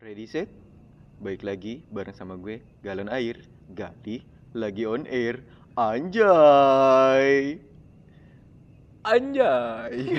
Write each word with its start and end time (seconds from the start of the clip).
Ready 0.00 0.24
set? 0.24 0.48
Baik 1.20 1.44
lagi 1.44 1.84
bareng 1.92 2.16
sama 2.16 2.32
gue 2.40 2.64
Galon 2.80 3.12
Air 3.12 3.44
Gali 3.76 4.24
lagi 4.56 4.88
on 4.88 5.04
air 5.04 5.44
Anjay 5.76 7.60
Anjay. 9.04 10.16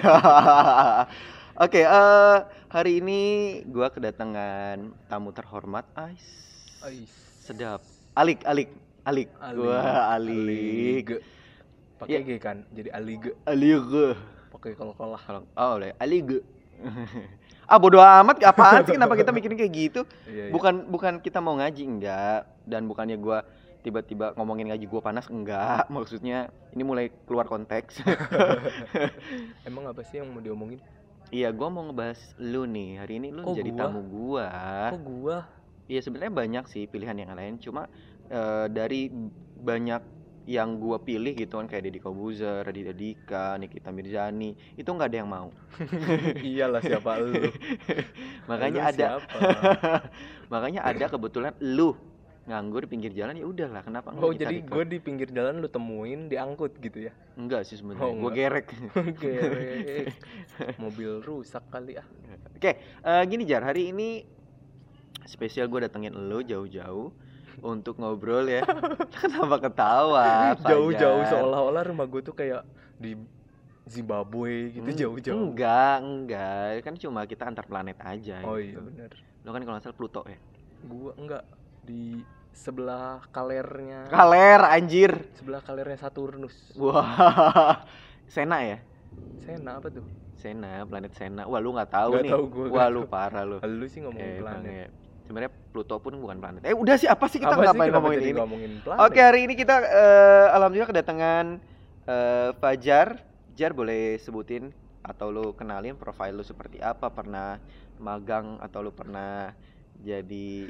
Oke, 1.66 1.82
eh, 1.82 2.38
hari 2.70 3.02
ini 3.02 3.22
gue 3.66 3.88
kedatangan 3.90 4.94
tamu 5.10 5.34
terhormat 5.34 5.90
Ais 5.98 6.30
Ais. 6.86 7.10
Sedap 7.42 7.82
Alik, 8.14 8.46
Alik, 8.46 8.70
Alik 9.02 9.34
Ali. 9.42 9.66
Wah, 9.66 10.14
Alik 10.14 11.26
Pakai 11.98 12.22
G 12.22 12.38
kan, 12.38 12.70
jadi 12.70 12.94
Alig. 12.94 13.34
Alik 13.50 14.14
Pakai 14.54 14.78
kol-kolah. 14.78 15.18
Kalau 15.26 15.42
Oh, 15.58 15.82
boleh. 15.82 15.98
Alik 15.98 16.46
Ah, 17.72 17.80
bodo 17.80 18.04
amat 18.04 18.44
apaan 18.44 18.84
sih 18.84 19.00
kenapa 19.00 19.16
kita 19.16 19.32
mikirin 19.32 19.56
kayak 19.56 19.72
gitu? 19.72 20.02
Iya, 20.28 20.44
iya. 20.48 20.52
bukan 20.52 20.92
bukan 20.92 21.14
kita 21.24 21.40
mau 21.40 21.56
ngaji 21.56 21.84
enggak 21.88 22.44
dan 22.68 22.84
bukannya 22.84 23.16
gua 23.16 23.48
tiba-tiba 23.80 24.36
ngomongin 24.36 24.68
ngaji 24.70 24.86
gua 24.86 25.00
panas 25.00 25.32
enggak 25.32 25.88
maksudnya 25.96 26.52
ini 26.76 26.84
mulai 26.84 27.08
keluar 27.24 27.48
konteks 27.48 28.04
Emang 29.68 29.88
apa 29.88 30.04
sih 30.04 30.20
yang 30.20 30.28
mau 30.30 30.44
diomongin? 30.44 30.84
iya 31.32 31.48
gua 31.50 31.72
mau 31.72 31.88
ngebahas 31.88 32.20
lu 32.38 32.68
nih 32.68 33.00
hari 33.00 33.24
ini 33.24 33.32
lu 33.32 33.48
Kok 33.48 33.56
jadi 33.56 33.72
gua? 33.72 33.80
tamu 33.80 34.02
gua 34.04 34.48
Kok 34.92 35.02
gua? 35.02 35.38
iya 35.88 36.00
sebenarnya 36.04 36.34
banyak 36.36 36.66
sih 36.68 36.84
pilihan 36.86 37.16
yang 37.16 37.32
lain 37.32 37.56
cuma 37.56 37.88
eh, 38.28 38.68
dari 38.68 39.08
banyak 39.56 40.04
yang 40.44 40.78
gua 40.78 40.98
pilih 40.98 41.32
gitu 41.32 41.56
kan 41.56 41.66
kayak 41.66 41.86
Deddy 41.86 42.00
Kobuzer, 42.00 42.62
Raditya 42.62 42.92
Dika, 42.92 43.56
Nikita 43.56 43.90
Mirzani 43.90 44.52
itu 44.74 44.86
nggak 44.86 45.08
ada 45.08 45.18
yang 45.18 45.30
mau 45.30 45.50
Iyalah 46.42 46.82
siapa 46.82 47.12
lu? 47.18 47.50
makanya 48.50 48.82
Lu 48.82 48.90
ada 48.90 49.06
siapa? 49.18 49.38
makanya 50.54 50.82
ada 50.84 51.06
kebetulan 51.08 51.54
lu 51.62 51.94
nganggur 52.42 52.84
di 52.84 52.90
pinggir 52.90 53.14
jalan 53.14 53.38
ya 53.38 53.46
udahlah 53.46 53.86
kenapa 53.86 54.10
enggak 54.10 54.26
Oh 54.26 54.34
jadi 54.34 54.56
gue 54.60 54.84
di 54.84 54.98
pinggir 54.98 55.30
jalan 55.30 55.62
lu 55.62 55.70
temuin 55.70 56.26
diangkut 56.26 56.74
gitu 56.78 57.06
ya? 57.06 57.14
enggak 57.34 57.62
sih 57.64 57.78
sebenarnya 57.78 58.02
Oh, 58.02 58.12
enggak. 58.12 58.34
gerek 58.34 58.68
Gerek. 59.16 60.08
Mobil 60.76 61.22
rusak 61.22 61.62
kali 61.70 61.96
ah. 61.96 62.08
Oke, 62.52 62.82
eh, 62.82 63.24
gini 63.26 63.46
Jar, 63.46 63.62
hari 63.62 63.94
ini 63.94 64.26
spesial 65.24 65.70
gue 65.70 65.86
datengin 65.86 66.18
lo 66.18 66.42
jauh-jauh 66.42 67.14
untuk 67.60 67.96
ngobrol 67.96 68.48
ya. 68.48 68.64
Kenapa 69.20 69.60
ketawa? 69.60 70.56
Jauh-jauh 70.58 71.24
seolah-olah 71.26 71.84
rumah 71.86 72.06
gue 72.06 72.22
tuh 72.22 72.32
kayak 72.32 72.64
di 72.96 73.20
Zimbabwe 73.84 74.72
gitu 74.72 74.86
Hmm, 74.86 74.96
jauh-jauh. 74.96 75.36
Enggak, 75.50 75.96
enggak. 76.00 76.64
Kan 76.82 76.96
cuma 76.96 77.26
kita 77.26 77.44
antar 77.46 77.66
planet 77.66 77.98
aja 78.00 78.40
Oh 78.42 78.56
gitu. 78.56 78.78
iya 78.78 78.80
bener. 78.80 79.12
Lo 79.42 79.50
kan 79.50 79.62
kalau 79.62 79.80
salah 79.80 79.98
Pluto 79.98 80.22
ya. 80.24 80.38
Gua 80.82 81.12
enggak 81.14 81.44
di 81.82 82.22
sebelah 82.52 83.26
kalernya. 83.28 84.06
Kaler 84.08 84.62
anjir. 84.64 85.12
sebelah 85.34 85.60
kalernya 85.60 85.98
Saturnus. 85.98 86.56
Wah. 86.74 87.82
Sena 88.34 88.64
ya? 88.64 88.80
Sena 89.40 89.82
apa 89.82 89.90
tuh? 89.90 90.06
Sena, 90.38 90.86
planet 90.86 91.14
Sena. 91.14 91.44
Wah, 91.46 91.58
lu 91.58 91.70
nggak 91.72 91.92
tahu 91.92 92.12
Nggak 92.16 92.24
nih. 92.24 92.32
tahu 92.32 92.44
gua, 92.48 92.66
Wah, 92.72 92.88
lu 92.88 93.02
tahu. 93.04 93.10
parah 93.10 93.44
lu. 93.44 93.58
Lu 93.60 93.86
sih 93.86 94.00
ngomongin 94.00 94.26
Eh, 94.26 94.40
planet. 94.40 94.90
Sebenarnya 95.32 95.56
Pluto 95.72 95.96
pun 96.04 96.12
bukan 96.20 96.44
planet. 96.44 96.68
Eh, 96.68 96.76
udah 96.76 97.00
sih 97.00 97.08
apa 97.08 97.24
sih 97.32 97.40
kita 97.40 97.56
Apa 97.56 97.64
sih 97.64 97.72
ngapain 97.72 97.92
ngomongin 97.96 98.20
ini? 98.20 98.32
ngomongin 98.36 98.72
planet? 98.84 99.00
Oke 99.00 99.20
hari 99.24 99.48
ini 99.48 99.56
kita 99.56 99.80
eh, 99.80 100.48
alhamdulillah 100.52 100.92
kedatangan 100.92 101.46
eh, 102.04 102.50
Fajar. 102.60 103.24
Jar 103.56 103.72
boleh 103.72 104.20
sebutin 104.20 104.76
atau 105.00 105.32
lu 105.32 105.56
kenalin 105.56 105.96
profil 105.96 106.36
lu 106.36 106.44
seperti 106.44 106.84
apa? 106.84 107.08
Pernah 107.08 107.64
magang 107.96 108.60
atau 108.60 108.84
lu 108.84 108.92
pernah 108.92 109.56
jadi 110.04 110.68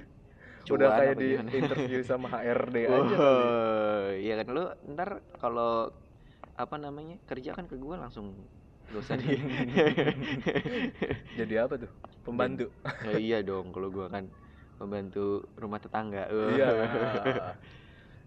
Udah 0.69 0.69
cuan 0.69 0.81
kayak 0.93 1.09
apa 1.09 1.17
di 1.17 1.29
gimana? 1.33 1.49
interview 1.57 1.99
sama 2.09 2.27
HRD 2.29 2.75
aja 2.85 2.93
kali. 3.17 3.17
Oh, 3.17 4.05
iya 4.13 4.33
kan 4.37 4.47
lu 4.53 4.63
ntar 4.93 5.09
kalau 5.41 5.89
apa 6.53 6.75
namanya 6.77 7.17
kerja 7.25 7.57
kan 7.57 7.65
ke 7.65 7.81
gua 7.81 7.97
langsung 7.97 8.37
gak 8.93 9.01
usah 9.01 9.15
di 9.17 9.25
Jadi 11.41 11.53
apa 11.57 11.73
tuh? 11.81 11.89
Pembantu. 12.21 12.69
Ya, 13.07 13.17
iya 13.33 13.37
dong 13.41 13.73
kalau 13.73 13.89
gua 13.89 14.09
kan 14.09 14.29
pembantu 14.81 15.45
rumah 15.53 15.77
tetangga. 15.77 16.25
Iya. 16.57 16.69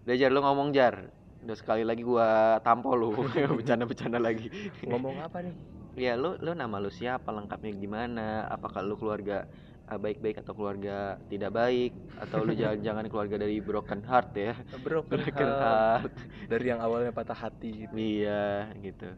Udah 0.07 0.15
Jar 0.15 0.31
lu 0.31 0.39
ngomong 0.39 0.71
Jar. 0.71 1.11
Udah 1.43 1.55
sekali 1.59 1.83
lagi 1.83 2.07
gua 2.07 2.57
tampol 2.63 2.95
lu. 2.95 3.09
Bercanda-bercanda 3.59 4.17
lagi. 4.23 4.47
Ngomong 4.87 5.19
apa 5.19 5.43
nih? 5.43 5.55
Ya 5.99 6.15
lu 6.15 6.39
lu 6.39 6.55
nama 6.55 6.79
lu 6.79 6.87
siapa, 6.87 7.31
lengkapnya 7.31 7.75
gimana? 7.75 8.47
Apakah 8.47 8.83
lu 8.83 8.95
keluarga 8.95 9.47
uh, 9.91 9.99
baik-baik 9.99 10.43
atau 10.43 10.53
keluarga 10.55 11.19
tidak 11.31 11.51
baik 11.55 11.91
atau 12.19 12.43
lu 12.43 12.51
jangan-jangan 12.55 13.05
keluarga 13.11 13.35
dari 13.39 13.57
broken 13.59 14.01
heart 14.03 14.31
ya? 14.35 14.53
Broken 14.83 15.21
Broken 15.21 15.49
heart. 15.51 16.11
heart. 16.11 16.13
Dari 16.51 16.65
yang 16.67 16.79
awalnya 16.83 17.11
patah 17.11 17.37
hati 17.37 17.87
gitu. 17.87 17.93
Iya, 17.95 18.71
gitu. 18.79 19.09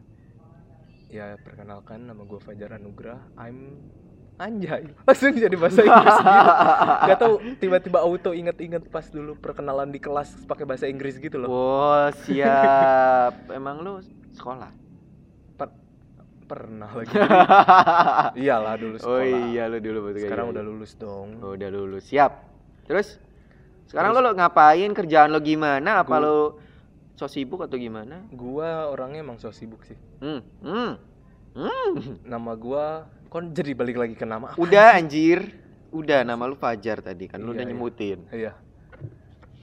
Ya 1.08 1.40
perkenalkan 1.40 2.04
nama 2.04 2.20
gue 2.20 2.40
Fajar 2.40 2.76
Anugrah. 2.76 3.20
I'm 3.40 3.80
anjay. 4.38 4.86
Langsung 5.06 5.34
jadi 5.34 5.54
bahasa 5.54 5.82
Inggris 5.82 6.14
gitu. 6.14 6.32
Gak 7.04 7.18
tau 7.18 7.32
tiba-tiba 7.58 7.98
auto 8.00 8.30
inget-inget 8.30 8.86
pas 8.88 9.04
dulu 9.04 9.34
perkenalan 9.34 9.90
di 9.90 9.98
kelas 9.98 10.46
pakai 10.46 10.64
bahasa 10.64 10.86
Inggris 10.86 11.18
gitu 11.18 11.36
loh. 11.36 11.48
Wow, 11.48 12.14
siap. 12.24 13.34
Emang 13.58 13.82
lu 13.82 13.98
sekolah? 14.32 14.70
Pernah 16.48 16.88
lagi. 16.88 17.12
Iyalah 18.40 18.80
dulu 18.80 18.96
Oh 19.04 19.20
sekolah. 19.20 19.52
iya 19.52 19.68
lu 19.68 19.84
dulu 19.84 19.98
betul 20.08 20.24
Sekarang 20.24 20.48
iya, 20.48 20.52
udah 20.56 20.62
lulus 20.64 20.92
dong. 20.96 21.28
Oh, 21.44 21.52
udah 21.52 21.68
lulus. 21.68 22.08
Siap. 22.08 22.32
Terus 22.88 23.20
sekarang 23.84 24.16
lu, 24.16 24.24
lu 24.24 24.32
ngapain? 24.32 24.88
Kerjaan 24.96 25.28
lo 25.28 25.44
gimana? 25.44 26.00
Apa 26.00 26.08
Gua- 26.08 26.24
lu 26.24 26.38
so 27.20 27.28
sibuk 27.28 27.60
atau 27.60 27.76
gimana? 27.76 28.24
Gua 28.32 28.88
orangnya 28.88 29.20
emang 29.20 29.36
so 29.36 29.52
sibuk 29.52 29.84
sih. 29.84 30.00
Hmm. 30.24 30.40
Hmm. 30.64 30.96
Hmm. 31.52 32.16
Nama 32.24 32.52
gua 32.56 33.04
kon 33.28 33.52
jadi 33.52 33.72
balik 33.72 33.96
lagi 33.96 34.14
ke 34.14 34.24
nama 34.24 34.48
apa? 34.48 34.56
Udah 34.56 34.94
anjir. 34.94 35.52
Udah 35.88 36.20
nama 36.20 36.44
lu 36.44 36.52
Fajar 36.52 37.00
tadi 37.00 37.24
kan 37.24 37.40
lu 37.40 37.50
udah 37.50 37.58
Iya, 37.58 37.64
iya. 37.64 37.72
nyebutin. 37.72 38.18
Iya. 38.28 38.52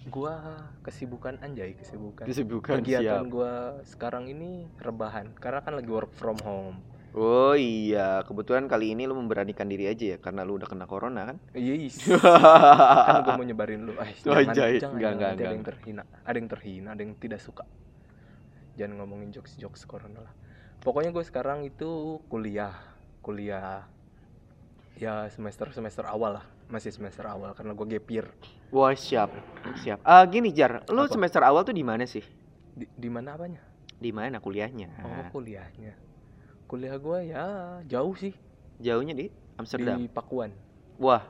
Gua 0.06 0.34
kesibukan 0.82 1.38
anjay, 1.40 1.74
kesibukan. 1.76 2.24
Kesibukan 2.24 2.78
Kegiatan 2.80 3.26
siap. 3.26 3.26
gua 3.28 3.52
sekarang 3.84 4.26
ini 4.26 4.70
rebahan 4.78 5.34
karena 5.36 5.60
kan 5.60 5.74
lagi 5.74 5.90
work 5.90 6.14
from 6.14 6.38
home. 6.40 6.78
Oh 7.12 7.56
iya, 7.56 8.22
kebetulan 8.22 8.68
kali 8.68 8.92
ini 8.92 9.08
lu 9.08 9.16
memberanikan 9.16 9.66
diri 9.66 9.88
aja 9.88 10.14
ya 10.14 10.18
karena 10.20 10.44
lu 10.44 10.58
udah 10.58 10.68
kena 10.68 10.86
corona 10.86 11.26
kan? 11.26 11.38
Yes. 11.58 12.06
kan 12.06 13.24
gua 13.24 13.34
mau 13.34 13.46
nyebarin 13.46 13.82
lu. 13.82 13.94
Eh, 13.96 14.14
Oh, 14.26 14.36
jangan, 14.36 14.46
anjay. 14.46 14.74
jangan, 14.78 14.94
Enggak, 14.94 15.02
jangan, 15.02 15.14
enggak, 15.14 15.30
nanti 15.32 15.34
ada 15.34 15.44
yang 15.44 15.54
enggak. 15.56 15.70
terhina, 15.74 16.04
ada 16.22 16.38
yang 16.38 16.50
terhina, 16.50 16.88
ada 16.92 17.02
yang 17.02 17.14
tidak 17.16 17.40
suka. 17.40 17.64
Jangan 18.76 18.94
ngomongin 19.00 19.30
jokes-jokes 19.32 19.86
corona 19.86 20.20
lah. 20.22 20.34
Pokoknya 20.82 21.10
gue 21.10 21.24
sekarang 21.24 21.64
itu 21.64 21.90
kuliah, 22.28 22.76
kuliah 23.26 23.82
ya 24.96 25.26
semester 25.28 25.74
semester 25.74 26.06
awal 26.06 26.38
lah, 26.40 26.46
masih 26.70 26.94
semester 26.94 27.26
awal 27.26 27.52
karena 27.52 27.74
gue 27.74 27.88
gap 27.90 28.08
year. 28.08 28.28
Wah, 28.70 28.94
siap. 28.94 29.34
Siap. 29.82 30.00
Ah, 30.06 30.22
gini 30.24 30.54
Jar, 30.54 30.86
lu 30.88 31.04
Apa? 31.04 31.12
semester 31.12 31.42
awal 31.42 31.66
tuh 31.66 31.74
di 31.74 31.82
mana 31.82 32.06
sih? 32.06 32.24
Di, 32.72 32.86
di 32.88 33.10
mana 33.10 33.34
apanya? 33.34 33.60
Di 33.98 34.12
mana 34.12 34.38
kuliahnya? 34.38 34.88
Oh 35.02 35.24
kuliahnya. 35.34 35.98
Kuliah 36.66 36.98
gue 36.98 37.20
ya 37.30 37.46
jauh 37.86 38.14
sih 38.14 38.34
Jauhnya 38.76 39.16
di 39.16 39.32
Amsterdam. 39.56 39.96
di 39.96 40.12
Pakuan. 40.12 40.52
Wah, 41.00 41.24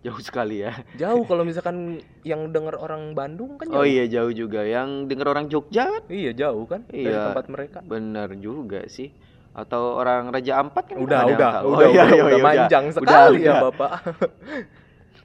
jauh 0.00 0.22
sekali 0.22 0.62
ya. 0.62 0.70
Jauh 0.94 1.26
kalau 1.26 1.42
misalkan 1.48 1.98
yang 2.22 2.48
denger 2.48 2.78
orang 2.78 3.10
Bandung 3.12 3.58
kan 3.58 3.66
jauh. 3.66 3.82
Oh 3.82 3.86
iya, 3.86 4.06
jauh 4.06 4.30
juga. 4.30 4.62
Yang 4.62 5.10
denger 5.10 5.26
orang 5.26 5.46
Jogja 5.50 5.90
kan? 5.90 6.02
Iya 6.06 6.30
jauh 6.32 6.62
kan 6.64 6.86
dari 6.86 7.10
Iya. 7.10 7.34
tempat 7.34 7.46
mereka. 7.50 7.78
Bener 7.82 8.30
juga 8.38 8.86
sih. 8.86 9.10
Atau 9.52 9.96
orang 9.96 10.32
Raja 10.32 10.58
Ampat 10.58 10.84
kan? 10.88 10.96
Udah 10.96 11.28
udah 11.28 11.52
udah 11.60 11.62
Oh, 11.62 11.80
iya, 11.84 11.88
udah, 11.92 12.06
iya, 12.08 12.22
udah 12.24 12.38
iya, 12.40 12.44
manjang 12.44 12.84
Udah, 12.88 12.96
sekali 12.96 13.38
ya 13.44 13.52
udah. 13.52 13.62
bapak. 13.68 13.92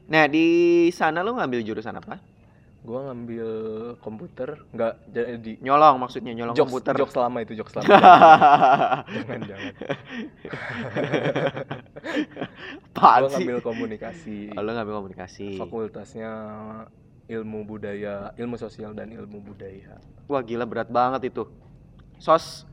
Nah, 0.07 0.23
di 0.23 0.47
sana 0.95 1.19
lu 1.19 1.35
ngambil 1.35 1.67
jurusan 1.67 1.91
apa? 1.91 2.23
Gua 2.79 3.11
ngambil 3.11 3.47
komputer 3.99 4.55
nggak 4.71 4.93
jadi 5.11 5.59
Nyolong 5.59 5.99
maksudnya, 5.99 6.31
nyolong 6.31 6.55
jokes 6.55 6.71
komputer. 6.71 6.93
jokes 6.95 7.15
lama 7.19 7.43
itu 7.43 7.59
jokes 7.59 7.75
lama. 7.75 7.87
jangan 9.11 9.39
jangan. 9.43 9.73
Apaan 12.95 13.21
Gua 13.23 13.29
ngambil 13.35 13.57
komunikasi. 13.59 14.55
Oh, 14.55 14.63
lu 14.63 14.71
ngambil 14.71 14.95
komunikasi. 15.03 15.59
Fakultasnya 15.59 16.31
ilmu 17.27 17.67
budaya, 17.67 18.31
ilmu 18.39 18.55
sosial 18.55 18.95
dan 18.95 19.11
ilmu 19.11 19.43
budaya. 19.43 19.99
Wah, 20.25 20.39
gila 20.39 20.63
berat 20.63 20.87
banget 20.87 21.27
itu. 21.29 21.43
Sos 22.17 22.65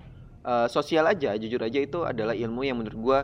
eh, 0.45 0.67
sosial 0.69 1.05
aja, 1.09 1.35
jujur 1.41 1.61
aja 1.65 1.81
itu 1.81 2.05
adalah 2.05 2.37
ilmu 2.37 2.63
yang 2.65 2.79
menurut 2.81 2.99
gua 3.01 3.19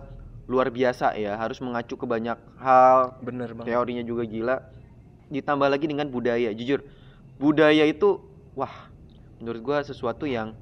luar 0.51 0.67
biasa 0.73 1.15
ya, 1.15 1.39
harus 1.39 1.63
mengacu 1.63 1.95
ke 1.95 2.07
banyak 2.09 2.35
hal, 2.59 3.15
Bener 3.23 3.55
banget. 3.55 3.71
teorinya 3.71 4.03
juga 4.03 4.27
gila. 4.27 4.57
Ditambah 5.31 5.69
lagi 5.71 5.87
dengan 5.87 6.11
budaya, 6.11 6.51
jujur. 6.51 6.83
Budaya 7.39 7.87
itu 7.87 8.19
wah, 8.59 8.91
menurut 9.39 9.61
gua 9.63 9.79
sesuatu 9.87 10.27
yang 10.27 10.57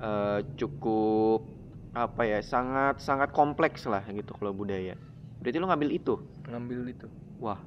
eh, 0.00 0.40
cukup 0.56 1.44
apa 1.92 2.22
ya, 2.24 2.38
sangat 2.40 3.02
sangat 3.02 3.34
kompleks 3.34 3.84
lah 3.84 4.00
gitu 4.08 4.30
kalau 4.38 4.54
budaya. 4.56 4.96
Berarti 5.42 5.56
lu 5.58 5.66
ngambil 5.68 5.90
itu. 5.92 6.14
Ngambil 6.48 6.80
itu. 6.92 7.06
Wah. 7.40 7.60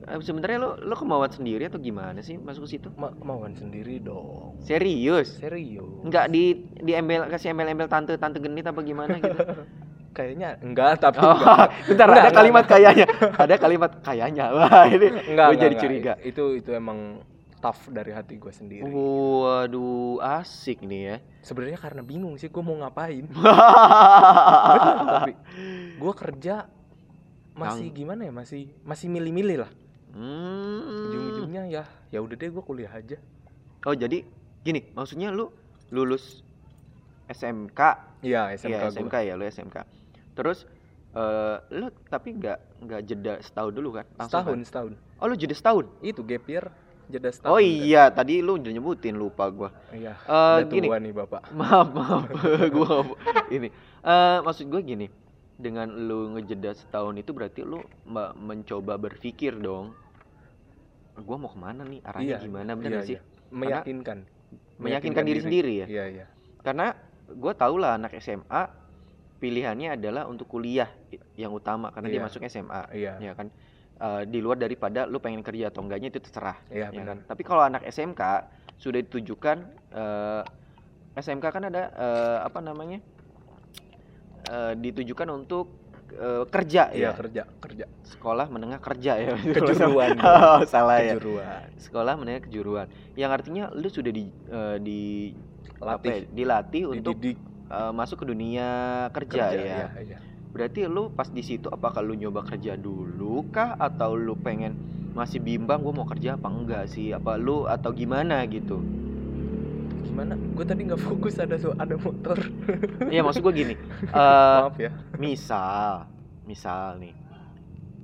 Eh, 0.00 0.18
Sebenarnya 0.22 0.58
lo 0.58 0.70
lo 0.80 0.94
kemauan 0.94 1.28
sendiri 1.28 1.66
atau 1.66 1.78
gimana 1.78 2.22
sih 2.22 2.38
masuk 2.38 2.64
ke 2.66 2.78
situ? 2.78 2.88
Ma- 2.94 3.12
kemauan 3.12 3.52
sendiri 3.54 3.98
dong 3.98 4.56
Serius? 4.62 5.36
serius 5.42 6.02
Enggak 6.06 6.30
di 6.30 6.44
di 6.78 6.92
embel 6.94 7.26
kasih 7.28 7.52
embel-embel 7.52 7.90
tante 7.90 8.14
tante 8.16 8.38
genit 8.38 8.64
apa 8.64 8.80
gimana 8.80 9.18
gitu? 9.18 9.34
kayaknya 10.16 10.58
enggak 10.62 10.98
tapi 10.98 11.22
Oh, 11.22 11.34
enggak. 11.34 11.68
bentar 11.90 12.06
Enggak, 12.06 12.22
ada 12.22 12.30
enggak, 12.30 12.38
kalimat 12.38 12.64
kayaknya. 12.66 13.06
Ada 13.38 13.54
kalimat 13.58 13.90
kayaknya. 14.02 14.44
Wah, 14.58 14.82
ini 14.86 15.06
enggak, 15.06 15.18
gue 15.22 15.30
enggak, 15.30 15.54
jadi 15.54 15.74
enggak. 15.74 15.82
curiga. 15.82 16.12
itu 16.22 16.44
itu 16.58 16.70
emang 16.74 17.22
tough 17.60 17.92
dari 17.92 18.10
hati 18.10 18.40
gue 18.40 18.48
sendiri 18.50 18.88
Waduh, 18.88 20.16
asik 20.40 20.80
nih 20.80 21.02
ya. 21.04 21.16
sebenarnya 21.44 21.76
karena 21.76 22.00
bingung 22.00 22.40
sih 22.40 22.48
gue 22.48 22.62
mau 22.64 22.72
ngapain 22.80 23.24
tapi 25.04 25.32
gue 25.94 26.12
kerja 26.16 26.64
masih 27.60 27.86
Yang- 27.86 27.94
gimana 27.94 28.20
ya 28.22 28.32
masih 28.32 28.60
masih 28.82 29.06
milih-milih 29.06 29.56
lah 29.58 29.70
Hmm. 30.10 31.06
ujung-ujungnya 31.06 31.62
ya 31.68 31.82
ya 32.08 32.18
udah 32.18 32.34
deh 32.34 32.48
gue 32.48 32.64
kuliah 32.64 32.90
aja 32.90 33.20
Oh, 33.80 33.94
jadi 33.94 34.20
gini, 34.60 34.84
maksudnya 34.92 35.30
lu 35.30 35.48
lulus 35.88 36.44
SMK, 37.26 37.80
iya 38.20 38.52
SMK, 38.52 38.76
gua. 38.76 38.92
SMK 38.92 39.14
ya, 39.22 39.34
lu 39.34 39.44
SMK. 39.46 39.76
Terus 40.34 40.68
eh 41.10 41.56
lu 41.72 41.88
tapi 42.04 42.34
nggak 42.34 42.58
nggak 42.80 43.00
jeda 43.02 43.34
setahun 43.40 43.72
dulu 43.72 43.88
kan? 43.92 44.04
Langsung 44.12 44.30
setahun 44.36 44.52
kan? 44.52 44.66
setahun 44.66 44.92
Oh, 45.16 45.26
lu 45.26 45.34
jeda 45.34 45.54
setahun. 45.54 45.86
itu 46.00 46.20
gap 46.22 46.44
year 46.44 46.64
jeda 47.06 47.28
setahun 47.28 47.50
Oh 47.50 47.56
kan. 47.56 47.64
iya, 47.64 48.02
tadi 48.08 48.38
lu 48.38 48.54
udah 48.54 48.68
nyebutin 48.68 49.14
lupa 49.14 49.48
gua. 49.48 49.70
iya 49.90 50.12
udah 50.22 50.66
gini, 50.66 50.86
nih 50.86 51.12
bapak 51.14 51.42
maaf 51.50 51.88
maaf 51.88 52.22
gua 52.74 53.02
nggak- 53.02 53.48
ini 53.48 53.68
eh 54.00 54.38
maksud 54.40 54.66
gua 54.66 54.80
gini 54.80 55.08
dengan 55.60 55.86
lu 55.92 56.32
ngejeda 56.34 56.72
setahun 56.72 57.20
itu 57.20 57.30
berarti 57.36 57.60
lu 57.62 57.84
mencoba 58.36 58.96
berpikir 58.96 59.54
dong. 59.60 59.92
Gua 61.20 61.36
mau 61.36 61.52
ke 61.52 61.58
mana 61.60 61.84
nih? 61.84 62.00
Arahnya 62.00 62.26
Iya, 62.26 62.38
gimana 62.40 62.70
bener 62.74 63.04
iya, 63.04 63.08
sih? 63.08 63.16
iya. 63.20 63.22
meyakinkan. 63.52 64.18
Meyakinkan 64.80 65.24
diri 65.28 65.40
sendiri 65.44 65.72
ya? 65.84 65.86
Iya 65.86 66.04
iya. 66.08 66.26
Karena 66.64 66.96
gua 67.36 67.52
tau 67.52 67.76
lah 67.76 68.00
anak 68.00 68.16
SMA 68.18 68.62
pilihannya 69.40 70.00
adalah 70.00 70.28
untuk 70.28 70.48
kuliah 70.48 70.88
yang 71.36 71.52
utama 71.52 71.92
karena 71.92 72.08
dia 72.08 72.20
Iya. 72.20 72.26
masuk 72.28 72.40
SMA 72.48 72.82
iya. 72.96 73.12
ya 73.20 73.32
kan? 73.36 73.52
Eh, 74.00 74.22
di 74.32 74.40
luar 74.40 74.56
daripada 74.56 75.04
lu 75.04 75.20
pengen 75.20 75.44
kerja 75.44 75.68
atau 75.68 75.84
enggaknya 75.84 76.08
itu 76.08 76.24
terserah 76.24 76.56
iya 76.72 76.88
ya 76.88 77.04
kan? 77.04 77.20
Tapi 77.28 77.42
kalau 77.44 77.60
anak 77.60 77.84
SMK 77.84 78.22
sudah 78.80 79.00
ditujukan 79.04 79.60
eh, 79.92 80.42
SMK 81.20 81.44
kan 81.52 81.68
ada 81.68 81.92
eh, 81.92 82.38
apa 82.48 82.64
namanya 82.64 83.04
Eh, 84.50 84.74
ditujukan 84.82 85.30
untuk 85.30 85.70
eh, 86.10 86.42
kerja 86.50 86.90
iya 86.90 87.10
ya? 87.10 87.10
kerja 87.14 87.42
kerja. 87.62 87.86
Sekolah 88.02 88.50
menengah 88.50 88.82
kerja 88.82 89.14
ya? 89.14 89.38
Kejuruan. 89.54 90.18
oh, 90.26 90.66
salah 90.66 90.98
ya. 90.98 91.14
Kejuruan. 91.14 91.70
Sekolah 91.78 92.18
menengah 92.18 92.42
kejuruan. 92.50 92.86
Yang 93.14 93.30
artinya 93.30 93.64
lu 93.70 93.86
sudah 93.86 94.10
di 94.10 94.26
eh, 94.50 94.76
di 94.82 95.00
apa 95.78 96.02
ya, 96.02 96.18
latih 96.18 96.18
dilatih 96.34 96.82
untuk 96.90 97.14
dididik 97.22 97.38
eh, 97.70 97.92
masuk 97.94 98.16
ke 98.20 98.26
dunia 98.26 98.68
kerja, 99.14 99.54
ya? 99.54 99.62
iya, 99.62 99.86
iya. 100.02 100.18
berarti 100.50 100.82
lu 100.90 101.14
pas 101.14 101.30
di 101.30 101.46
situ 101.46 101.70
apakah 101.70 102.02
lu 102.02 102.18
nyoba 102.18 102.42
kerja 102.42 102.74
dulu 102.74 103.46
kah? 103.54 103.78
Atau 103.78 104.18
lu 104.18 104.34
pengen 104.34 104.74
masih 105.14 105.38
bimbang 105.38 105.78
gua 105.78 105.94
mau 105.94 106.10
kerja 106.10 106.34
apa 106.34 106.50
enggak 106.50 106.90
sih? 106.90 107.14
Apa 107.14 107.38
lu 107.38 107.70
atau 107.70 107.94
gimana? 107.94 108.42
gitu 108.50 108.82
gimana? 110.20 110.36
Gue 110.52 110.64
tadi 110.68 110.80
nggak 110.84 111.00
fokus 111.00 111.34
ada 111.40 111.56
so 111.56 111.72
ada 111.80 111.96
motor. 111.96 112.36
Iya 113.08 113.24
maksud 113.24 113.40
gue 113.40 113.54
gini, 113.56 113.74
eh 114.12 114.60
maaf 114.60 114.76
ya. 114.76 114.92
misal, 115.16 116.04
misal 116.44 117.00
nih, 117.00 117.16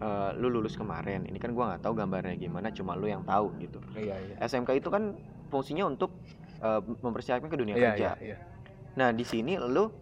eh, 0.00 0.30
lu 0.40 0.48
lulus 0.48 0.80
kemarin, 0.80 1.28
ini 1.28 1.36
kan 1.36 1.52
gua 1.52 1.76
nggak 1.76 1.84
tahu 1.84 1.92
gambarnya 1.92 2.40
gimana, 2.40 2.72
cuma 2.72 2.96
lu 2.96 3.06
yang 3.06 3.20
tahu 3.28 3.52
gitu. 3.60 3.78
iya 3.92 4.16
iya. 4.16 4.34
SMK 4.40 4.80
itu 4.80 4.88
kan 4.88 5.12
fungsinya 5.52 5.84
untuk 5.84 6.16
eh, 6.64 6.80
mempersiapkan 7.04 7.52
ke 7.52 7.58
dunia 7.60 7.76
iya 7.76 7.92
kerja. 7.92 8.10
iya 8.16 8.34
iya. 8.34 8.36
Nah 8.96 9.12
di 9.12 9.24
sini 9.28 9.60
lu 9.60 9.92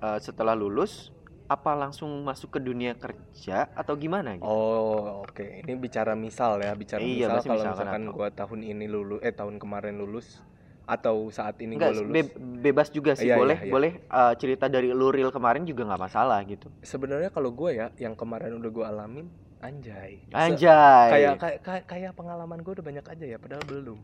eh, 0.00 0.18
setelah 0.24 0.56
lulus, 0.56 1.12
apa 1.48 1.72
langsung 1.76 2.08
masuk 2.24 2.56
ke 2.56 2.60
dunia 2.64 2.96
kerja 2.96 3.68
atau 3.76 3.96
gimana 3.96 4.40
gitu? 4.40 4.44
Oh 4.48 5.24
oke, 5.24 5.64
ini 5.64 5.72
bicara 5.76 6.16
misal 6.16 6.60
ya, 6.64 6.72
bicara 6.72 7.00
Iya, 7.00 7.28
misal 7.28 7.44
kalau 7.44 7.64
misalkan 7.64 7.76
misalkan 7.76 8.02
gua 8.16 8.28
tahun 8.32 8.60
ini 8.64 8.88
lulus, 8.88 9.20
eh 9.20 9.32
tahun 9.36 9.60
kemarin 9.60 10.00
lulus 10.00 10.40
atau 10.88 11.28
saat 11.28 11.60
ini 11.60 11.76
gua 11.76 11.92
lulus. 11.92 12.08
be- 12.08 12.32
bebas 12.64 12.88
juga 12.88 13.12
sih, 13.12 13.28
Iya, 13.28 13.36
iya, 13.36 13.38
boleh, 13.38 13.58
iya. 13.60 13.68
boleh 13.70 13.92
eh, 14.00 14.32
cerita 14.34 14.66
dari 14.66 14.88
lu 14.88 15.12
real 15.12 15.28
kemarin 15.28 15.62
juga 15.62 15.84
nggak 15.84 16.00
masalah 16.00 16.40
gitu. 16.42 16.72
Sebenarnya 16.80 17.28
kalau 17.28 17.52
gua 17.52 17.70
ya, 17.70 17.86
yang 17.94 18.16
kemarin 18.16 18.56
udah 18.56 18.70
gua 18.70 18.86
alamin, 18.88 19.28
anjay. 19.60 20.24
Anjay. 20.30 21.08
Kayak 21.12 21.32
kayak 21.36 21.58
kayak, 21.60 21.84
kayak 21.84 22.12
pengalaman 22.12 22.58
gua 22.58 22.72
udah 22.74 22.86
banyak 22.86 23.04
aja 23.04 23.24
ya, 23.26 23.36
padahal 23.36 23.60
belum. 23.62 24.00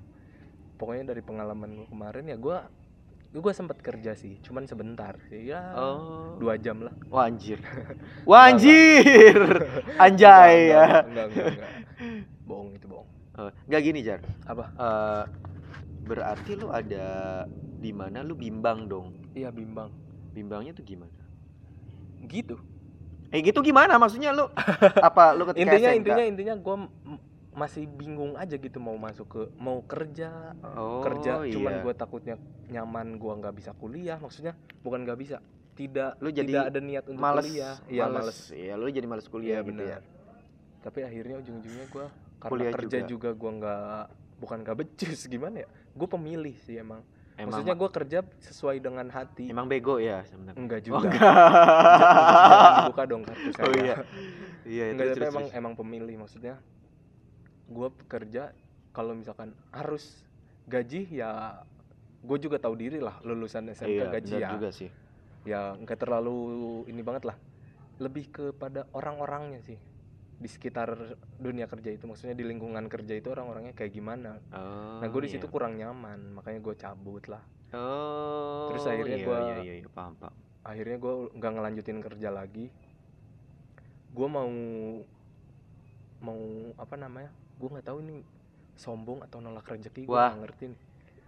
Pokoknya 0.75 1.05
dari 1.07 1.23
pengalaman 1.23 1.71
gua 1.75 1.89
kemarin 1.89 2.25
ya 2.27 2.37
gua 2.37 2.69
gua 3.33 3.51
sempat 3.51 3.81
kerja 3.81 4.13
sih, 4.13 4.39
cuman 4.41 4.63
sebentar 4.65 5.17
sih 5.25 5.49
ya 5.49 5.75
Oh. 5.75 6.37
dua 6.37 6.55
jam 6.55 6.79
lah. 6.81 6.93
Wah 7.09 7.25
anjir. 7.25 7.59
Wah 8.23 8.47
anjir. 8.47 9.41
Anjay 10.05 10.69
ya. 10.69 11.01
Enggak, 11.01 11.27
enggak, 11.27 11.27
enggak, 11.33 11.47
enggak. 11.49 11.71
Bohong 12.45 12.71
itu 12.77 12.87
bohong. 12.87 13.09
Eh, 13.35 13.51
Nggak 13.67 13.81
gini 13.83 14.01
Jar. 14.01 14.21
Apa? 14.45 14.65
Eh, 14.71 15.25
berarti 16.05 16.53
lu 16.61 16.69
ada 16.71 17.07
di 17.81 17.91
mana 17.91 18.21
lu 18.21 18.37
bimbang 18.37 18.87
dong. 18.87 19.13
Iya 19.33 19.49
bimbang. 19.51 19.91
Bimbangnya 20.37 20.77
tuh 20.77 20.85
gimana? 20.85 21.13
Gitu. 22.25 22.57
Eh 23.33 23.41
gitu 23.43 23.65
gimana 23.65 23.99
maksudnya 23.99 24.31
lu? 24.31 24.47
Apa 25.09 25.35
lu 25.35 25.49
ketika 25.51 25.65
intinya 25.65 25.91
SMK? 25.91 25.99
intinya 25.99 26.25
intinya 26.25 26.55
gue 26.61 26.77
masih 27.55 27.87
bingung 27.87 28.35
aja 28.35 28.59
gitu 28.59 28.83
mau 28.83 28.99
masuk 28.99 29.27
ke 29.31 29.43
mau 29.63 29.79
kerja 29.87 30.59
oh, 30.75 31.07
kerja 31.07 31.47
cuman 31.47 31.73
iya. 31.79 31.83
gue 31.87 31.95
takutnya 31.95 32.35
nyaman 32.67 33.15
gue 33.15 33.31
nggak 33.31 33.55
bisa 33.55 33.71
kuliah 33.79 34.19
maksudnya 34.19 34.59
bukan 34.83 35.07
nggak 35.07 35.19
bisa 35.23 35.39
tidak 35.79 36.19
Lu 36.19 36.35
jadi 36.35 36.51
tidak 36.51 36.67
ada 36.75 36.81
niat 36.83 37.05
untuk 37.07 37.23
males, 37.23 37.47
kuliah 37.47 37.75
iya 37.87 38.03
males. 38.11 38.19
males 38.27 38.39
Iya, 38.51 38.75
lu 38.75 38.87
jadi 38.91 39.07
males 39.07 39.27
kuliah 39.31 39.59
iya 39.59 39.61
gitu 39.63 39.71
benar 39.71 39.87
ya. 39.87 39.99
tapi 40.83 40.99
akhirnya 41.07 41.35
ujung-ujungnya 41.47 41.87
gue 41.95 42.07
karena 42.43 42.53
Kuliah 42.53 42.73
kerja 42.77 42.99
juga. 43.07 43.09
juga, 43.09 43.31
gue 43.39 43.51
nggak 43.63 44.03
bukan 44.43 44.59
nggak 44.67 44.77
becus 44.77 45.21
gimana 45.33 45.57
ya 45.63 45.69
gue 45.95 46.09
pemilih 46.09 46.55
sih 46.61 46.77
emang, 46.77 47.01
Emang 47.35 47.51
maksudnya 47.51 47.75
gue 47.75 47.89
kerja 47.89 48.19
sesuai 48.41 48.77
dengan 48.79 49.07
hati 49.09 49.47
emang 49.47 49.65
bego 49.65 49.97
ya 49.97 50.23
sebenarnya. 50.25 50.55
enggak 50.57 50.81
Oh, 50.81 50.85
juga 50.85 50.99
enggak. 51.05 51.21
jangan 51.21 52.73
dibuka 52.79 53.03
dong 53.05 53.23
kartu 53.23 53.49
saya 53.53 53.65
Oh 53.65 53.73
iya. 53.75 53.95
Iya, 54.65 54.85
Enggak, 54.89 55.07
tapi 55.07 55.17
terus, 55.17 55.31
emang 55.31 55.45
terus. 55.45 55.59
emang 55.59 55.73
pemilih 55.75 56.15
maksudnya 56.17 56.55
gue 57.67 57.89
kerja 58.05 58.43
kalau 58.91 59.13
misalkan 59.13 59.51
harus 59.71 60.23
gaji 60.65 61.07
ya 61.13 61.61
gue 62.21 62.39
juga 62.39 62.57
tahu 62.57 62.75
diri 62.75 62.99
lah 62.99 63.21
lulusan 63.21 63.69
SMK 63.69 63.89
Iya, 63.91 64.05
gaji 64.11 64.33
ya 64.35 64.49
juga 64.51 64.69
sih. 64.71 64.91
ya 65.45 65.61
nggak 65.75 65.99
terlalu 65.99 66.39
ini 66.87 67.01
banget 67.01 67.27
lah 67.27 67.37
lebih 67.97 68.27
kepada 68.29 68.89
orang-orangnya 68.91 69.61
sih 69.61 69.77
di 70.45 70.51
sekitar 70.51 70.93
dunia 71.35 71.65
kerja 71.65 71.89
itu 71.89 72.05
maksudnya 72.05 72.33
di 72.33 72.45
lingkungan 72.45 72.85
kerja 72.85 73.17
itu 73.17 73.27
orang-orangnya 73.27 73.73
kayak 73.73 73.91
gimana 73.91 74.37
Oh, 74.51 75.01
nah 75.01 75.09
gue 75.09 75.21
di 75.23 75.31
situ 75.31 75.43
iya. 75.43 75.51
kurang 75.51 75.73
nyaman 75.75 76.37
makanya 76.37 76.61
gue 76.61 76.75
cabut 76.77 77.25
lah 77.27 77.41
Oh. 77.73 78.71
Terus 78.71 78.87
akhirnya 78.87 79.17
iya, 79.17 79.27
gua- 79.27 79.43
iya, 79.43 79.57
iya, 79.59 79.75
iya, 79.81 79.89
paham, 79.89 80.15
paham. 80.15 80.37
akhirnya 80.63 80.97
gue 80.97 81.15
nggak 81.33 81.51
ngelanjutin 81.51 81.99
kerja 82.01 82.29
lagi 82.31 82.71
gue 84.11 84.29
mau 84.29 84.47
mau 86.21 86.41
apa 86.77 86.95
namanya 86.95 87.29
gue 87.55 87.69
nggak 87.69 87.85
tahu 87.85 87.99
ini 88.01 88.23
sombong 88.75 89.23
atau 89.23 89.39
nolak 89.39 89.65
rezeki 89.65 90.05
gue 90.05 90.13
nggak 90.13 90.41
ngerti 90.41 90.65
nih. 90.69 90.81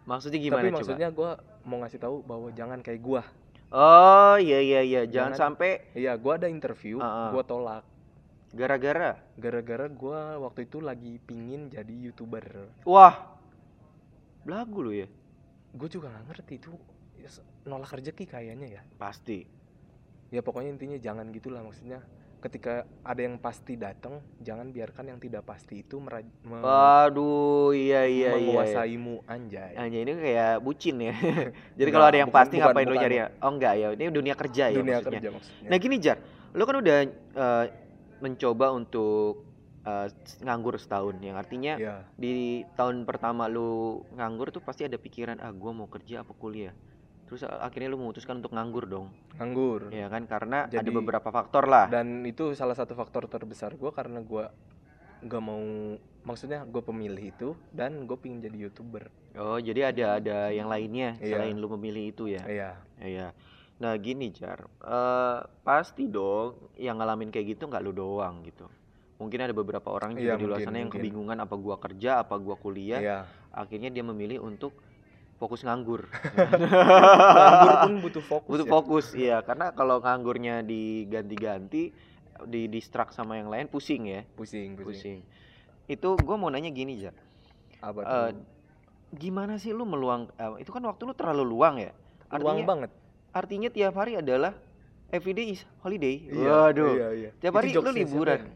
Maksudnya 0.04 0.38
gimana 0.38 0.60
tapi 0.60 0.68
coba? 0.68 0.76
maksudnya 0.78 1.08
gue 1.10 1.30
mau 1.64 1.76
ngasih 1.80 1.98
tahu 1.98 2.16
bahwa 2.22 2.48
jangan 2.50 2.78
kayak 2.80 3.00
gue 3.00 3.22
Oh, 3.66 4.38
iya 4.38 4.62
iya 4.62 4.80
iya, 4.80 5.02
jangan, 5.02 5.34
Jangan- 5.34 5.38
sampai 5.58 5.70
iya 5.92 6.14
gue 6.14 6.32
ada 6.32 6.46
interview 6.46 6.96
Ah, 6.96 7.26
ah. 7.26 7.30
gue 7.32 7.42
tolak 7.42 7.82
gara-gara 8.56 9.10
gara-gara 9.34 9.86
gue 9.86 10.20
waktu 10.40 10.60
itu 10.62 10.80
lagi 10.80 11.20
pingin 11.20 11.68
jadi 11.68 11.92
youtuber 12.02 12.72
wah. 12.82 13.36
Belagu 14.42 14.78
lu 14.80 14.92
ya? 14.94 15.08
gue 15.70 15.88
juga 15.90 16.08
nggak 16.08 16.24
ngerti 16.26 16.54
itu 16.56 16.72
nolak 17.62 17.92
rezeki 17.92 18.24
kayaknya 18.24 18.68
ya 18.70 18.82
Pasti. 18.96 19.44
ya 20.26 20.40
pokoknya 20.40 20.72
intinya 20.72 20.96
jangan 20.96 21.28
gitulah 21.28 21.60
maksudnya 21.60 22.00
ketika 22.38 22.72
ada 23.02 23.20
yang 23.20 23.36
pasti 23.36 23.74
datang 23.74 24.18
jangan 24.38 24.70
biarkan 24.70 25.04
yang 25.06 25.18
tidak 25.18 25.44
pasti 25.44 25.82
itu 25.82 25.98
mera- 25.98 26.22
me- 26.42 26.62
Waduh, 26.62 27.70
iya 27.70 28.02
iya 28.02 28.06
iya. 28.06 28.30
iya. 28.30 28.38
menguasaimu 28.38 29.14
anjay 29.26 29.72
Anjay 29.74 30.00
ini 30.00 30.12
kayak 30.14 30.52
bucin 30.60 30.96
ya. 30.98 31.14
Jadi 31.78 31.90
kalau 31.90 32.06
ada 32.06 32.18
yang 32.18 32.30
bukan- 32.30 32.40
pasti 32.40 32.54
bukan- 32.54 32.66
ngapain 32.66 32.86
lu 32.86 32.90
bukan. 32.90 33.02
nyari 33.04 33.16
ya? 33.18 33.26
Oh 33.36 33.50
enggak 33.50 33.74
ya, 33.74 33.86
ini 33.90 34.04
dunia 34.08 34.34
kerja 34.34 34.64
ya 34.64 34.74
dunia 34.74 34.96
maksudnya. 34.96 35.18
kerja 35.18 35.30
maksudnya 35.30 35.68
Nah 35.68 35.76
gini 35.76 35.96
Jar, 35.98 36.16
lu 36.50 36.62
kan 36.62 36.76
udah 36.78 36.96
eh, 37.34 37.64
mencoba 38.18 38.70
untuk 38.70 39.44
eh, 39.82 40.08
nganggur 40.40 40.74
setahun, 40.76 41.14
yang 41.18 41.34
artinya 41.34 41.78
ya 41.78 42.02
di 42.12 42.34
tahun 42.74 43.04
pertama 43.04 43.46
lu 43.46 43.70
nganggur 44.12 44.50
tuh 44.50 44.58
pasti 44.58 44.82
ada 44.82 44.96
pikiran 44.96 45.38
ah 45.38 45.50
gua 45.50 45.70
mau 45.70 45.86
kerja 45.86 46.20
apa 46.20 46.32
kuliah. 46.32 46.74
Terus 47.26 47.42
a- 47.42 47.58
akhirnya 47.60 47.90
lu 47.90 47.98
memutuskan 47.98 48.38
untuk 48.38 48.50
nganggur 48.50 48.86
dong, 48.86 49.10
nganggur 49.34 49.90
ya 49.90 50.06
kan? 50.06 50.26
Karena 50.26 50.66
ada 50.66 50.74
Jadi- 50.76 50.90
beberapa 50.92 51.28
faktor 51.28 51.66
lah. 51.66 51.86
dan 51.86 52.22
itu 52.22 52.50
salah 52.52 52.74
satu 52.74 52.94
faktor 52.94 53.26
terbesar 53.26 53.74
gue 53.74 53.90
karena 53.90 54.18
gue 54.20 54.46
nggak 55.16 55.42
mau 55.42 55.62
maksudnya 56.22 56.62
gue 56.62 56.78
pemilih 56.80 57.24
itu 57.24 57.48
dan 57.70 58.04
gue 58.04 58.14
pingin 58.14 58.38
jadi 58.38 58.58
youtuber 58.60 59.08
Oh, 59.34 59.56
jadi 59.56 59.90
ada 59.90 60.06
ada 60.16 60.38
yang 60.50 60.66
lainnya 60.66 61.16
Iya. 61.18 61.40
selain 61.40 61.56
lu 61.56 61.66
memilih 61.72 62.10
itu 62.10 62.24
ya? 62.26 62.42
iya 62.44 62.70
Iya. 62.98 63.30
Nah, 63.76 63.92
gini, 64.00 64.32
Jar. 64.32 64.64
Eh, 64.64 65.38
pasti 65.60 66.08
dong 66.08 66.72
yang 66.80 66.96
ngalamin 66.96 67.28
kayak 67.28 67.56
gitu 67.56 67.68
nggak 67.68 67.82
lu 67.84 67.92
doang 67.92 68.40
gitu. 68.42 68.64
Mungkin 69.16 69.40
ada 69.40 69.52
beberapa 69.52 69.88
orang 69.92 70.16
juga 70.16 70.36
Iya, 70.36 70.40
di 70.40 70.44
luar 70.44 70.60
mungkin, 70.60 70.66
sana 70.66 70.76
yang 70.76 70.88
mungkin. 70.88 71.00
kebingungan 71.04 71.38
apa 71.40 71.54
gua 71.56 71.76
kerja, 71.76 72.24
apa 72.24 72.36
gua 72.36 72.56
kuliah. 72.56 73.00
iya 73.00 73.18
Akhirnya 73.52 73.88
dia 73.88 74.04
memilih 74.04 74.40
untuk 74.40 74.76
fokus 75.36 75.60
nganggur. 75.60 76.08
nganggur 77.36 77.74
pun 77.84 77.94
butuh 78.00 78.24
fokus 78.24 78.48
Butuh 78.48 78.64
ya. 78.64 78.72
fokus, 78.72 79.06
iya. 79.12 79.36
Karena 79.40 79.72
kalau 79.72 80.00
nganggurnya 80.00 80.64
diganti-ganti, 80.64 81.92
di 82.44 82.62
distract 82.68 83.12
sama 83.12 83.36
yang 83.36 83.48
lain 83.48 83.68
pusing 83.68 84.04
ya, 84.04 84.20
pusing 84.36 84.76
pusing, 84.76 84.84
pusing. 84.84 85.18
Itu 85.86 86.16
gua 86.20 86.36
mau 86.36 86.48
nanya 86.48 86.68
gini, 86.68 86.96
Jar. 86.96 87.16
apa 87.78 88.00
Eh, 88.00 88.30
tuh 88.32 88.44
Gimana 89.16 89.56
sih 89.56 89.70
lu 89.70 89.86
meluang 89.86 90.28
eh, 90.34 90.60
itu 90.60 90.68
kan 90.68 90.82
waktu 90.82 91.06
lu 91.06 91.14
terlalu 91.14 91.44
luang 91.46 91.76
ya? 91.78 91.92
luang 92.36 92.58
Artinya 92.58 92.64
banget 92.66 92.90
artinya 93.36 93.68
tiap 93.68 93.92
hari 93.92 94.16
adalah 94.16 94.56
everyday 95.12 95.52
is 95.52 95.60
holiday. 95.84 96.24
Iya, 96.24 96.72
Waduh. 96.72 96.92
iya, 96.96 97.08
iya. 97.12 97.30
Tiap 97.36 97.52
hari 97.52 97.76
lu 97.76 97.92
liburan. 97.92 98.40
ya? 98.40 98.52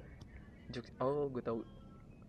Jokes, 0.70 0.90
oh 0.99 1.28
gue 1.28 1.42
tahu 1.44 1.60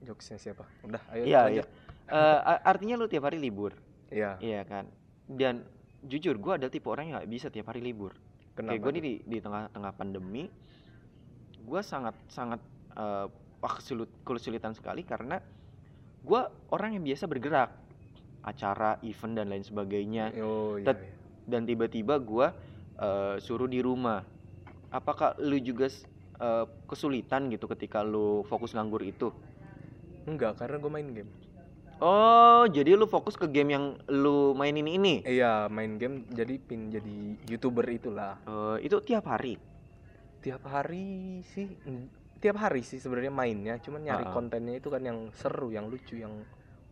jokesnya 0.01 0.41
siapa 0.41 0.65
udah 0.81 0.99
ayo 1.13 1.23
Iya, 1.23 1.39
lanjut. 1.45 1.67
iya. 2.09 2.41
A- 2.41 2.63
artinya 2.67 2.97
lu 2.97 3.05
tiap 3.05 3.23
hari 3.23 3.37
libur, 3.37 3.71
iya 4.11 4.35
iya 4.41 4.65
kan? 4.65 4.89
Dan 5.23 5.63
jujur 6.01 6.35
gua 6.35 6.57
ada 6.57 6.67
tipe 6.67 6.89
orang 6.89 7.07
yang 7.07 7.15
nggak 7.21 7.29
bisa 7.29 7.47
tiap 7.47 7.69
hari 7.69 7.79
libur. 7.79 8.11
kenapa 8.51 8.75
Kayak 8.75 8.81
gue 8.83 8.91
nih 8.91 9.03
di 9.05 9.13
di 9.23 9.37
tengah-tengah 9.39 9.93
pandemi, 9.95 10.43
gua 11.61 11.79
sangat 11.79 12.17
sangat 12.27 12.59
wah, 13.61 13.73
kesulit 13.77 14.09
kesulitan 14.25 14.73
sekali 14.73 15.05
karena 15.05 15.37
gua 16.19 16.49
orang 16.73 16.97
yang 16.97 17.05
biasa 17.05 17.29
bergerak, 17.29 17.69
acara, 18.41 18.97
event 19.01 19.33
dan 19.37 19.47
lain 19.47 19.61
sebagainya. 19.61 20.33
oh 20.41 20.75
iya, 20.75 20.85
Tet- 20.91 21.05
iya. 21.05 21.13
Dan 21.51 21.63
tiba-tiba 21.63 22.15
gua 22.17 22.55
eh, 22.95 23.35
suruh 23.37 23.67
di 23.67 23.79
rumah. 23.79 24.23
Apakah 24.89 25.35
lu 25.37 25.59
juga 25.59 25.91
eh, 26.37 26.65
kesulitan 26.85 27.47
gitu 27.47 27.67
ketika 27.67 27.99
lu 28.01 28.41
fokus 28.43 28.71
nganggur 28.71 29.03
itu? 29.03 29.29
enggak 30.21 30.53
karena 30.55 30.77
gue 30.77 30.91
main 30.91 31.09
game 31.11 31.31
Oh, 31.97 32.65
jadi 32.65 32.93
lu 32.93 33.05
fokus 33.05 33.33
ke 33.33 33.45
game 33.45 33.69
yang 33.71 33.85
lu 34.07 34.53
mainin 34.53 34.85
ini? 34.85 35.21
iya 35.23 35.65
main 35.65 35.97
game 35.97 36.29
jadi 36.29 36.57
pin 36.57 36.89
jadi 36.89 37.17
youtuber 37.45 37.85
itulah 37.87 38.37
Eh, 38.41 38.85
itu 38.85 39.01
tiap 39.01 39.25
hari. 39.25 39.57
tiap 40.37 40.61
hari 40.63 41.41
sih 41.43 41.69
tiap 42.37 42.57
hari 42.57 42.81
sih 42.81 42.97
sebenarnya 42.97 43.29
mainnya 43.29 43.77
cuman 43.77 44.01
nyari 44.03 44.25
Ha-ha. 44.25 44.33
kontennya 44.35 44.73
itu 44.75 44.89
kan 44.89 45.01
yang 45.01 45.29
seru 45.31 45.69
yang 45.69 45.85
lucu 45.85 46.17
yang 46.17 46.41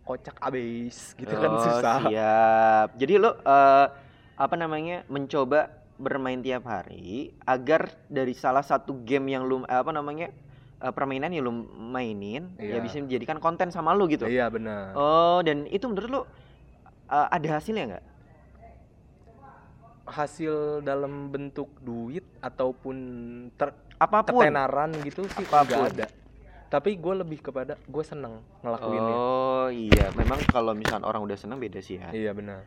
kocak 0.01 0.37
abis 0.39 1.13
gitu 1.13 1.29
kan 1.31 1.49
Oh, 1.49 1.57
susah 1.59 1.97
Siap. 2.03 2.87
Jadi 2.95 3.13
lu 3.15 3.29
eh, 3.29 3.85
apa 4.39 4.55
namanya? 4.55 5.03
mencoba 5.05 5.67
bermain 5.95 6.39
tiap 6.39 6.63
hari 6.63 7.35
agar 7.43 7.91
dari 8.07 8.31
salah 8.31 8.63
satu 8.63 9.03
game 9.03 9.27
yang 9.29 9.43
lu 9.43 9.61
eh, 9.61 9.75
apa 9.75 9.91
namanya? 9.91 10.31
eh, 10.79 10.93
permainan 10.95 11.29
yang 11.29 11.43
lu 11.43 11.53
mainin 11.67 12.55
ya 12.55 12.79
Iya. 12.79 12.79
bisa 12.79 12.97
menjadikan 12.97 13.37
konten 13.37 13.67
sama 13.67 13.91
lu 13.91 14.07
gitu. 14.07 14.23
iya 14.25 14.47
benar 14.47 14.95
Oh, 14.95 15.43
dan 15.43 15.67
itu 15.67 15.83
menurut 15.85 16.07
lu 16.09 16.21
eh, 17.05 17.27
ada 17.29 17.47
hasilnya 17.53 17.83
nggak? 17.89 18.05
hasil 20.09 20.81
dalam 20.81 21.29
bentuk 21.29 21.69
duit 21.77 22.25
ataupun 22.39 22.95
ter 23.53 23.69
Apa 23.99 24.23
pun. 24.23 24.41
ketenaran 24.41 24.89
gitu 25.03 25.27
sih 25.29 25.43
Apa 25.43 25.61
pun. 25.61 25.85
nggak 25.85 25.93
ada 25.93 26.07
tapi 26.65 26.95
gue 26.95 27.13
lebih 27.17 27.41
kepada 27.41 27.75
gue 27.75 28.03
seneng 28.05 28.39
ngelakuinnya 28.61 29.15
Oh 29.15 29.67
iya, 29.67 30.13
memang 30.13 30.37
kalau 30.47 30.71
misalnya 30.71 31.03
orang 31.03 31.25
udah 31.25 31.33
seneng 31.33 31.57
beda 31.57 31.77
sih 31.77 31.97
ya. 31.97 32.09
iya 32.09 32.31
benar 32.31 32.61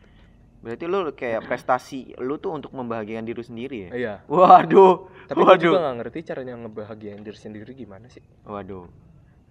Berarti 0.63 0.87
lu 0.87 1.11
kayak 1.11 1.43
prestasi 1.51 2.15
lu 2.23 2.39
tuh 2.39 2.55
untuk 2.55 2.71
membahagiakan 2.71 3.27
diri 3.27 3.43
sendiri 3.43 3.77
ya? 3.85 3.89
iya 3.91 4.13
Waduh, 4.31 5.11
tapi 5.27 5.43
gue 5.43 5.47
Waduh. 5.51 5.59
juga 5.59 5.79
nggak 5.83 5.95
ngerti 5.99 6.19
caranya 6.23 6.53
ngebahagiain 6.63 7.19
diri 7.19 7.35
sendiri 7.35 7.75
gimana 7.75 8.07
sih 8.07 8.23
waduh, 8.47 8.87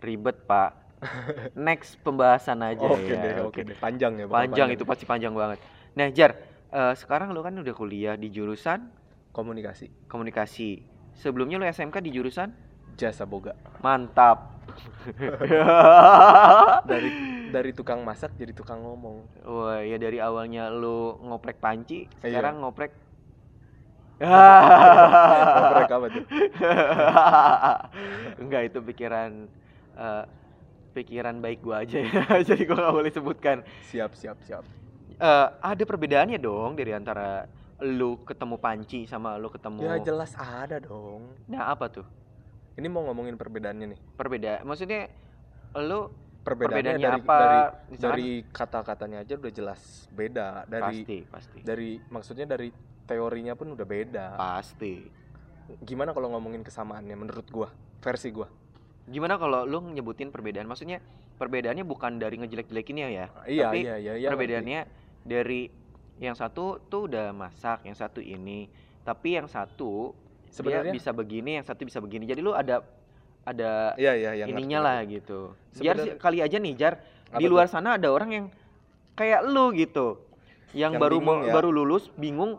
ribet 0.00 0.48
pak. 0.48 0.72
Next 1.68 1.98
pembahasan 2.00 2.62
aja 2.64 2.86
oke 2.86 3.10
ya. 3.10 3.20
deh 3.20 3.34
oke 3.44 3.60
deh 3.60 3.76
panjang 3.76 4.22
ya 4.22 4.24
bakal 4.24 4.38
Panjang 4.48 4.68
itu 4.72 4.84
pasti 4.88 5.04
panjang 5.04 5.34
banget. 5.34 5.58
Nah 5.98 6.08
Jar, 6.14 6.32
eh, 6.70 6.94
sekarang 6.96 7.34
lu 7.34 7.42
kan 7.42 7.52
udah 7.58 7.74
kuliah 7.74 8.14
di 8.16 8.32
jurusan 8.32 8.86
komunikasi 9.34 10.08
komunikasi. 10.08 10.80
Sebelumnya 11.12 11.60
lu 11.60 11.66
SMK 11.68 12.00
di 12.00 12.10
jurusan 12.14 12.54
jasa 12.96 13.26
boga 13.28 13.52
mantap. 13.82 14.62
dari 16.90 17.10
dari 17.52 17.70
tukang 17.70 18.00
masak 18.00 18.32
jadi 18.32 18.50
tukang 18.50 18.80
ngomong 18.80 19.28
Wah 19.44 19.78
ya 19.78 19.94
dari 19.96 20.16
awalnya 20.18 20.66
lu 20.68 20.96
ngoprek 21.20 21.58
panci, 21.58 22.08
Iya. 22.18 22.32
sekarang 22.32 22.58
ngoprek. 22.58 22.92
ngoprek 24.22 25.90
apa 25.90 26.06
tuh 26.08 26.24
Enggak 28.42 28.62
itu 28.64 28.78
pikiran 28.80 29.30
eh, 29.94 30.24
pikiran 30.92 31.36
baik 31.38 31.60
gua 31.60 31.82
aja 31.82 31.98
ya. 31.98 32.22
Jadi 32.48 32.62
gua 32.64 32.78
nggak 32.80 32.94
boleh 32.94 33.10
sebutkan. 33.10 33.56
siap 33.84 34.12
siap 34.12 34.38
siap 34.42 34.64
Eh, 35.12 35.48
ada 35.52 35.82
perbedaannya 35.82 36.34
dong 36.36 36.74
dari 36.74 36.90
antara 36.90 37.46
lu 37.80 38.18
ketemu 38.22 38.56
panci 38.56 39.04
sama 39.04 39.34
lu 39.36 39.46
ketemu. 39.48 39.78
ya 39.80 39.98
jelas 40.00 40.34
ada 40.34 40.78
dong 40.78 41.30
Nah 41.46 41.68
apa 41.68 41.86
tuh? 41.88 42.06
ini 42.72 42.86
mau 42.86 43.04
ngomongin 43.04 43.34
perbedaannya 43.34 43.86
nih 43.88 44.00
Perbedaan. 44.12 44.64
Maksudnya 44.64 45.12
lu 45.76 46.08
perbedaannya, 46.42 46.98
perbedaannya 46.98 47.08
dari, 47.08 47.22
apa? 47.22 47.36
dari 47.38 47.58
Misalkan- 47.88 48.02
dari 48.18 48.28
kata-katanya 48.50 49.18
aja 49.22 49.34
udah 49.38 49.52
jelas 49.52 49.80
beda 50.10 50.48
dari 50.66 50.82
pasti 50.82 51.18
pasti 51.24 51.58
dari 51.62 51.90
maksudnya 52.04 52.46
dari 52.46 52.68
teorinya 53.02 53.54
pun 53.54 53.72
udah 53.72 53.86
beda 53.86 54.26
pasti. 54.34 54.94
gimana 55.80 56.10
kalau 56.10 56.34
ngomongin 56.34 56.60
kesamaannya 56.60 57.14
menurut 57.14 57.46
gua 57.48 57.68
versi 58.00 58.30
gua 58.30 58.50
Gimana 59.02 59.34
kalau 59.34 59.66
lu 59.66 59.82
nyebutin 59.90 60.30
perbedaan? 60.30 60.62
Maksudnya 60.62 61.02
perbedaannya 61.34 61.82
bukan 61.82 62.22
dari 62.22 62.38
ngejelek-jelekinnya 62.38 63.08
ya. 63.10 63.26
iya 63.50 63.66
Tapi 63.66 63.78
iya 63.82 63.94
iya 63.98 64.12
iya 64.14 64.28
perbedaannya 64.30 64.80
dari 65.26 65.66
yang 66.22 66.38
satu 66.38 66.78
tuh 66.86 67.10
udah 67.10 67.34
masak, 67.34 67.82
yang 67.82 67.98
satu 67.98 68.22
ini. 68.22 68.70
Tapi 69.02 69.42
yang 69.42 69.50
satu 69.50 70.14
sebenarnya 70.46 70.94
bisa 70.94 71.10
begini, 71.10 71.58
yang 71.58 71.66
satu 71.66 71.82
bisa 71.82 71.98
begini. 71.98 72.30
Jadi 72.30 72.38
lu 72.38 72.54
ada 72.54 72.78
ada 73.42 73.98
iya 73.98 74.12
iya 74.14 74.30
yang 74.44 74.54
ininya 74.54 74.78
ngerti, 74.78 74.86
lah 74.86 74.96
ngerti. 75.02 75.14
gitu. 75.18 75.38
Biar 75.82 75.96
kali 76.18 76.38
aja 76.40 76.56
nih 76.62 76.72
Jar, 76.78 76.94
Apa 77.30 77.38
di 77.42 77.44
luar 77.50 77.66
sana 77.66 77.98
ada 77.98 78.08
orang 78.10 78.30
yang 78.30 78.46
kayak 79.18 79.46
lu 79.46 79.74
gitu. 79.74 80.22
Yang, 80.72 80.96
Yang 80.96 81.02
baru 81.02 81.16
bingung 81.20 81.40
ya? 81.44 81.52
baru 81.52 81.68
lulus 81.74 82.04
bingung 82.16 82.52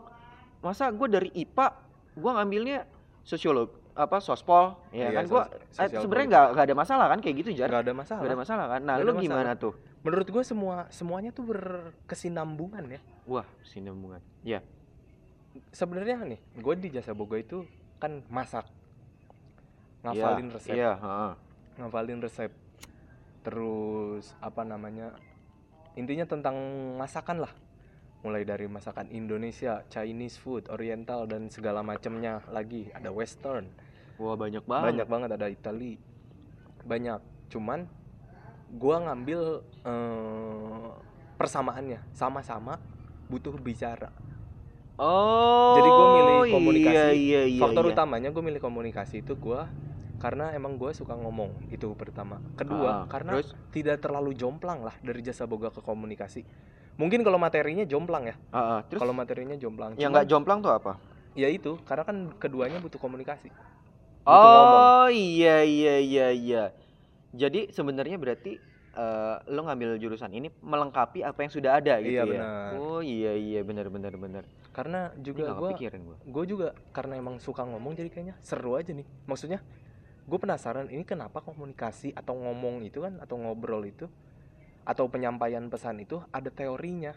masa 0.62 0.88
gue 0.94 1.08
dari 1.10 1.28
IPA 1.34 1.66
gue 2.14 2.30
ngambilnya 2.30 2.78
sosiolog 3.26 3.74
apa 3.94 4.22
sospol 4.22 4.78
ya 4.94 5.10
Iya, 5.10 5.18
kan? 5.18 5.24
Gue 5.26 5.42
sosial 5.74 6.00
sebenarnya 6.04 6.26
nggak 6.30 6.46
nggak 6.54 6.64
ada 6.70 6.76
masalah 6.76 7.06
kan 7.10 7.18
kayak 7.18 7.36
gitu 7.42 7.50
jar? 7.58 7.68
Nggak 7.70 7.82
ada 7.90 7.94
masalah. 7.94 8.20
Nggak 8.22 8.30
ada 8.32 8.40
masalah 8.40 8.64
kan? 8.70 8.80
Nah 8.86 8.94
lu 9.02 9.10
gimana 9.18 9.52
tuh? 9.58 9.74
Menurut 10.04 10.28
gua 10.28 10.44
semua 10.44 10.76
semuanya 10.92 11.32
tuh 11.32 11.48
berkesinambungan 11.48 12.84
ya. 12.86 13.00
Wah 13.24 13.48
sinambungan 13.64 14.20
ya 14.44 14.60
sebenarnya 15.70 16.22
nih 16.26 16.40
gue 16.58 16.74
di 16.78 16.88
jasa 16.90 17.14
boga 17.14 17.38
itu 17.38 17.62
kan 18.02 18.22
masak 18.26 18.66
ngafalin 20.04 20.46
Iya, 20.46 20.54
resep. 20.54 20.74
iya 20.76 20.92
heeh. 20.94 21.32
ngafalin 21.74 22.20
resep. 22.20 22.52
Terus 23.42 24.36
apa 24.38 24.62
namanya 24.62 25.16
intinya 25.94 26.24
tentang 26.24 26.56
masakan 26.96 27.42
lah. 27.42 27.52
Mulai 28.20 28.44
dari 28.44 28.64
masakan 28.64 29.12
Indonesia 29.12 29.84
Chinese 29.88 30.40
food 30.40 30.72
Oriental 30.72 31.28
dan 31.28 31.52
segala 31.52 31.84
macamnya 31.84 32.40
lagi. 32.48 32.88
Ada 32.92 33.12
Western. 33.12 33.68
Wah 34.16 34.32
banyak 34.32 34.64
banget. 34.64 34.86
Banyak 34.96 35.08
banget. 35.08 35.30
Ada 35.36 35.46
Itali 35.48 36.00
banyak. 36.84 37.20
Cuman 37.48 37.84
gua 38.76 38.96
ngambil 39.04 39.40
eh, 39.84 40.88
persamaannya. 41.36 42.00
Sama-sama 42.12 42.80
butuh 43.28 43.56
bicara. 43.56 44.08
Oh 44.94 45.74
Jadi 45.74 45.88
gua 45.90 46.06
milih 46.14 46.38
komunikasi. 46.54 46.94
iya 46.94 47.06
iya 47.12 47.42
iya 47.50 47.60
faktor 47.60 47.90
iya. 47.90 47.92
utamanya 47.92 48.28
gue 48.30 48.38
milih 48.38 48.62
komunikasi 48.62 49.26
itu 49.26 49.34
gua 49.34 49.66
karena 50.24 50.56
emang 50.56 50.80
gue 50.80 50.88
suka 50.96 51.12
ngomong 51.12 51.68
itu 51.68 51.92
pertama 52.00 52.40
kedua 52.56 53.04
Ah, 53.04 53.06
karena 53.12 53.36
terus 53.36 53.52
tidak 53.68 54.00
terlalu 54.00 54.32
jomplang 54.32 54.80
lah 54.80 54.96
dari 55.04 55.20
jasa 55.20 55.44
boga 55.44 55.68
ke 55.68 55.84
komunikasi 55.84 56.40
mungkin 56.96 57.20
kalau 57.20 57.36
materinya 57.36 57.84
jomplang 57.84 58.32
ya 58.32 58.36
ah, 58.48 58.56
ah, 58.56 58.80
terus 58.88 59.04
kalau 59.04 59.12
materinya 59.12 59.52
jomplang 59.60 59.92
yang 60.00 60.16
nggak 60.16 60.24
jomplang 60.24 60.64
tuh 60.64 60.72
apa 60.72 60.96
ya 61.36 61.52
itu 61.52 61.76
karena 61.84 62.08
kan 62.08 62.16
keduanya 62.40 62.80
butuh 62.80 62.96
komunikasi 62.96 63.52
Butuh 64.24 64.40
ngomong. 64.48 64.82
Oh 65.04 65.08
iya 65.12 65.60
iya 65.60 66.00
iya 66.00 66.26
iya. 66.32 66.62
Jadi 67.36 67.68
sebenarnya 67.76 68.16
berarti 68.16 68.56
eh, 68.96 69.36
lo 69.52 69.60
ngambil 69.68 70.00
jurusan 70.00 70.32
ini 70.32 70.48
melengkapi 70.64 71.20
apa 71.20 71.44
yang 71.44 71.52
sudah 71.52 71.76
ada 71.76 72.00
gitu 72.00 72.16
Iya, 72.16 72.24
ya. 72.24 72.30
benar. 72.32 72.70
Oh 72.80 73.00
iya 73.04 73.36
iya 73.36 73.60
benar 73.60 73.92
benar 73.92 74.16
benar. 74.16 74.44
karena 74.74 75.12
juga 75.22 75.54
gue 75.54 75.70
gue 76.26 76.44
juga 76.50 76.74
karena 76.90 77.14
emang 77.14 77.38
suka 77.38 77.62
ngomong 77.62 77.94
jadi 77.94 78.10
kayaknya 78.10 78.34
seru 78.42 78.74
aja 78.74 78.90
nih 78.90 79.06
maksudnya 79.22 79.62
gue 80.24 80.38
penasaran 80.40 80.88
ini 80.88 81.04
kenapa 81.04 81.44
komunikasi 81.44 82.16
atau 82.16 82.32
ngomong 82.36 82.80
itu 82.88 83.04
kan 83.04 83.20
atau 83.20 83.36
ngobrol 83.36 83.84
itu 83.84 84.08
atau 84.84 85.08
penyampaian 85.08 85.64
pesan 85.68 86.00
itu 86.00 86.20
ada 86.32 86.48
teorinya 86.48 87.12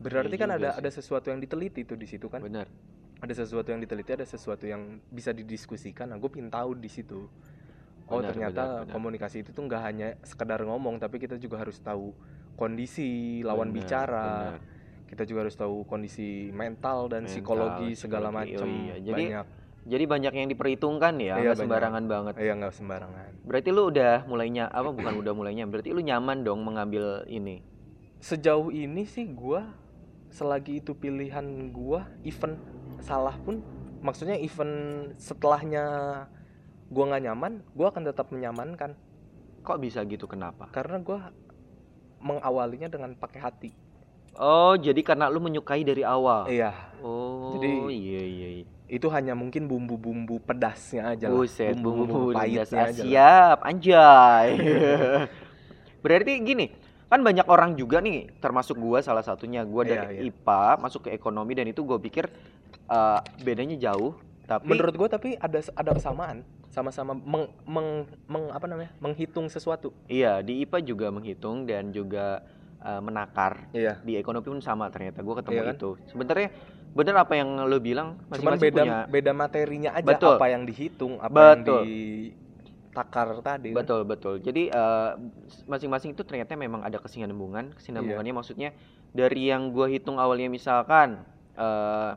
berarti 0.00 0.34
Iya 0.36 0.42
kan 0.44 0.50
ada 0.56 0.68
sih. 0.72 0.78
ada 0.84 0.90
sesuatu 0.92 1.26
yang 1.32 1.40
diteliti 1.40 1.84
tuh 1.88 1.96
di 1.96 2.04
situ 2.08 2.28
kan 2.28 2.44
benar 2.44 2.68
ada 3.22 3.32
sesuatu 3.32 3.70
yang 3.70 3.80
diteliti 3.80 4.12
ada 4.12 4.26
sesuatu 4.26 4.64
yang 4.66 5.00
bisa 5.08 5.32
didiskusikan 5.32 6.10
nah 6.12 6.18
gue 6.20 6.28
pengen 6.28 6.52
tahu 6.52 6.76
di 6.76 6.90
situ 6.90 7.28
oh 8.08 8.18
Benar, 8.20 8.28
ternyata 8.34 8.62
benar, 8.62 8.80
benar. 8.84 8.92
komunikasi 8.92 9.36
itu 9.46 9.50
tuh 9.54 9.62
nggak 9.64 9.82
hanya 9.84 10.08
sekedar 10.26 10.60
ngomong 10.66 11.00
tapi 11.00 11.16
kita 11.16 11.40
juga 11.40 11.64
harus 11.64 11.80
tahu 11.80 12.12
kondisi 12.60 13.40
lawan 13.40 13.72
Benar, 13.72 13.76
bicara 13.78 14.28
benar. 14.58 14.60
kita 15.08 15.22
juga 15.24 15.38
harus 15.48 15.56
tahu 15.56 15.76
kondisi 15.88 16.50
mental 16.52 17.08
dan 17.08 17.24
Mental, 17.24 17.32
psikologi 17.32 17.90
segala 17.96 18.28
psikologi, 18.28 18.52
oh 18.52 18.60
macam 18.60 18.68
iya. 18.68 18.96
Jadi, 19.00 19.24
banyak 19.32 19.46
jadi 19.82 20.04
banyak 20.06 20.32
yang 20.32 20.48
diperhitungkan 20.48 21.18
ya 21.18 21.36
Iya, 21.36 21.52
banyak. 21.52 21.58
sembarangan 21.58 22.04
banget. 22.06 22.34
Ya 22.38 22.52
nggak 22.54 22.70
sembarangan. 22.72 23.30
Berarti 23.42 23.68
lu 23.68 23.90
udah 23.90 24.22
mulainya 24.24 24.70
apa 24.70 24.90
bukan 24.90 25.14
udah 25.18 25.32
mulainya 25.32 25.66
berarti 25.66 25.90
lu 25.90 25.98
nyaman 26.00 26.46
dong 26.46 26.62
mengambil 26.62 27.26
ini? 27.26 27.66
Sejauh 28.22 28.70
ini 28.70 29.02
sih 29.04 29.26
gua 29.26 29.66
selagi 30.30 30.78
itu 30.78 30.94
pilihan 30.94 31.42
gua 31.68 32.06
event 32.22 32.56
salah 33.02 33.34
pun 33.36 33.58
maksudnya 33.98 34.38
event 34.38 34.74
setelahnya 35.18 35.84
gua 36.86 37.04
nggak 37.10 37.22
nyaman 37.24 37.52
gua 37.74 37.90
akan 37.90 38.02
tetap 38.06 38.30
menyamankan. 38.30 38.94
Kok 39.62 39.78
bisa 39.78 40.06
gitu 40.06 40.26
kenapa? 40.26 40.70
Karena 40.70 40.98
gua 40.98 41.34
mengawalinya 42.18 42.86
dengan 42.86 43.18
pakai 43.18 43.40
hati. 43.42 43.70
Oh 44.32 44.72
jadi 44.74 44.96
karena 45.02 45.28
lu 45.28 45.42
menyukai 45.42 45.82
dari 45.82 46.06
awal? 46.06 46.48
Iya. 46.48 46.72
Oh 47.02 47.58
Jadi- 47.58 47.92
iya 47.92 48.22
iya 48.22 48.48
iya 48.62 48.66
itu 48.92 49.08
hanya 49.08 49.32
mungkin 49.32 49.64
bumbu-bumbu 49.64 50.44
pedasnya 50.44 51.16
aja 51.16 51.32
lah 51.32 51.40
Buset, 51.40 51.72
bumbu-bumbu 51.80 52.36
pahitnya 52.36 52.92
aja 52.92 53.00
lah. 53.00 53.08
Siap, 53.08 53.58
anjay. 53.64 54.48
Berarti 56.04 56.32
gini, 56.44 56.68
kan 57.08 57.24
banyak 57.24 57.48
orang 57.48 57.72
juga 57.72 58.04
nih, 58.04 58.28
termasuk 58.36 58.76
gua 58.76 59.00
salah 59.00 59.24
satunya. 59.24 59.64
Gua 59.64 59.88
Iya, 59.88 59.90
dari 59.96 60.06
iya. 60.20 60.28
IPA 60.28 60.76
masuk 60.76 61.08
ke 61.08 61.16
ekonomi 61.16 61.56
dan 61.56 61.72
itu 61.72 61.80
gua 61.80 61.96
pikir 61.96 62.28
eh, 62.92 63.20
bedanya 63.40 63.80
jauh, 63.80 64.12
tapi 64.44 64.68
menurut 64.68 64.92
gua 64.92 65.08
tapi 65.08 65.40
ada 65.40 65.64
ada 65.72 65.90
kesamaan 65.96 66.44
sama-sama 66.68 67.16
meng, 67.16 67.48
meng- 67.64 68.08
meng- 68.28 68.52
apa 68.52 68.64
namanya 68.64 68.92
menghitung 68.96 69.44
sesuatu 69.48 69.92
iya 70.08 70.40
di 70.40 70.64
IPA 70.64 70.78
juga 70.84 71.06
menghitung 71.12 71.68
dan 71.68 71.92
juga 71.92 72.40
eh, 72.82 73.00
menakar. 73.00 73.70
iya 73.72 73.98
Di 74.02 74.18
ekonomi 74.18 74.46
pun 74.46 74.60
sama 74.60 74.90
ternyata. 74.90 75.22
Gua 75.22 75.38
ketemu 75.38 75.54
Iya 75.56 75.64
kan? 75.64 75.74
itu. 75.78 75.90
Sebenarnya 76.10 76.48
bener 76.92 77.14
apa 77.16 77.32
yang 77.34 77.48
lo 77.64 77.78
bilang, 77.80 78.20
cuman 78.28 78.52
masing-masing 78.58 78.64
beda 78.68 78.82
punya 78.84 78.96
beda 79.08 79.32
materinya 79.32 79.90
aja 79.96 80.06
Betul. 80.12 80.36
apa 80.36 80.46
yang 80.50 80.62
dihitung 80.68 81.12
apa 81.18 81.56
Betul. 81.56 81.80
yang 81.80 81.86
ditakar 82.92 83.28
tadi 83.40 83.68
kan. 83.72 83.76
Betul 83.80 84.00
betul. 84.04 84.34
Jadi 84.44 84.62
eh, 84.68 85.10
masing-masing 85.64 86.12
itu 86.12 86.22
ternyata 86.28 86.52
memang 86.54 86.84
ada 86.84 87.00
kesinambungan. 87.00 87.72
Kesinambungannya 87.78 88.34
maksudnya 88.36 88.70
dari 89.10 89.48
yang 89.48 89.72
gua 89.72 89.88
hitung 89.88 90.20
awalnya 90.20 90.52
misalkan 90.52 91.22
eh 91.56 92.12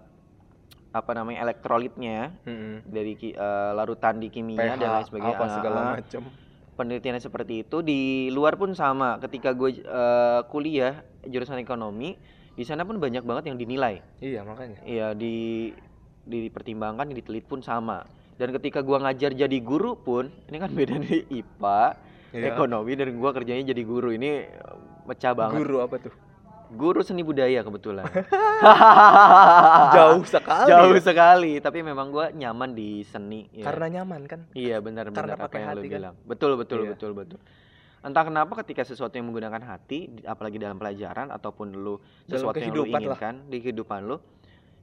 apa 0.96 1.12
namanya 1.12 1.44
elektrolitnya 1.44 2.32
Mm-mm. 2.48 2.88
dari 2.88 3.20
ki- 3.20 3.36
eh, 3.36 3.72
larutan 3.76 4.16
di 4.16 4.32
kimia 4.32 4.56
pH 4.56 4.80
dan 4.80 4.90
lain 4.96 5.06
sebagainya. 5.12 5.36
apa 5.36 5.46
segala 5.52 5.80
Ah, 5.80 5.92
macam 6.00 6.24
penelitiannya 6.76 7.24
seperti 7.24 7.64
itu 7.64 7.80
di 7.80 8.28
luar 8.30 8.56
pun 8.56 8.76
sama. 8.76 9.18
Ketika 9.18 9.52
gue 9.52 9.80
eh, 9.80 10.42
kuliah 10.48 11.02
jurusan 11.24 11.58
ekonomi, 11.58 12.20
di 12.54 12.64
sana 12.64 12.84
pun 12.84 13.00
banyak 13.00 13.24
banget 13.24 13.52
yang 13.52 13.58
dinilai. 13.58 14.00
iya 14.20 14.44
makanya 14.44 14.80
Iya 14.84 15.12
di 15.12 15.72
dipertimbangkan, 16.26 17.12
ditelit 17.12 17.46
pun 17.46 17.62
sama. 17.62 18.04
Dan 18.36 18.52
ketika 18.52 18.84
gua 18.84 19.00
ngajar 19.00 19.32
jadi 19.32 19.58
guru 19.64 19.96
pun, 19.96 20.28
ini 20.52 20.58
kan 20.60 20.72
beda 20.74 21.00
dari 21.00 21.24
IPA, 21.32 21.82
Iya. 22.36 22.52
ekonomi 22.52 22.92
dan 23.00 23.16
gua 23.16 23.32
kerjanya 23.32 23.72
jadi 23.72 23.84
guru 23.86 24.12
ini 24.12 24.44
eh, 24.44 24.76
pecah 25.08 25.32
banget. 25.32 25.64
guru 25.64 25.80
apa 25.80 25.96
tuh 26.02 26.12
Guru 26.68 27.02
seni 27.02 27.22
budaya 27.22 27.62
kebetulan. 27.62 28.06
jauh 29.96 30.24
sekali 30.24 30.68
Jauh 30.68 30.92
ya. 30.92 31.02
sekali, 31.04 31.52
tapi 31.60 31.80
memang 31.82 32.10
gua 32.10 32.30
nyaman 32.30 32.72
di 32.72 33.04
seni 33.04 33.46
ya. 33.52 33.64
karena 33.64 34.02
nyaman 34.02 34.22
kan 34.26 34.40
Iya 34.52 34.80
benar 34.80 35.10
karena 35.10 35.34
benar 35.34 35.38
apa 35.38 35.46
pakai 35.46 35.60
yang 35.60 35.68
lu 35.68 35.72
hati 35.76 35.88
kan? 35.88 35.96
bilang. 35.96 36.16
Betul 36.24 36.52
betul 36.56 36.80
Iya. 36.82 36.90
betul 36.92 37.12
betul. 37.14 37.40
Entah 38.00 38.22
kenapa 38.22 38.54
ketika 38.62 38.82
sesuatu 38.82 39.14
yang 39.14 39.26
menggunakan 39.26 39.62
hati, 39.62 40.22
apalagi 40.24 40.56
dalam 40.56 40.78
pelajaran 40.78 41.30
ataupun 41.30 41.74
lu 41.74 41.98
Dalam 42.24 42.30
sesuatu 42.30 42.58
yang 42.58 42.70
lu 42.70 42.86
kehidupan 42.86 43.00
lah. 43.02 43.02
inginkan 43.12 43.36
di 43.50 43.58
kehidupan 43.60 44.00
lu, 44.06 44.18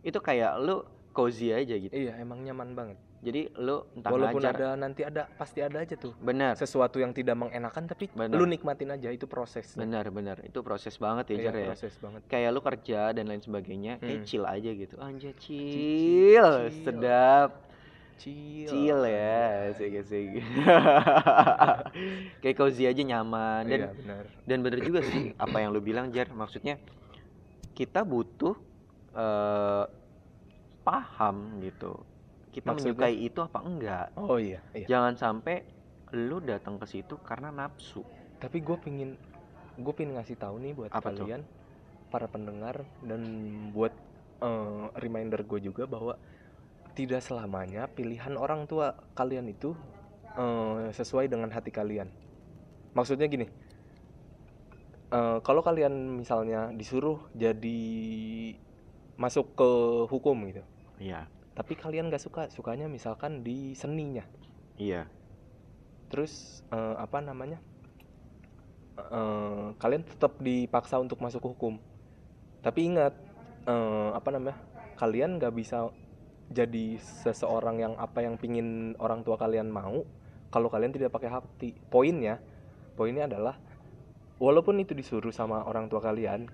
itu 0.03 0.19
kayak 0.19 0.59
lu 0.59 0.83
cozy 1.13 1.51
aja 1.51 1.77
gitu. 1.77 1.93
iya 1.93 2.17
emang 2.17 2.41
nyaman 2.41 2.73
banget 2.73 2.99
Jadi 3.23 3.55
lu 3.55 3.87
entah 3.95 4.11
walaupun 4.11 4.43
ngajar, 4.43 4.55
ada 4.59 4.69
nanti 4.75 5.07
ada 5.07 5.31
pasti 5.39 5.63
ada 5.63 5.79
aja 5.79 5.95
tuh. 5.95 6.11
Benar. 6.19 6.59
Sesuatu 6.59 6.99
yang 6.99 7.15
tidak 7.15 7.39
mengenakan 7.39 7.87
tapi 7.87 8.11
Benar. 8.11 8.35
lu 8.35 8.51
nikmatin 8.51 8.91
aja 8.91 9.15
itu 9.15 9.31
proses. 9.31 9.79
Benar 9.79 10.11
benar. 10.11 10.43
Itu 10.43 10.67
proses 10.67 10.99
banget 10.99 11.31
ya 11.31 11.35
iya, 11.39 11.45
Jar 11.47 11.55
ya. 11.55 11.67
proses 11.71 11.95
banget. 12.03 12.23
Kayak 12.27 12.51
lu 12.51 12.61
kerja 12.61 13.15
dan 13.15 13.31
lain 13.31 13.39
sebagainya 13.39 14.03
kayak 14.03 14.19
Hmm. 14.19 14.27
chill 14.27 14.43
aja 14.43 14.71
gitu. 14.75 14.95
Anjay 14.99 15.39
chill, 15.39 15.71
chill. 16.67 16.83
sedap. 16.83 17.51
Chill. 18.19 18.67
Chill 18.67 19.01
ya. 19.07 19.71
Asik 19.71 20.03
asik. 20.03 20.27
Kayak 22.43 22.57
cozy 22.59 22.85
aja 22.87 23.03
nyaman. 23.03 23.63
Dan 23.67 23.79
iya 23.79 23.91
benar. 23.95 24.25
dan 24.45 24.59
bener 24.63 24.81
juga 24.83 25.01
sih 25.03 25.31
apa 25.37 25.57
yang 25.59 25.71
lu 25.71 25.79
bilang 25.79 26.11
Jar. 26.11 26.27
Maksudnya 26.27 26.79
kita 27.73 28.03
butuh 28.03 28.59
eh, 29.15 29.85
paham 30.83 31.63
gitu 31.63 32.03
kita 32.53 32.69
Maksudnya? 32.69 33.09
menyukai 33.09 33.17
itu 33.19 33.39
apa 33.41 33.59
enggak? 33.65 34.07
Oh 34.21 34.37
iya 34.37 34.61
iya. 34.77 34.87
Jangan 34.87 35.15
sampai 35.17 35.65
lu 36.13 36.39
datang 36.45 36.77
ke 36.77 36.87
situ 36.87 37.17
karena 37.25 37.49
nafsu. 37.49 38.05
Tapi 38.39 38.61
gue 38.61 38.77
pingin 38.77 39.11
gue 39.81 39.93
pingin 39.97 40.15
ngasih 40.21 40.37
tahu 40.37 40.61
nih 40.61 40.73
buat 40.77 40.93
Apa 40.93 41.11
tuh? 41.17 41.25
kalian 41.25 41.43
para 42.13 42.29
pendengar 42.29 42.85
dan 43.01 43.23
buat 43.73 43.93
eh, 44.45 44.85
reminder 45.01 45.41
gue 45.49 45.61
juga 45.65 45.89
bahwa 45.89 46.15
tidak 46.93 47.25
selamanya 47.25 47.89
pilihan 47.89 48.37
orang 48.37 48.69
tua 48.69 48.93
kalian 49.17 49.49
itu 49.49 49.73
eh, 50.37 50.93
sesuai 50.93 51.33
dengan 51.33 51.49
hati 51.49 51.73
kalian. 51.73 52.13
Maksudnya 52.93 53.27
gini 53.33 53.49
eh, 55.13 55.39
kalau 55.41 55.63
kalian 55.65 56.21
misalnya 56.21 56.71
disuruh 56.75 57.19
jadi 57.33 57.81
masuk 59.17 59.55
ke 59.55 59.69
hukum 60.09 60.37
gitu 60.49 60.63
iya 60.99 61.29
tapi 61.53 61.77
kalian 61.77 62.09
gak 62.09 62.23
suka 62.23 62.43
sukanya 62.49 62.89
misalkan 62.89 63.45
di 63.45 63.77
seninya. 63.77 64.25
Iya. 64.81 65.09
Terus 66.09 66.65
eh, 66.73 66.97
apa 66.97 67.21
namanya? 67.21 67.61
Eh, 68.97 69.67
kalian 69.77 70.05
tetap 70.05 70.41
dipaksa 70.41 71.01
untuk 71.01 71.21
masuk 71.21 71.45
hukum. 71.53 71.77
Tapi 72.65 72.81
ingat 72.89 73.13
eh, 73.69 74.11
apa 74.13 74.29
namanya? 74.33 74.57
Kalian 74.97 75.41
nggak 75.41 75.55
bisa 75.57 75.91
jadi 76.53 77.01
seseorang 77.01 77.81
yang 77.81 77.95
apa 77.97 78.21
yang 78.21 78.37
pingin 78.37 78.93
orang 79.01 79.25
tua 79.25 79.41
kalian 79.41 79.73
mau 79.73 80.05
kalau 80.53 80.69
kalian 80.69 80.93
tidak 80.93 81.13
pakai 81.13 81.33
hati. 81.33 81.77
Poinnya 81.89 82.41
poinnya 82.95 83.25
adalah 83.25 83.57
walaupun 84.37 84.81
itu 84.81 84.93
disuruh 84.93 85.33
sama 85.33 85.65
orang 85.65 85.89
tua 85.89 86.05
kalian 86.05 86.49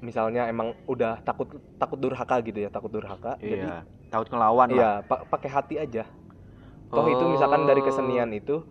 misalnya 0.00 0.48
emang 0.48 0.76
udah 0.88 1.20
takut 1.24 1.48
takut 1.80 1.96
durhaka 1.96 2.40
gitu 2.44 2.64
ya 2.64 2.68
takut 2.68 2.92
durhaka 2.92 3.36
jadi 3.40 3.68
iya 3.68 3.78
takut 4.14 4.28
ngelawan 4.30 4.68
lah 4.68 4.76
iya 4.76 4.90
pa- 5.02 5.26
pakai 5.26 5.50
hati 5.50 5.74
aja 5.76 6.06
toh 6.86 7.06
itu 7.06 7.24
misalkan 7.26 7.66
dari 7.66 7.82
Oh. 7.82 7.86
kesenian 7.90 8.30
itu 8.30 8.62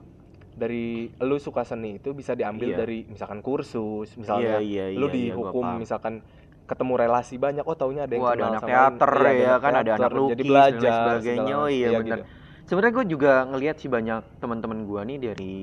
dari 0.53 1.09
lu 1.19 1.35
suka 1.37 1.65
seni 1.65 1.97
itu 1.97 2.13
bisa 2.13 2.31
diambil 2.31 2.71
Iya. 2.71 2.77
dari 2.77 2.99
misalkan 3.05 3.41
kursus 3.41 4.07
iya 4.09 4.17
misalnya 4.17 4.55
iya 4.61 4.85
iya 4.87 4.95
lu 4.95 5.07
iya, 5.09 5.13
dihukum 5.33 5.65
paham. 5.65 5.81
misalkan 5.81 6.13
ketemu 6.63 6.93
relasi 6.95 7.35
banyak 7.35 7.65
oh 7.65 7.75
taunya 7.75 8.07
ada 8.07 8.13
yang 8.13 8.23
Wah, 8.23 8.31
ada 8.31 8.37
kenal 8.37 8.49
anak 8.49 8.61
sama 8.61 8.69
teater 8.71 9.11
ini. 9.11 9.19
Iya, 9.19 9.33
ya 9.35 9.49
anak 9.49 9.59
kan, 9.59 9.71
ada 9.73 9.83
teater, 9.83 9.99
anak 9.99 10.11
jadi 10.13 10.15
lukis 10.15 10.31
dan 10.31 10.39
lain 10.39 10.47
belajar 10.47 10.91
sebagainya. 10.95 11.43
segala- 11.43 11.59
Oh, 11.59 11.69
iya, 11.69 11.87
benar. 11.91 12.05
gitu. 12.05 12.23
sebenarnya 12.63 12.93
gue 12.93 13.05
juga 13.09 13.31
ngelihat 13.43 13.75
sih 13.75 13.89
banyak 13.89 14.19
teman-teman 14.39 14.79
gua 14.87 15.01
nih 15.03 15.17
dari 15.19 15.55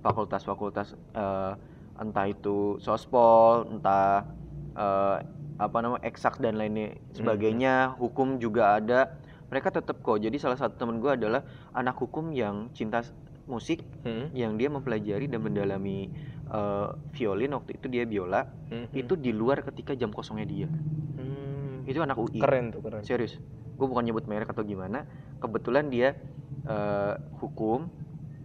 fakultas-fakultas 0.00 0.88
eh, 1.12 1.52
entah 1.96 2.26
itu 2.26 2.56
sospol 2.78 3.68
entah 3.68 4.24
eh, 4.72 5.16
apa 5.56 5.76
namanya 5.80 6.00
eksak 6.02 6.38
dan 6.38 6.54
lainnya 6.54 6.96
sebagainya 7.10 7.74
hukum 7.94 8.36
juga 8.36 8.78
ada 8.78 9.12
mereka 9.48 9.68
tetap 9.70 10.02
kok. 10.02 10.18
Jadi 10.18 10.36
salah 10.38 10.58
satu 10.58 10.74
teman 10.76 10.98
gua 10.98 11.14
adalah 11.14 11.42
anak 11.72 11.96
hukum 11.98 12.34
yang 12.34 12.70
cinta 12.74 13.02
musik 13.46 13.86
Hmm, 14.02 14.34
yang 14.34 14.58
dia 14.58 14.66
mempelajari 14.66 15.30
dan 15.30 15.42
mendalami 15.42 16.10
eh, 16.50 16.88
violin 17.14 17.54
waktu 17.54 17.78
itu 17.78 17.86
dia 17.86 18.02
biola. 18.06 18.42
Hmm, 18.70 18.90
itu 18.90 19.14
di 19.14 19.30
luar 19.30 19.62
ketika 19.62 19.94
jam 19.94 20.10
kosongnya 20.10 20.46
dia. 20.46 20.68
Hmm. 20.68 21.86
itu 21.86 22.02
anak 22.02 22.18
UI 22.18 22.42
keren 22.42 22.74
tuh 22.74 22.82
keren. 22.82 23.06
Serius. 23.06 23.38
Gue 23.78 23.86
bukan 23.86 24.02
nyebut 24.02 24.26
merek 24.26 24.50
atau 24.50 24.66
gimana. 24.66 25.06
Kebetulan 25.38 25.86
dia 25.86 26.18
eh, 26.66 27.14
hukum 27.38 27.86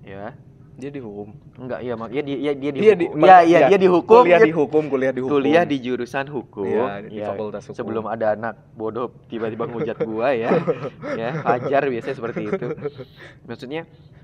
ya 0.05 0.37
dia 0.73 0.89
dihukum 0.89 1.36
Enggak, 1.57 1.79
iya 1.79 1.93
mak. 1.93 2.10
Ya 2.10 2.21
dia 2.21 2.36
dia, 2.38 2.53
dia 2.55 2.71
dihukum. 2.71 2.95
di- 2.95 3.05
Iya, 3.05 3.13
mak- 3.13 3.45
iya, 3.45 3.57
iya, 3.60 3.67
dia 3.67 3.79
dihukum. 3.79 4.17
kuliah 4.17 4.39
dia 4.39 4.41
di 4.41 4.53
hukum 4.53 4.84
kuliah 4.88 5.12
di 5.12 5.21
hukum 5.21 5.34
kuliah 5.36 5.63
di 5.63 5.77
jurusan 5.77 6.25
hukum. 6.27 6.65
Iya, 6.65 6.93
di 7.05 7.17
ya. 7.17 7.27
fakultas 7.29 7.63
hukum 7.65 7.77
Sebelum 7.77 8.05
ada 8.05 8.27
anak 8.34 8.55
bodoh 8.73 9.07
tiba-tiba 9.27 9.67
ngujat 9.67 9.97
gua 10.01 10.34
ya. 10.34 10.49
ya, 11.21 11.29
Fajar 11.38 11.84
biasanya 11.86 12.15
seperti 12.15 12.41
itu. 12.47 12.65
Maksudnya 13.43 13.81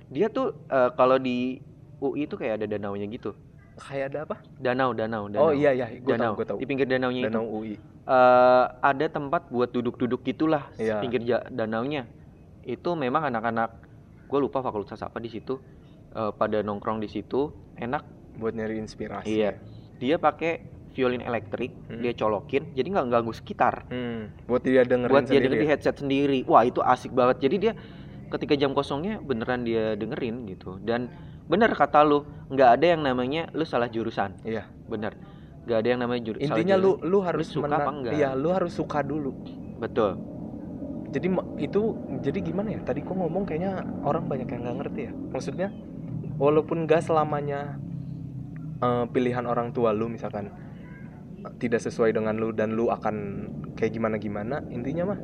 dia 0.08 0.28
tuh 0.28 0.56
eh, 0.66 0.90
kalau 0.94 1.18
di 1.18 1.60
UI 1.98 2.26
itu 2.26 2.36
kayak 2.36 2.58
ada 2.58 2.68
danaunya 2.68 3.06
gitu. 3.08 3.36
kayak 3.78 4.10
ada 4.10 4.20
apa 4.26 4.36
Danau, 4.58 4.90
danau, 4.90 5.30
danau. 5.30 5.38
oh 5.40 5.54
iya 5.54 5.70
iya 5.70 5.86
gue 5.94 6.10
danau. 6.10 6.34
tahu 6.34 6.42
gue 6.42 6.48
tahu 6.48 6.58
Di 6.58 6.66
pinggir 6.66 6.90
danaunya 6.90 7.30
danau 7.30 7.46
itu 7.46 7.54
UI 7.54 7.74
eh, 8.08 8.66
ada 8.82 9.06
tempat 9.08 9.46
buat 9.48 9.70
duduk-duduk 9.70 10.26
gitulah 10.26 10.66
Iya. 10.76 10.98
pinggir 10.98 11.22
danaunya. 11.48 12.10
Itu 12.64 12.94
memang 12.94 13.30
anak-anak 13.30 13.70
gue 14.26 14.40
lupa 14.40 14.60
fakultas 14.60 14.98
apa 15.00 15.20
di 15.20 15.30
situ 15.30 15.62
eh, 16.18 16.32
pada 16.34 16.60
nongkrong 16.60 16.98
di 16.98 17.08
situ 17.08 17.48
enak 17.76 18.02
buat 18.36 18.52
nyari 18.52 18.78
inspirasi 18.78 19.30
Iya. 19.32 19.62
Dia 19.96 20.18
pakai 20.18 20.62
violin 20.92 21.22
elektrik, 21.22 21.74
Hmm. 21.88 22.02
dia 22.02 22.10
colokin, 22.12 22.74
jadi 22.74 22.88
nggak 22.88 23.06
ganggu 23.08 23.30
sekitar. 23.32 23.86
hmm, 23.88 24.46
buat 24.46 24.62
dia 24.62 24.82
dengerin 24.82 25.10
Buat 25.12 25.24
dia 25.24 25.30
sendiri 25.32 25.46
denger 25.48 25.54
di 25.56 25.64
ya? 25.64 25.72
headset 25.72 25.96
sendiri. 25.96 26.40
Wah, 26.44 26.64
itu 26.64 26.82
asik 26.84 27.14
banget. 27.14 27.38
Jadi 27.40 27.56
dia 27.60 27.74
ketika 28.28 28.54
jam 28.54 28.74
kosongnya 28.74 29.18
beneran 29.20 29.62
dia 29.62 29.94
dengerin 29.94 30.46
gitu. 30.48 30.78
Dan 30.80 31.10
bener 31.46 31.70
kata 31.72 32.02
lu, 32.02 32.22
nggak 32.48 32.70
ada 32.72 32.86
yang 32.88 33.02
namanya 33.04 33.46
lu 33.52 33.62
salah 33.64 33.86
jurusan. 33.88 34.34
Iya. 34.42 34.66
Bener. 34.86 35.14
Nggak 35.64 35.78
ada 35.78 35.88
yang 35.88 36.00
namanya 36.00 36.22
juru- 36.24 36.40
salah 36.40 36.50
intinya 36.56 36.76
lu 36.76 36.92
jurusan. 36.96 37.06
lu 37.08 37.18
harus 37.22 37.48
suka 37.48 37.64
mena- 37.64 37.78
apa 37.80 37.92
enggak? 37.92 38.14
iya 38.14 38.30
lu 38.34 38.50
harus 38.50 38.72
suka 38.72 39.00
dulu 39.02 39.32
Betul. 39.78 40.12
jadi 41.08 41.28
itu 41.58 41.82
jadi 42.22 42.40
gimana 42.42 42.68
ya 42.70 42.80
tadi 42.82 43.00
kok 43.00 43.12
ngomong 43.12 43.44
kayaknya 43.44 43.80
orang 44.02 44.26
banyak 44.26 44.46
yang 44.46 44.62
nggak 44.62 44.78
ngerti 44.78 45.02
ya 45.02 45.12
maksudnya 45.30 45.68
walaupun 46.38 46.86
gak 46.86 47.06
selamanya 47.06 47.78
eh, 48.82 49.06
pilihan 49.10 49.46
orang 49.46 49.74
tua 49.74 49.92
lu 49.92 50.10
misalkan 50.10 50.54
eh, 51.44 51.52
tidak 51.58 51.82
sesuai 51.82 52.14
dengan 52.14 52.38
lu 52.38 52.54
dan 52.54 52.74
lu 52.78 52.90
akan 52.94 53.16
kayak 53.78 53.94
gimana 53.94 54.16
gimana 54.18 54.56
intinya 54.70 55.14
mah 55.14 55.20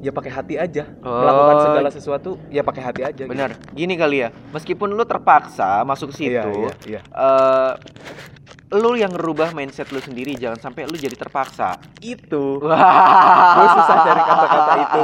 ya 0.00 0.12
pakai 0.12 0.28
hati 0.28 0.54
aja 0.60 0.84
melakukan 1.00 1.56
Oh, 1.56 1.64
segala 1.72 1.88
sesuatu 1.88 2.30
ya 2.52 2.60
pakai 2.60 2.82
hati 2.84 3.00
aja 3.00 3.24
gitu. 3.24 3.32
Bener. 3.32 3.56
Gini 3.72 3.96
kali 3.96 4.20
ya. 4.20 4.28
Meskipun 4.52 4.92
lu 4.92 5.04
terpaksa 5.08 5.80
masuk 5.88 6.12
ke 6.12 6.28
situ, 6.28 6.36
iya 6.36 6.44
iya 6.52 6.72
iya 6.84 7.00
eh, 7.00 7.72
lu 8.68 8.92
yang 8.92 9.08
ngerubah 9.08 9.52
mindset 9.52 9.86
lu 9.88 9.98
sendiri 9.98 10.34
jangan 10.34 10.58
sampai 10.60 10.84
lu 10.84 10.94
jadi 10.94 11.14
terpaksa. 11.14 11.78
itu. 12.00 12.58
Gua 13.56 13.66
susah 13.72 13.96
cari 14.02 14.22
kata-kata 14.22 14.72
itu. 14.76 15.00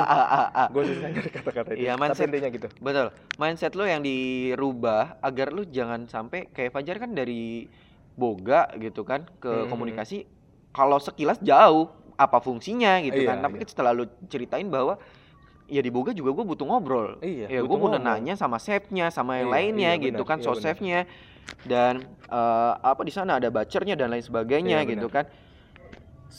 gue 0.68 0.82
susah 0.84 1.08
nyari 1.08 1.30
kata-kata 1.30 1.68
itu 1.70 1.80
Iya, 1.80 1.92
Tapi 1.92 2.02
mindset. 2.02 2.26
intinya 2.26 2.48
gitu 2.50 2.68
Betul. 2.76 3.06
Mindset 3.36 3.72
lo 3.72 3.84
yang 3.84 4.02
dirubah 4.02 5.16
agar 5.20 5.48
lu 5.48 5.62
jangan 5.64 6.06
sampai 6.06 6.48
kayak 6.48 6.72
Fajar 6.72 6.98
kan 6.98 7.12
dari 7.12 7.70
boga 8.12 8.66
gitu 8.76 9.02
kan 9.02 9.24
ke 9.38 9.48
Hmm. 9.48 9.68
komunikasi 9.68 10.26
kalau 10.68 10.98
sekilas 10.98 11.38
jauh 11.38 11.86
apa 12.14 12.38
fungsinya 12.38 12.98
gitu 13.00 13.20
Iya, 13.20 13.28
kan. 13.28 13.36
Tapi 13.42 13.56
iya. 13.58 13.68
setelah 13.68 13.92
lu 13.92 14.04
ceritain 14.26 14.66
bahwa 14.66 14.98
ya 15.70 15.80
di 15.80 15.90
boga 15.90 16.10
juga 16.12 16.30
gue 16.34 16.44
butuh 16.54 16.66
ngobrol. 16.66 17.08
iya 17.22 17.46
ya 17.48 17.60
gue 17.62 17.68
ngomong. 17.78 18.02
nanya 18.02 18.34
sama 18.34 18.58
chefnya 18.58 19.08
sama 19.08 19.40
yang 19.40 19.48
Iya, 19.50 19.54
lainnya 19.54 19.90
iya, 19.96 20.04
gitu 20.10 20.22
kan 20.26 20.38
iya, 20.40 20.44
so 20.46 20.52
chefnya. 20.56 21.00
Dan 21.66 22.06
eh, 22.30 22.72
apa 22.80 23.02
di 23.02 23.12
sana 23.12 23.36
ada 23.42 23.48
bacernya 23.50 23.98
dan 23.98 24.14
lain 24.14 24.22
sebagainya 24.22 24.82
Iya, 24.86 24.90
gitu 24.94 25.08
kan. 25.10 25.26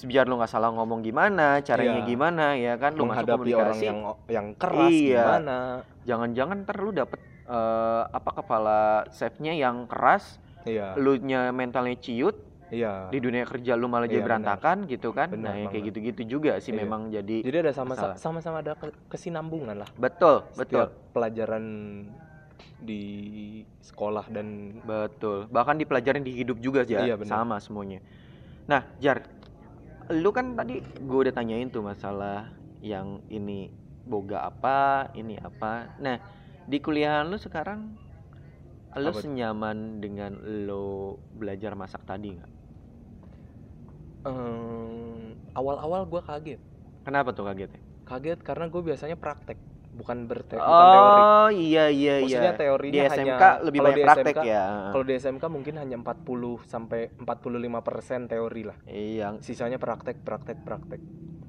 Biar 0.04 0.26
lu 0.26 0.42
nggak 0.42 0.50
salah 0.50 0.74
ngomong 0.74 1.06
gimana 1.06 1.62
caranya 1.62 2.02
Iya. 2.02 2.10
gimana 2.10 2.46
ya 2.58 2.74
kan? 2.82 2.98
Lu 2.98 3.06
masuk 3.06 3.30
menghadapi 3.30 3.52
orang 3.54 3.80
yang 3.80 4.00
yang 4.26 4.48
keras 4.58 4.90
Iya. 4.90 5.22
gimana. 5.22 5.58
Jangan-jangan 6.04 6.58
ntar 6.66 6.78
lu 6.82 6.92
dapet 6.92 7.20
eh, 7.48 8.04
apa 8.08 8.30
kepala 8.34 9.04
chefnya 9.12 9.52
yang 9.52 9.86
keras 9.86 10.40
iya. 10.64 10.96
lu 10.96 11.20
nya 11.20 11.52
mentalnya 11.52 12.00
ciut 12.00 12.40
iya 12.74 12.94
di 13.14 13.22
dunia 13.22 13.46
kerja 13.46 13.78
lu 13.78 13.86
malah 13.86 14.10
jadi 14.10 14.18
Iya, 14.18 14.26
benar. 14.26 14.28
berantakan 14.58 14.78
gitu 14.90 15.10
kan 15.14 15.30
Benar 15.30 15.46
nah 15.46 15.54
yang 15.56 15.70
kayak 15.70 15.86
gitu-gitu 15.94 16.22
juga 16.26 16.58
sih 16.58 16.74
Iya. 16.74 16.80
memang 16.82 17.02
jadi 17.14 17.38
jadi 17.46 17.58
ada 17.70 17.72
sama 17.72 17.94
Masalah. 17.94 18.18
sama-sama 18.18 18.58
ada 18.66 18.74
ke- 18.74 18.98
kesinambungan 19.08 19.78
lah 19.86 19.90
betul 19.94 20.50
betul 20.58 20.90
Setiap 20.90 20.90
pelajaran 21.14 21.64
di 22.82 23.02
sekolah 23.80 24.26
dan 24.28 24.80
betul 24.84 25.46
bahkan 25.48 25.78
dipelajarin 25.78 26.26
di 26.26 26.34
hidup 26.34 26.58
juga 26.58 26.82
ya 26.84 27.06
Iya, 27.06 27.16
benar. 27.16 27.32
sama 27.46 27.62
semuanya 27.62 28.02
nah 28.66 28.82
jar 28.98 29.22
lu 30.12 30.34
kan 30.34 30.58
tadi 30.58 30.82
gue 30.82 31.20
udah 31.30 31.32
tanyain 31.32 31.70
tuh 31.70 31.86
masalah 31.86 32.52
yang 32.84 33.24
ini 33.32 33.72
boga 34.04 34.44
apa 34.44 35.08
ini 35.16 35.40
apa 35.40 35.96
nah 36.02 36.20
di 36.64 36.78
kuliahan 36.80 37.28
lu 37.28 37.40
sekarang 37.40 37.96
tuh? 38.94 39.16
senyaman 39.16 40.00
dengan 40.00 40.38
lo 40.68 41.18
belajar 41.34 41.74
masak 41.74 42.04
tadi 42.06 42.36
nggak 42.36 42.52
em, 44.28 45.36
awal-awal 45.58 46.02
gue 46.12 46.22
kaget. 46.30 46.62
Kenapa 47.06 47.30
tuh 47.36 47.46
kagetnya? 47.48 47.82
Kaget 48.10 48.40
karena 48.48 48.66
gue 48.72 48.82
biasanya 48.84 49.16
praktek 49.24 49.60
bukan 49.94 50.18
berte 50.26 50.58
bukan 50.58 50.86
teori. 50.90 51.22
Oh 51.22 51.50
iya 51.54 51.86
iya 51.88 52.14
maksudnya 52.20 52.54
iya 52.54 52.58
teorinya 52.58 52.94
di 52.94 53.00
hanya 53.00 53.14
SMK 53.14 53.44
lebih 53.64 53.80
kalau 53.80 53.90
banyak 53.94 54.06
praktek 54.06 54.36
SMK 54.36 54.40
ya. 54.44 54.66
kalau 54.90 55.04
di 55.06 55.14
SMK 55.14 55.44
mungkin 55.48 55.74
hanya 55.78 55.96
40 56.02 56.66
sampai 56.66 57.02
45 57.16 57.88
persen 57.88 58.20
teori 58.26 58.62
lah. 58.66 58.78
Iya. 58.84 59.28
Sisanya 59.40 59.78
praktek 59.78 60.26
praktek 60.26 60.58
praktek. 60.62 61.02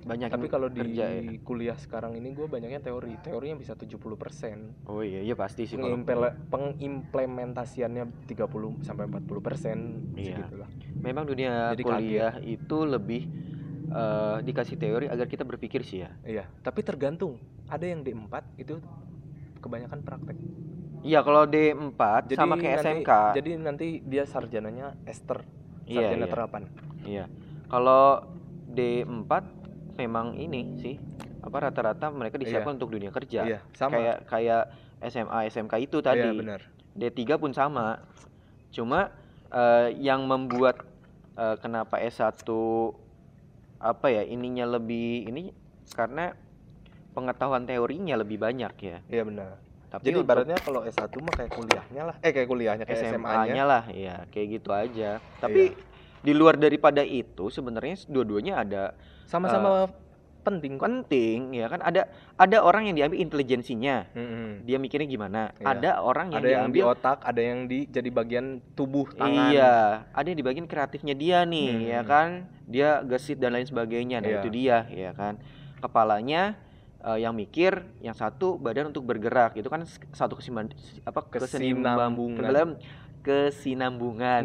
Banyak 0.05 0.29
tapi 0.29 0.53
kalau 0.53 0.69
di 0.69 0.85
kerja 0.85 1.09
ya. 1.09 1.33
kuliah 1.41 1.79
sekarang 1.81 2.13
ini 2.13 2.37
gue 2.37 2.45
banyaknya 2.45 2.85
teori. 2.85 3.17
Teorinya 3.25 3.57
bisa 3.57 3.73
70 3.73 3.97
persen. 4.21 4.77
Oh 4.85 5.01
iya 5.01 5.25
iya 5.25 5.33
pasti 5.33 5.65
sih 5.65 5.81
kalau 5.81 5.97
Pengimpele- 5.97 6.37
pengimplementasiannya 6.53 8.29
30 8.29 8.85
sampai 8.85 9.09
40 9.09 9.41
persen 9.41 9.77
Iya. 10.13 10.45
segitulah. 10.45 10.69
Memang 11.01 11.25
dunia 11.25 11.73
Jadi 11.73 11.83
kuliah 11.83 12.37
itu 12.45 12.79
lebih 12.85 13.23
eh, 13.95 14.37
dikasih 14.43 14.77
teori 14.77 15.07
agar 15.07 15.27
kita 15.31 15.47
berpikir 15.47 15.87
sih 15.87 16.03
ya. 16.03 16.11
Iya 16.27 16.45
tapi 16.67 16.83
tergantung. 16.83 17.39
Ada 17.71 17.89
yang 17.89 18.05
D4 18.05 18.35
itu 18.61 18.77
kebanyakan 19.65 20.05
praktek. 20.05 20.37
Iya 21.05 21.21
kalau 21.21 21.45
D4 21.47 22.01
sama 22.37 22.57
kayak 22.57 22.81
nanti, 22.81 22.89
SMK 22.89 23.11
jadi 23.37 23.51
nanti 23.61 23.87
dia 24.05 24.25
sarjananya 24.25 24.97
Ester 25.05 25.45
iya 25.85 26.09
sarjana 26.11 26.27
iya, 26.27 26.33
terapan. 26.33 26.63
Iya. 27.05 27.25
Kalau 27.69 28.05
D4 28.69 29.33
memang 29.95 30.35
ini 30.37 30.75
sih 30.81 30.97
apa 31.45 31.69
rata-rata 31.69 32.09
mereka 32.09 32.41
disiapkan 32.41 32.81
untuk 32.81 32.93
dunia 32.93 33.13
kerja. 33.13 33.45
Iya 33.45 33.59
sama. 33.77 34.01
Kayak 34.01 34.17
kayak 34.27 34.63
SMA 35.13 35.39
SMK 35.53 35.75
itu 35.85 35.99
tadi. 36.01 36.25
Iya 36.25 36.33
benar. 36.33 36.61
D3 36.97 37.21
pun 37.37 37.53
sama. 37.53 38.01
Cuma 38.73 39.13
eh, 39.53 39.93
yang 40.01 40.25
membuat 40.25 40.83
eh, 41.37 41.57
kenapa 41.61 42.01
S1 42.01 42.49
apa 43.85 44.09
ya 44.09 44.25
ininya 44.25 44.65
lebih 44.81 45.29
ini 45.29 45.53
karena 45.93 46.33
pengetahuan 47.13 47.69
teorinya 47.69 48.17
lebih 48.17 48.41
banyak 48.41 48.73
ya. 48.81 48.99
iya 49.13 49.23
benar 49.23 49.61
Tapi 49.93 50.11
jadi 50.11 50.17
untuk 50.19 50.27
ibaratnya 50.27 50.59
kalau 50.59 50.81
S1 50.83 51.15
mah 51.23 51.35
kayak 51.37 51.53
kuliahnya 51.55 52.03
lah 52.03 52.17
eh 52.25 52.33
kayak 52.33 52.49
kuliahnya 52.49 52.85
kayak 52.89 53.03
SMA-nya 53.13 53.21
SMA-nya 53.21 53.63
lah 53.69 53.85
ya 53.93 54.17
kayak 54.33 54.47
gitu 54.59 54.71
aja. 54.75 55.11
Tapi 55.39 55.77
di 56.25 56.33
luar 56.33 56.57
daripada 56.57 57.05
itu 57.05 57.53
sebenarnya 57.53 58.09
dua-duanya 58.09 58.65
ada 58.65 58.83
sama-sama 59.29 59.93
penting 60.45 60.77
penting 60.77 61.51
ya 61.51 61.67
kan 61.67 61.81
ada 61.81 62.05
ada 62.37 62.61
orang 62.61 62.87
yang 62.87 62.95
diambil 62.95 63.17
intelijensinya 63.17 64.05
Mm-mm. 64.13 64.63
dia 64.63 64.77
mikirnya 64.77 65.09
gimana 65.09 65.43
Iya. 65.57 65.65
ada 65.67 65.91
orang 65.99 66.31
yang 66.31 66.39
ada 66.39 66.49
yang 66.51 66.69
di 66.69 66.77
diambil 66.77 66.85
otak 66.93 67.19
ada 67.25 67.41
yang 67.41 67.65
di 67.65 67.79
jadi 67.87 68.09
bagian 68.09 68.47
tubuh 68.73 69.09
tangan 69.11 69.49
Iya, 69.51 69.75
ada 70.07 70.27
yang 70.27 70.37
di 70.37 70.45
bagian 70.45 70.67
kreatifnya 70.67 71.15
dia 71.15 71.43
nih, 71.43 71.71
ya 71.89 72.01
Hmm. 72.01 72.07
kan? 72.07 72.29
Dia 72.65 72.89
gesit 73.03 73.37
dan 73.37 73.53
lain 73.53 73.65
sebagainya. 73.65 74.19
Nah, 74.19 74.29
Iya. 74.29 74.39
itu 74.39 74.49
dia, 74.51 74.77
ya 74.87 75.11
kan? 75.13 75.41
Kepalanya 75.79 76.57
eh, 77.01 77.21
yang 77.21 77.33
mikir, 77.33 77.85
yang 78.01 78.13
satu 78.13 78.57
badan 78.57 78.89
untuk 78.89 79.05
bergerak. 79.05 79.53
Itu 79.55 79.69
kan 79.69 79.85
satu 80.11 80.35
kesimban 80.35 80.73
apa 81.03 81.21
Kesinambungan. 81.27 82.33
ke 82.35 82.43
dalam 82.43 82.69
kesinambungan, 83.21 84.43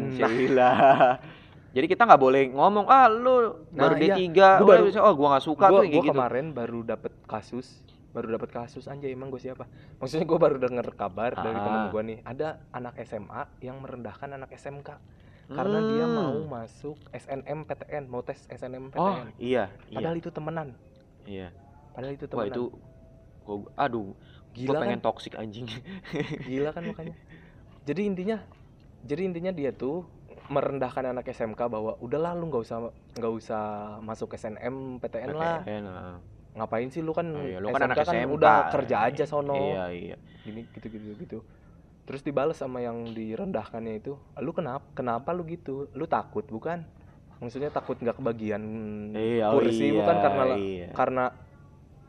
Nah. 0.52 1.16
Jadi 1.70 1.86
kita 1.86 2.02
nggak 2.02 2.18
boleh 2.18 2.42
ngomong, 2.48 2.84
ah 2.84 3.06
lu 3.06 3.34
baru 3.70 3.94
Nah, 3.94 4.00
iya. 4.00 4.14
D3, 4.16 4.30
Gua 4.32 4.48
oh, 4.58 4.66
baru- 4.66 4.90
oh 5.00 5.14
gua 5.14 5.28
nggak 5.30 5.44
suka 5.44 5.64
gua, 5.64 5.76
tuh 5.76 5.84
gua 5.84 5.94
gitu. 5.96 6.10
kemarin 6.10 6.46
baru 6.50 6.80
dapet 6.82 7.12
kasus 7.24 7.66
baru 8.10 8.26
dapet 8.28 8.50
kasus 8.50 8.84
anjay 8.84 9.14
emang 9.14 9.30
gue 9.30 9.38
siapa 9.38 9.70
maksudnya 9.96 10.26
gue 10.26 10.34
baru 10.36 10.58
denger 10.58 10.82
kabar 10.92 11.30
dari 11.32 11.54
Ah. 11.54 11.62
temen 11.62 11.82
gue 11.88 12.02
nih 12.04 12.18
ada 12.24 12.48
anak 12.68 12.98
SMA 13.00 13.42
yang 13.60 13.78
merendahkan 13.78 14.26
anak 14.32 14.50
SMK 14.50 14.98
karena 15.48 15.78
dia 15.80 16.04
Hmm. 16.04 16.18
mau 16.18 16.34
masuk 16.52 16.98
SNMPTN 17.08 18.04
mau 18.04 18.18
tes 18.20 18.50
SNMPTN 18.50 18.98
Oh, 18.98 19.14
iya, 19.36 19.70
iya. 19.86 19.94
padahal 19.94 20.16
itu 20.16 20.26
temenan 20.28 20.74
Iya. 21.22 21.54
padahal 21.88 22.12
itu 22.12 22.26
Wah, 22.26 22.30
temenan 22.32 22.50
itu 22.50 22.64
gua- 23.40 23.70
aduh, 23.76 24.08
gila 24.50 24.66
gua 24.66 24.74
kan 24.74 24.82
pengen 24.84 25.00
toxic 25.00 25.32
anjing. 25.36 25.66
gila 26.44 26.70
kan 26.72 26.82
makanya 26.84 27.14
jadi 27.86 28.00
intinya 28.04 28.36
jadi 29.00 29.22
intinya 29.24 29.52
dia 29.52 29.70
tuh 29.70 30.02
merendahkan 30.50 31.04
anak 31.06 31.30
SMK 31.30 31.60
bahwa 31.70 31.94
udahlah 31.98 32.34
lu 32.34 32.50
nggak 32.50 32.62
usah 32.66 32.78
nggak 33.14 33.32
usah 33.32 33.62
masuk 34.02 34.34
SNMPTN 34.34 35.30
lah 35.30 35.62
PTN, 35.62 35.84
ah. 35.86 36.18
ngapain 36.52 36.90
sih 36.90 37.00
lu 37.00 37.14
kan 37.14 37.30
Oh 37.30 37.40
iya, 37.40 37.62
lu 37.62 37.70
kan 37.70 37.86
SMK 37.86 37.90
anak 37.94 37.98
SMK. 38.04 38.34
udah 38.34 38.56
kerja 38.74 38.96
aja 39.06 39.24
sono 39.24 39.54
Iya, 39.54 39.84
iya. 39.94 40.16
gini 40.42 40.66
gitu 40.74 40.86
gitu 40.90 41.06
gitu 41.16 41.38
terus 42.02 42.26
dibales 42.26 42.58
sama 42.58 42.82
yang 42.82 43.14
direndahkannya 43.14 43.94
itu 43.96 44.18
lu 44.42 44.50
kenapa 44.50 44.82
kenapa 44.92 45.30
lu 45.30 45.46
gitu 45.46 45.86
lu 45.94 46.10
takut 46.10 46.42
bukan 46.44 46.82
maksudnya 47.38 47.70
takut 47.70 47.94
nggak 47.94 48.18
kebagian 48.18 48.62
Iya, 49.14 49.54
kursi 49.54 49.94
bukan 49.94 50.16
karena 50.18 50.44
iya. 50.58 50.88
karena 50.90 51.24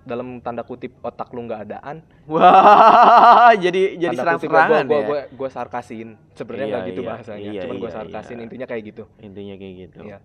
dalam 0.02 0.42
tanda 0.42 0.66
kutip 0.66 0.98
otak 1.06 1.30
lu 1.34 1.46
nggak 1.46 1.62
adaan 1.70 2.02
Wah, 2.26 3.54
jadi 3.64 3.96
jadi 4.02 4.18
tanda 4.18 4.34
kutip 4.38 4.50
serang-serangan 4.50 4.86
gua, 4.90 4.98
ya. 4.98 5.06
gua, 5.08 5.22
gua 5.38 5.50
sarkasin 5.54 6.10
sebenarnya 6.34 6.66
Iya, 6.66 6.74
nggak 6.74 6.90
gitu 6.90 7.02
iya, 7.02 7.10
bahasanya 7.10 7.52
iya, 7.54 7.62
cuman 7.66 7.76
gua 7.78 7.90
iya, 7.90 7.98
sarkasin 8.02 8.38
iya. 8.38 8.44
intinya 8.50 8.66
kayak 8.68 8.84
gitu 8.90 9.04
Intinya 9.22 9.56
kayak 9.58 9.76
gitu. 9.88 10.00
Iya. 10.02 10.18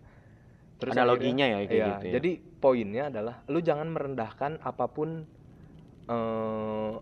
terus 0.77 0.93
Analoginya 0.93 1.47
ya 1.49 1.57
kayak 1.65 1.73
iya, 1.73 1.89
gitu 1.97 2.07
ya. 2.09 2.13
jadi 2.21 2.31
poinnya 2.61 3.05
adalah 3.09 3.35
lu 3.49 3.59
jangan 3.65 3.89
merendahkan 3.93 4.53
apa 4.61 4.87
pun 4.93 5.25
eh 6.07 6.93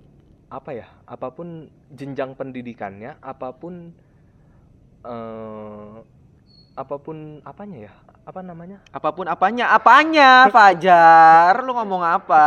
apa 0.55 0.71
ya 0.71 0.87
apa 1.11 1.29
pun 1.35 1.67
jenjang 1.91 2.39
pendidikannya 2.39 3.19
apa 3.19 3.51
pun 3.59 3.91
eh 5.05 5.97
apa 6.75 6.97
pun 6.99 7.39
apanya 7.47 7.91
ya 7.91 7.93
apa 8.25 8.41
namanya 8.41 8.81
Apa 8.89 9.13
pun 9.13 9.29
apanya, 9.29 9.69
apanya, 9.77 10.49
Fajar? 10.49 11.61
Lu 11.61 11.77
ngomong 11.77 12.01
apa? 12.01 12.47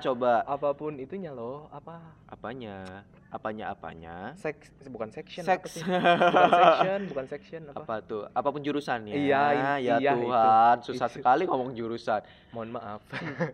Coba. 0.00 0.40
apa 0.48 0.72
pun 0.72 0.96
itunya 0.96 1.32
loh 1.36 1.68
apa 1.68 2.00
Apanya? 2.28 3.08
Apanya 3.28 3.68
apanya? 3.68 4.32
seks 4.36 4.68
bukan 4.86 5.08
section 5.08 5.44
Seks. 5.44 5.60
apa 5.60 5.68
sih 5.70 5.84
bukan 5.84 6.48
section 6.50 7.00
bukan 7.08 7.26
section 7.26 7.62
apa, 7.66 7.76
Apa 7.78 7.94
tuh? 8.00 8.22
Apa 8.30 8.48
pun 8.48 8.60
jurusannya. 8.60 9.12
Iya, 9.12 9.42
ya 9.52 9.70
iya, 9.78 9.94
itu. 9.98 10.24
Tuhan, 10.24 10.76
susah 10.82 11.08
Itu. 11.08 11.16
sekali 11.20 11.44
ngomong 11.44 11.72
jurusan. 11.72 12.20
mohon 12.48 12.72
maaf 12.72 13.04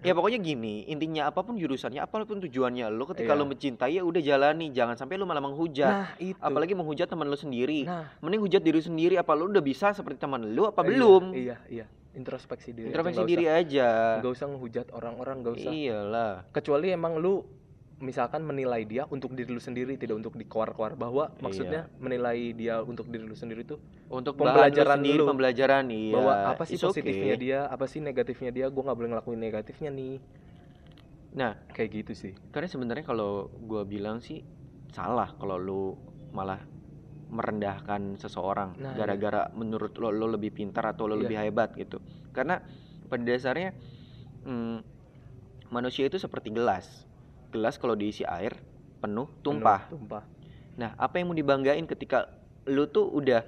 ya 0.01 0.15
pokoknya 0.15 0.39
gini, 0.39 0.87
intinya 0.87 1.27
apa 1.27 1.43
pun 1.43 1.55
jurusannya, 1.55 1.99
apa 1.99 2.23
pun 2.23 2.39
tujuannya 2.41 2.87
lu 2.89 3.03
ketika 3.09 3.35
Iya. 3.35 3.41
lu 3.41 3.45
mencintai 3.45 3.93
ya 3.93 4.03
udah 4.03 4.23
jalani, 4.23 4.71
jangan 4.71 4.95
sampai 4.95 5.19
lu 5.19 5.27
malah 5.27 5.43
menghujat. 5.43 5.91
nah 5.91 6.09
itu 6.17 6.39
Apalagi 6.39 6.75
menghujat 6.75 7.07
teman 7.07 7.27
lu 7.27 7.35
sendiri. 7.35 7.83
nah 7.83 8.11
Mending 8.21 8.39
hujat 8.41 8.63
diri 8.63 8.79
sendiri 8.79 9.15
apa 9.17 9.35
lu 9.35 9.51
udah 9.51 9.59
bisa 9.61 9.91
seperti 9.91 10.19
teman 10.21 10.47
lu 10.49 10.67
apa 10.67 10.81
iya, 10.81 10.89
belum? 10.89 11.23
iya 11.33 11.57
iya 11.69 11.87
introspeksi 12.15 12.71
diri 12.71 12.87
Introspeksi 12.87 13.23
diri 13.25 13.45
usah, 13.45 13.59
aja. 13.59 13.89
nggak 14.19 14.33
usah 14.33 14.47
ngehujat 14.49 14.87
orang-orang 14.91 15.37
nggak 15.43 15.55
usah 15.59 15.73
Iyalah. 15.73 16.35
kecuali 16.51 16.87
emang 16.89 17.19
lu 17.19 17.43
misalkan 17.95 18.43
menilai 18.43 18.83
dia 18.83 19.07
untuk 19.07 19.33
diri 19.33 19.49
lu 19.49 19.63
sendiri 19.63 19.95
tidak 19.95 20.19
untuk 20.19 20.35
dikoar-koar 20.35 20.99
bahwa 20.99 21.31
Iya. 21.31 21.41
maksudnya 21.41 21.81
menilai 21.97 22.51
dia 22.53 22.83
untuk 22.83 23.07
diri 23.07 23.23
lu 23.23 23.35
sendiri 23.35 23.63
itu 23.63 23.79
Untuk 24.11 24.35
Pembelajaran 24.35 24.99
lu 24.99 25.01
sendiri, 25.01 25.19
dulu. 25.23 25.31
pembelajaran 25.31 25.85
iya. 25.89 26.13
bahwa 26.13 26.33
apa 26.51 26.63
sih 26.65 26.75
It's 26.75 26.85
positifnya 26.85 27.35
okay. 27.35 27.41
dia 27.41 27.59
apa 27.65 27.87
sih 27.87 27.99
negatifnya 27.99 28.51
dia 28.51 28.67
gua 28.69 28.91
nggak 28.91 28.99
boleh 28.99 29.11
ngelakuin 29.15 29.41
negatifnya 29.41 29.91
nih 29.91 30.19
Nah, 31.35 31.59
kayak 31.67 31.91
gitu 31.93 32.13
sih 32.15 32.33
karena 32.51 32.67
sebenarnya 32.67 33.05
kalau 33.05 33.51
gua 33.63 33.83
bilang 33.83 34.19
sih 34.19 34.43
salah 34.91 35.35
kalau 35.35 35.57
lu 35.57 35.83
malah 36.31 36.63
merendahkan 37.31 38.15
seseorang 38.17 38.75
Nah, 38.77 38.95
iya. 38.95 38.99
gara-gara 39.01 39.51
menurut 39.51 39.95
lo 39.99 40.11
lo 40.11 40.27
lebih 40.29 40.51
pintar 40.51 40.87
atau 40.89 41.07
lo 41.07 41.15
Iya. 41.15 41.23
lebih 41.25 41.37
hebat 41.41 41.71
gitu. 41.75 41.99
Karena 42.31 42.59
pada 43.07 43.23
dasarnya 43.23 43.75
hmm, 44.45 44.79
manusia 45.71 46.05
itu 46.05 46.19
seperti 46.19 46.51
gelas. 46.51 47.07
Gelas 47.55 47.79
kalau 47.79 47.95
diisi 47.95 48.27
air 48.27 48.51
penuh 48.99 49.31
tumpah. 49.47 49.87
Penuh, 49.87 49.95
tumpah 49.95 50.25
Nah, 50.75 50.91
apa 50.99 51.23
yang 51.23 51.31
mau 51.31 51.39
dibanggain 51.39 51.87
ketika 51.87 52.27
lu 52.67 52.91
tuh 52.91 53.07
udah 53.15 53.47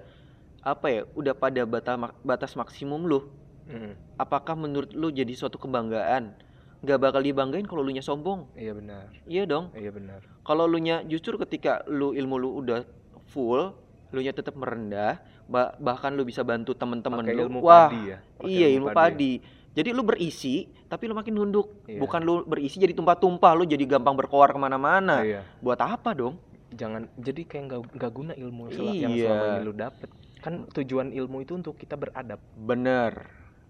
apa 0.63 0.87
ya, 0.87 1.01
udah 1.19 1.35
pada 1.35 1.67
batas 1.67 1.97
batas 2.23 2.53
maksimum 2.55 3.03
lu? 3.03 3.27
Mm, 3.67 3.99
Apakah 4.15 4.55
menurut 4.55 4.95
lu 4.95 5.11
jadi 5.11 5.35
suatu 5.35 5.59
kebanggaan? 5.59 6.39
Gak 6.87 7.03
bakal 7.03 7.27
dibanggain 7.27 7.67
kalau 7.67 7.83
lu 7.83 7.91
nya 7.91 8.05
sombong. 8.05 8.47
iya 8.55 8.71
benar 8.79 9.11
Iya 9.27 9.43
dong. 9.51 9.75
iya 9.75 9.91
benar 9.91 10.23
Kalau 10.47 10.71
lu 10.71 10.79
nya 10.79 11.03
justru 11.03 11.35
ketika 11.43 11.83
lu 11.91 12.15
ilmu 12.15 12.39
lu 12.39 12.63
udah 12.63 12.87
full, 13.35 13.75
lu 14.15 14.21
nya 14.23 14.31
tetap 14.31 14.55
merendah, 14.55 15.19
ba- 15.51 15.75
bahkan 15.83 16.15
lu 16.15 16.23
bisa 16.23 16.47
bantu 16.47 16.79
temen-temen 16.79 17.27
lu. 17.27 17.51
ilmu 17.51 17.61
Wah, 17.67 17.91
padi 17.91 18.15
ya 18.15 18.19
iya 18.47 18.67
ilmu 18.71 18.87
ya. 18.87 18.95
padi. 18.95 19.33
Jadi 19.77 19.93
lu 19.93 20.01
berisi, 20.01 20.65
tapi 20.89 21.05
lu 21.05 21.13
makin 21.13 21.37
nunduk. 21.37 21.85
Iya. 21.85 22.01
Bukan 22.01 22.21
lu 22.25 22.35
berisi 22.43 22.81
jadi 22.81 22.97
tumpah-tumpah, 22.97 23.53
lu 23.53 23.63
jadi 23.63 23.85
gampang 23.87 24.17
berkoar 24.17 24.51
ke 24.51 24.59
mana-mana. 24.59 25.21
iya 25.21 25.45
Buat 25.61 25.85
apa 25.85 26.17
dong? 26.17 26.41
jangan 26.73 27.09
jadi 27.17 27.43
kayak 27.47 27.65
nggak 27.95 28.13
guna 28.13 28.33
ilmu 28.35 28.69
sel- 28.69 28.93
yang 28.93 29.15
Iya. 29.15 29.25
selama 29.25 29.45
ini 29.49 29.61
lu 29.63 29.73
dapet 29.73 30.09
kan 30.39 30.55
tujuan 30.69 31.09
ilmu 31.11 31.37
itu 31.41 31.53
untuk 31.55 31.75
kita 31.75 31.95
beradab 31.95 32.37
Bener. 32.55 33.13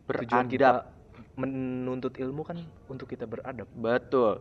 tujuan 0.06 0.46
Beradab. 0.46 0.50
kita 0.50 0.70
menuntut 1.36 2.14
ilmu 2.16 2.42
kan 2.42 2.58
untuk 2.88 3.06
kita 3.06 3.24
beradab 3.24 3.68
Betul. 3.70 4.40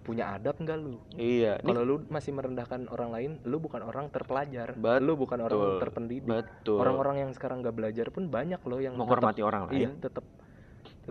punya 0.00 0.32
adab 0.32 0.56
nggak 0.56 0.78
lu 0.80 0.96
Iya. 1.12 1.60
Kalau 1.60 1.82
lu 1.84 1.96
masih 2.08 2.32
merendahkan 2.32 2.88
orang 2.88 3.10
lain 3.12 3.30
lu 3.44 3.60
bukan 3.60 3.84
orang 3.84 4.08
terpelajar 4.08 4.72
Betul. 4.72 5.04
lu 5.04 5.12
bukan 5.14 5.38
orang 5.38 5.60
terpendidik 5.78 6.24
betul. 6.26 6.80
orang-orang 6.80 7.16
yang 7.20 7.30
sekarang 7.30 7.60
nggak 7.60 7.76
belajar 7.76 8.06
pun 8.08 8.26
banyak 8.26 8.58
loh 8.64 8.80
yang 8.80 8.96
menghormati 8.96 9.44
orang 9.44 9.68
iya 9.70 9.86
lain. 9.86 10.00
tetap 10.00 10.24
tetap 10.24 10.48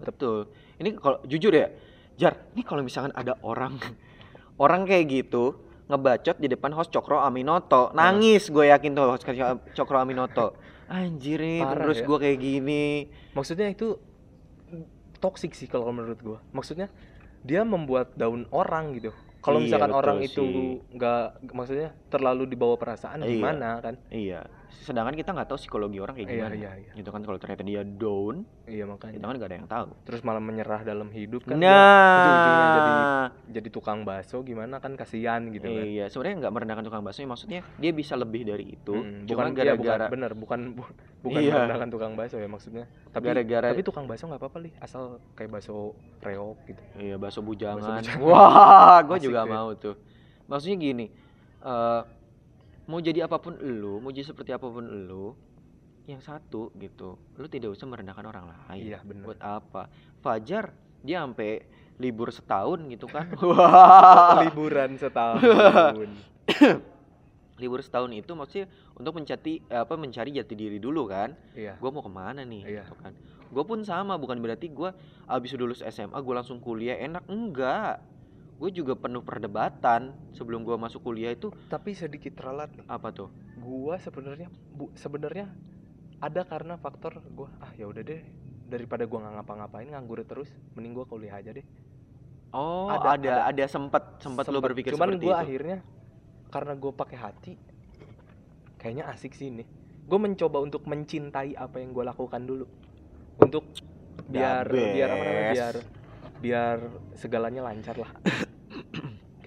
Betul. 0.01 0.47
Ini 0.77 0.89
kalau 0.95 1.19
jujur 1.23 1.51
ya, 1.51 1.67
Jar, 2.15 2.35
ini 2.51 2.61
kalau 2.61 2.81
misalkan 2.81 3.11
ada 3.11 3.35
orang 3.41 3.75
orang 4.63 4.83
kayak 4.83 5.05
gitu 5.07 5.55
ngebacot 5.85 6.37
di 6.37 6.47
depan 6.47 6.69
host 6.71 6.89
Cokro 6.89 7.17
Aminoto, 7.17 7.89
nangis 7.91 8.47
gue 8.47 8.69
yakin 8.69 8.93
tuh 8.93 9.09
host 9.09 9.25
Cokro 9.73 9.97
Aminoto. 9.97 10.53
Anjir 10.89 11.37
nih, 11.37 11.61
terus 11.61 12.01
ya. 12.01 12.05
gue 12.05 12.17
kayak 12.17 12.39
gini. 12.39 12.85
maksudnya 13.31 13.69
itu 13.69 13.93
toksik 15.19 15.51
sih 15.51 15.67
kalau 15.67 15.91
menurut 15.91 16.17
gua 16.17 16.39
maksudnya 16.49 16.87
dia 17.41 17.61
membuat 17.61 18.15
daun 18.15 18.47
orang 18.49 18.95
gitu 18.95 19.11
kalau 19.39 19.59
Iya, 19.59 19.65
misalkan 19.67 19.91
orang 19.91 20.17
sih. 20.19 20.27
itu 20.31 20.43
nggak 20.89 21.23
maksudnya 21.51 21.89
terlalu 22.07 22.47
dibawa 22.47 22.75
perasaan 22.75 23.21
Iya. 23.21 23.29
gimana 23.29 23.69
kan 23.79 23.95
Iya. 24.09 24.47
Sedangkan 24.71 25.13
kita 25.13 25.31
nggak 25.31 25.47
tahu 25.47 25.57
psikologi 25.57 25.97
orang 25.97 26.13
kayak 26.13 26.27
Iya, 26.27 26.35
gimana. 26.39 26.55
iya, 26.55 26.71
iya. 26.79 26.91
Gitu 26.93 27.09
kan 27.09 27.21
kalau 27.21 27.37
ternyata 27.37 27.61
dia 27.61 27.81
down, 27.81 28.45
iya 28.63 28.83
kita 28.83 28.89
makanya 28.89 29.17
kan 29.19 29.35
nggak 29.35 29.49
ada 29.49 29.57
yang 29.57 29.67
tahu. 29.67 29.89
terus 30.01 30.21
malah 30.21 30.39
menyerah 30.39 30.81
dalam 30.81 31.09
hidup 31.09 31.43
kan 31.43 31.57
ujung-ujungnya 31.57 32.67
jadi 32.71 32.91
Nah, 32.91 33.27
jadi 33.47 33.67
tukang 33.69 33.99
bakso 34.01 34.41
gimana 34.41 34.77
kan 34.77 34.93
kasihan 34.93 35.41
gitu 35.47 35.65
kan 35.65 35.83
iya. 35.83 36.05
Sebenarnya 36.07 36.35
nggak 36.39 36.53
merendahkan 36.53 36.83
tukang 36.83 37.01
bakso, 37.01 37.19
ya 37.19 37.27
maksudnya 37.27 37.59
dia 37.75 37.91
bisa 37.91 38.13
lebih 38.13 38.41
dari 38.43 38.65
itu. 38.71 38.93
Mm, 38.93 39.25
Cuma 39.25 39.45
bukan 39.45 39.49
iya, 39.55 39.73
bukan 39.73 39.85
gara-gara 39.85 40.05
bener 40.07 40.31
bukan 40.33 40.59
bu- 40.73 40.93
bukan 41.19 41.39
Iya. 41.39 41.53
merendahkan 41.53 41.89
tukang 41.89 42.11
bakso 42.13 42.35
ya 42.35 42.47
maksudnya 42.47 42.83
tapi 43.09 43.25
gara-gara 43.25 43.67
tapi 43.69 43.81
tukang 43.81 44.05
bakso 44.05 44.25
nggak 44.25 44.39
apa-apa 44.39 44.57
li 44.59 44.71
asal 44.77 45.01
kayak 45.33 45.49
bakso 45.51 45.91
reok 46.19 46.57
gitu 46.65 46.81
Iya 46.95 47.15
bakso 47.15 47.39
bujangan. 47.39 48.01
bujangan. 48.01 48.19
Wah, 48.21 48.99
gue 49.01 49.17
juga 49.21 49.41
ya. 49.41 49.49
mau 49.49 49.69
tuh. 49.73 49.95
Maksudnya 50.45 50.77
gini, 50.77 51.05
eh 51.61 52.01
mau 52.89 52.97
jadi 52.97 53.29
apa 53.29 53.37
pun 53.37 53.53
elu, 53.61 54.01
mau 54.01 54.09
jadi 54.09 54.25
seperti 54.25 54.49
apa 54.49 54.65
pun 54.65 54.81
elu, 54.81 55.37
yang 56.09 56.25
satu 56.25 56.73
gitu, 56.81 57.21
lu 57.37 57.45
tidak 57.45 57.77
usah 57.77 57.85
merendahkan 57.85 58.25
orang 58.25 58.49
lain. 58.49 58.81
iya 58.89 58.99
bener 59.05 59.29
Buat 59.29 59.41
apa? 59.45 59.93
Fajar 60.25 60.73
dia 61.05 61.21
sampai 61.21 61.61
libur 62.01 62.33
setahun 62.33 62.81
gitu 62.89 63.05
kan? 63.05 63.29
Wah, 63.45 64.41
liburan 64.41 64.97
setahun 64.97 65.37
libur 67.59 67.83
setahun 67.83 68.09
itu 68.15 68.31
maksudnya 68.33 68.71
untuk 68.95 69.19
mencari 69.19 69.59
apa 69.67 69.93
mencari 69.99 70.31
jati 70.31 70.55
diri 70.55 70.79
dulu 70.79 71.05
kan? 71.05 71.35
iya 71.53 71.75
Gue 71.77 71.91
mau 71.91 72.01
ke 72.01 72.09
mana 72.09 72.41
nih? 72.41 72.63
Iya. 72.65 72.83
Gitu 72.87 72.95
kan? 72.97 73.13
Gue 73.49 73.63
pun 73.67 73.83
sama, 73.83 74.15
bukan 74.15 74.39
berarti 74.39 74.71
gue 74.71 74.89
abis 75.27 75.51
lulus 75.59 75.83
SMA 75.85 76.17
gue 76.17 76.33
langsung 76.33 76.57
kuliah 76.63 76.97
enak 76.97 77.27
enggak. 77.27 78.01
Gue 78.59 78.69
juga 78.69 78.91
penuh 78.93 79.23
perdebatan 79.23 80.11
sebelum 80.35 80.67
gue 80.67 80.75
masuk 80.75 80.99
kuliah 81.01 81.31
itu. 81.31 81.47
Tapi 81.71 81.95
sedikit 81.95 82.35
ralat 82.43 82.69
nih 82.75 82.85
apa 82.85 83.09
tuh? 83.09 83.29
gua 83.59 83.99
sebenarnya 83.99 84.47
bu 84.71 84.87
sebenarnya 84.95 85.51
ada 86.23 86.47
karena 86.47 86.79
faktor 86.79 87.19
gua 87.35 87.51
ah 87.59 87.67
ya 87.75 87.91
udah 87.91 87.99
deh 87.99 88.23
daripada 88.65 89.03
gua 89.03 89.19
nggak 89.19 89.35
ngapa-ngapain 89.35 89.91
nganggur 89.91 90.23
terus 90.23 90.47
mending 90.79 90.95
gua 90.95 91.03
kuliah 91.03 91.35
aja 91.35 91.51
deh. 91.51 91.67
Oh 92.55 92.87
Ada- 92.87 93.19
ada 93.19 93.33
ada, 93.51 93.63
sempet 93.67 93.99
sempet 94.23 94.47
lo 94.47 94.57
Sempet. 94.57 94.63
berpikir 94.63 94.91
cuman 94.95 95.11
seperti 95.11 95.25
gua 95.27 95.35
itu. 95.35 95.43
akhirnya 95.43 95.77
karena 96.47 96.73
gua 96.79 96.91
pakai 96.95 97.17
hati 97.19 97.53
kayaknya 98.79 99.11
asik 99.11 99.35
sih 99.35 99.51
ini. 99.51 99.67
Gua 100.07 100.23
mencoba 100.23 100.63
untuk 100.63 100.87
mencintai 100.87 101.59
apa 101.59 101.83
yang 101.83 101.91
gua 101.91 102.15
lakukan 102.15 102.39
dulu. 102.47 102.63
Untuk 103.43 103.75
biar 104.23 104.71
biar 104.71 105.09
apa 105.11 105.23
namanya 105.25 105.51
biar 105.51 105.75
biar 106.39 106.77
segalanya 107.11 107.67
lancar 107.67 107.99
lah 107.99 108.11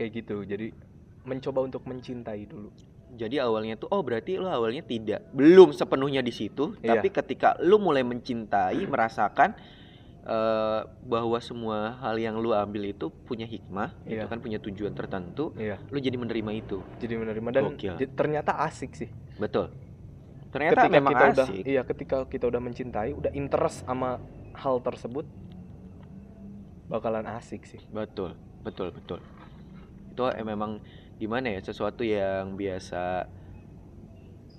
kayak 0.03 0.19
gitu 0.19 0.43
jadi 0.43 0.75
mencoba 1.23 1.63
untuk 1.63 1.87
mencintai 1.87 2.43
dulu 2.45 2.75
Jadi 3.13 3.37
awalnya 3.37 3.77
tuh 3.77 3.93
oh 3.93 4.01
berarti 4.01 4.41
lo 4.41 4.49
awalnya 4.49 4.81
tidak 4.81 5.29
belum 5.31 5.71
sepenuhnya 5.71 6.25
di 6.25 6.33
situ, 6.33 6.73
Iya. 6.81 6.97
tapi 6.97 7.13
ketika 7.13 7.61
lo 7.61 7.77
mulai 7.77 8.01
mencintai, 8.01 8.81
merasakan 8.89 9.53
eh, 10.25 10.81
bahwa 11.05 11.37
semua 11.39 12.01
hal 12.01 12.17
yang 12.17 12.41
lo 12.41 12.57
ambil 12.57 12.89
itu 12.89 13.13
punya 13.29 13.45
hikmah, 13.45 13.93
itu 14.09 14.17
Iya. 14.17 14.27
kan 14.27 14.41
punya 14.41 14.57
tujuan 14.59 14.97
tertentu, 14.97 15.53
iya 15.55 15.77
lo 15.93 16.01
jadi 16.01 16.17
menerima 16.17 16.51
itu. 16.57 16.81
jadi 16.97 17.21
menerima 17.21 17.49
dan 17.53 17.63
Gokil. 17.69 18.01
ternyata 18.17 18.57
asik 18.65 18.97
sih 18.97 19.13
Betul. 19.37 19.69
Ternyata 20.49 20.85
ketika 20.85 20.97
memang 20.97 21.13
kita 21.13 21.25
udah 21.37 21.47
asik. 21.53 21.63
iya 21.69 21.83
ketika 21.85 22.17
kita 22.25 22.45
udah 22.49 22.61
mencintai 22.65 23.11
udah 23.13 23.33
interest 23.37 23.85
sama 23.85 24.25
hal 24.57 24.81
tersebut 24.81 25.29
bakalan 26.89 27.29
asik 27.29 27.69
sih 27.69 27.81
Betul, 27.89 28.41
betul, 28.65 28.89
betul. 28.89 29.21
Itu 30.13 30.29
memang 30.45 30.85
gimana 31.17 31.49
ya 31.49 31.61
sesuatu 31.61 32.05
yang 32.05 32.55
biasa 32.55 33.25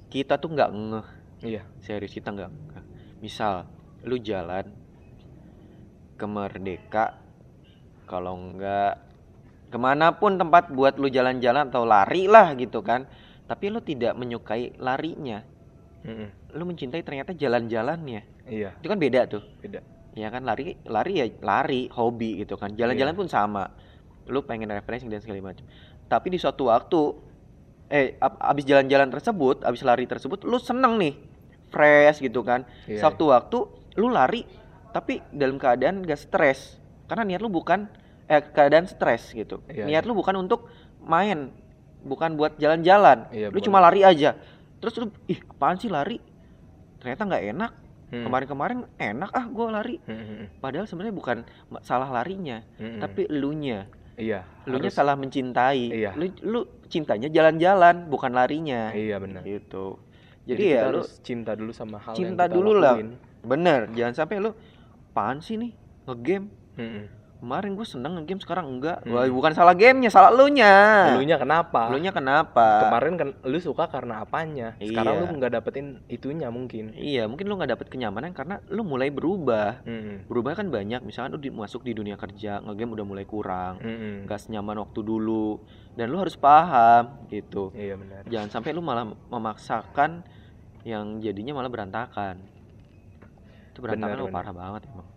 kita 0.10 0.38
tuh 0.38 0.50
nggak 0.50 0.70
ngeh 0.74 1.08
Iya. 1.44 1.62
serius 1.78 2.16
kita 2.16 2.32
nggak 2.32 2.52
misal 3.20 3.68
lu 4.02 4.16
jalan 4.18 4.63
ke 6.16 6.26
Merdeka 6.26 7.20
kalau 8.06 8.56
nggak 8.56 8.94
ke 9.68 9.78
mana 9.78 10.16
pun 10.16 10.38
tempat 10.38 10.70
buat 10.72 10.96
lu 10.96 11.10
jalan-jalan 11.10 11.68
atau 11.68 11.84
lari 11.84 12.30
lah 12.30 12.54
gitu 12.56 12.80
kan 12.80 13.10
tapi 13.44 13.68
lu 13.68 13.84
tidak 13.84 14.16
menyukai 14.16 14.72
larinya 14.80 15.44
Mm-mm. 16.06 16.56
lu 16.56 16.63
mencintai 16.63 17.04
ternyata 17.04 17.36
jalan-jalannya 17.36 18.22
Iya. 18.48 18.76
itu 18.80 18.88
kan 18.88 19.00
beda 19.00 19.28
tuh 19.28 19.44
Beda. 19.60 19.84
ya 20.13 20.30
kan 20.30 20.46
lari 20.46 20.78
lari 20.88 21.13
ya 21.20 21.26
lari 21.42 21.89
hobi 21.92 22.39
gitu 22.46 22.56
kan 22.56 22.72
jalan-jalan 22.78 23.12
Iya. 23.16 23.20
pun 23.20 23.28
sama 23.28 23.68
lu 24.26 24.42
pengen 24.42 24.70
refreshing 24.70 25.08
dan 25.08 25.20
segala 25.20 25.40
macam 25.44 25.66
tapi 26.06 26.28
di 26.30 26.38
suatu 26.38 26.68
waktu 26.68 27.00
eh 27.88 28.16
ab- 28.18 28.40
abis 28.42 28.64
jalan-jalan 28.64 29.10
tersebut 29.10 29.62
abis 29.62 29.82
lari 29.82 30.06
tersebut 30.06 30.44
lu 30.44 30.58
seneng 30.58 30.96
nih 30.96 31.14
fresh 31.68 32.20
gitu 32.20 32.42
kan 32.42 32.64
Iya. 32.86 33.02
suatu 33.02 33.30
waktu 33.30 33.58
lu 33.96 34.08
lari 34.08 34.46
tapi 34.90 35.22
dalam 35.30 35.56
keadaan 35.56 36.02
gak 36.02 36.20
stres 36.20 36.78
karena 37.06 37.26
niat 37.26 37.40
lu 37.40 37.50
bukan 37.50 37.90
eh 38.26 38.42
keadaan 38.42 38.86
stres 38.86 39.30
gitu 39.30 39.60
Iya, 39.68 39.84
niat 39.84 40.02
iya. 40.02 40.08
lu 40.08 40.14
bukan 40.14 40.38
untuk 40.38 40.70
main 41.00 41.52
bukan 42.02 42.34
buat 42.34 42.56
jalan-jalan 42.56 43.28
Iya, 43.30 43.48
lu 43.48 43.58
bukan. 43.58 43.66
cuma 43.66 43.80
lari 43.80 44.02
aja 44.02 44.38
terus 44.78 44.96
lu 44.98 45.08
ih 45.26 45.40
apaan 45.50 45.76
sih 45.76 45.88
lari 45.88 46.20
ternyata 46.98 47.24
nggak 47.26 47.46
enak 47.50 47.72
Mm. 48.06 48.30
kemarin-kemarin 48.30 48.80
enak 48.96 49.34
ah 49.34 49.42
gue 49.44 49.68
lari 49.68 49.98
Mm-mm. 50.00 50.62
padahal 50.62 50.86
sebenarnya 50.86 51.18
bukan 51.18 51.38
salah 51.82 52.14
larinya 52.14 52.62
Mm-mm. 52.78 53.02
tapi 53.02 53.26
elunya 53.26 53.90
iya. 54.15 54.45
elunya 54.63 54.88
harus- 54.88 54.95
salah 54.95 55.15
mencintai 55.15 55.84
Iya. 55.89 56.12
lu 56.13 56.26
lu 56.43 56.60
cintanya 56.86 57.28
jalan-jalan 57.28 58.06
bukan 58.06 58.32
larinya 58.32 58.89
Iya 58.89 59.17
benar. 59.17 59.41
gitu 59.41 59.97
Jadi, 60.43 60.60
jadi, 60.60 60.63
ya 60.69 60.82
lu 60.86 60.99
harus 60.99 61.17
cinta 61.19 61.52
dulu 61.54 61.71
sama 61.71 61.97
hal 61.97 62.13
cinta 62.13 62.43
yang 62.43 62.52
kita 62.52 62.56
dulu 62.56 62.71
lah. 62.76 62.93
lakuin. 62.93 63.10
bener 63.41 63.80
jangan 63.91 64.13
sampai 64.15 64.36
lu 64.39 64.52
apaan 65.10 65.38
sih 65.38 65.56
nih 65.56 65.71
ngegame 66.04 66.47
Mm-mm. 66.73 67.06
Kemarin 67.43 67.75
gue 67.75 67.84
seneng 67.84 68.15
ngegame 68.15 68.39
sekarang 68.39 68.65
enggak 68.69 69.03
Hmm. 69.03 69.12
Wah, 69.12 69.27
bukan 69.27 69.51
salah 69.51 69.73
gamenya 69.73 70.08
salah 70.08 70.32
elunya 70.32 70.71
Elunya 71.12 71.36
kenapa? 71.36 71.91
elunya 71.91 72.10
kenapa 72.10 72.88
Kemarin 72.88 73.13
kan 73.13 73.29
lu 73.43 73.60
suka 73.60 73.86
karena 73.86 74.23
apanya? 74.23 74.79
Sekarang 74.79 75.13
Iya. 75.13 75.21
lu 75.21 75.36
nggak 75.36 75.51
dapetin 75.53 75.86
itunya 76.08 76.47
mungkin. 76.47 76.95
iya 76.95 77.25
mungkin 77.25 77.45
lu 77.45 77.53
nggak 77.53 77.75
dapet 77.75 77.88
kenyamanan 77.89 78.32
karena 78.32 78.63
lu 78.67 78.82
mulai 78.82 79.10
berubah 79.10 79.84
Mm-mm. 79.84 80.25
berubah 80.25 80.56
kan 80.56 80.67
banyak 80.67 81.01
misalkan 81.01 81.32
lu 81.32 81.39
di- 81.39 81.51
masuk 81.51 81.82
di 81.82 81.91
dunia 81.91 82.15
kerja 82.15 82.62
ngegame 82.62 82.93
udah 82.93 83.06
mulai 83.06 83.25
kurang 83.25 83.77
Mm-mm. 83.77 84.23
nggak 84.23 84.39
senyaman 84.39 84.79
waktu 84.79 84.99
dulu 84.99 85.60
dan 85.91 86.08
lu 86.08 86.17
harus 86.17 86.34
paham 86.34 87.27
gitu 87.27 87.69
Iya 87.71 87.95
benar. 87.95 88.23
jangan 88.25 88.49
sampai 88.49 88.71
lu 88.71 88.79
malah 88.79 89.03
memaksakan 89.27 90.23
yang 90.82 91.19
jadinya 91.19 91.51
malah 91.53 91.67
berantakan 91.67 92.39
itu 93.67 93.79
berantakan 93.79 94.15
Benar, 94.15 94.21
lu 94.21 94.32
parah 94.32 94.53
banget 94.53 94.82
emang 94.86 95.08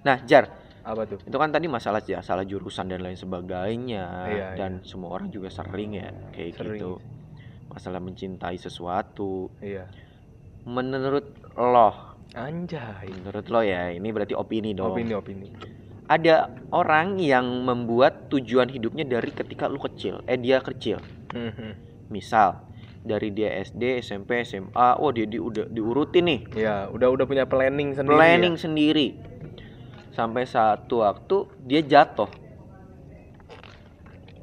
nah 0.00 0.16
jar 0.22 0.48
Apa 0.82 1.04
tuh? 1.04 1.18
itu 1.20 1.36
kan 1.36 1.48
tadi 1.48 1.66
masalah 1.66 2.00
ya 2.00 2.20
salah 2.20 2.42
jurusan 2.42 2.88
dan 2.88 3.00
lain 3.00 3.14
sebagainya 3.14 4.04
Iya, 4.26 4.46
dan 4.54 4.80
semua 4.82 5.12
orang 5.12 5.28
juga 5.28 5.48
sering 5.48 5.94
ya 5.94 6.08
kayak 6.30 6.56
Sering. 6.56 6.72
gitu 6.74 6.90
masalah 7.66 8.00
mencintai 8.00 8.56
sesuatu 8.56 9.52
Iya. 9.58 9.86
menurut 10.62 11.26
lo 11.54 11.90
Anjay. 12.30 13.10
menurut 13.10 13.46
lo 13.46 13.60
ya 13.60 13.90
ini 13.90 14.08
berarti 14.08 14.32
opini 14.32 14.70
dong 14.70 14.94
Opini 14.94 15.12
opini. 15.12 15.48
ada 16.06 16.48
orang 16.70 17.18
yang 17.18 17.44
membuat 17.60 18.26
tujuan 18.28 18.66
hidupnya 18.66 19.04
dari 19.04 19.30
ketika 19.30 19.66
lu 19.66 19.78
kecil 19.78 20.22
eh 20.24 20.34
dia 20.34 20.58
kecil 20.58 20.98
Mhm. 21.30 21.70
misal 22.08 22.66
dari 23.00 23.30
dia 23.30 23.54
SD 23.56 23.98
SMP 23.98 24.42
SMA 24.42 24.98
oh 24.98 25.08
dia 25.08 25.24
di, 25.24 25.38
udah 25.38 25.66
diurutin 25.66 26.26
nih 26.26 26.40
Ya, 26.54 26.84
udah 26.86 27.08
udah 27.08 27.24
punya 27.24 27.44
planning 27.44 27.94
sendiri. 27.94 28.12
planning 28.12 28.56
sendiri 28.56 29.06
sampai 30.20 30.44
satu 30.44 31.00
waktu 31.00 31.36
dia 31.62 31.80
jatuh 31.82 32.28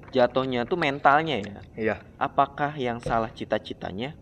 jatuhnya 0.09 0.65
tuh 0.65 0.73
mentalnya 0.75 1.37
ya 1.37 1.45
Ya. 1.45 1.61
Iya. 1.77 1.95
apakah 2.17 2.73
yang 2.75 2.97
salah 2.99 3.29
cita-citanya 3.29 4.17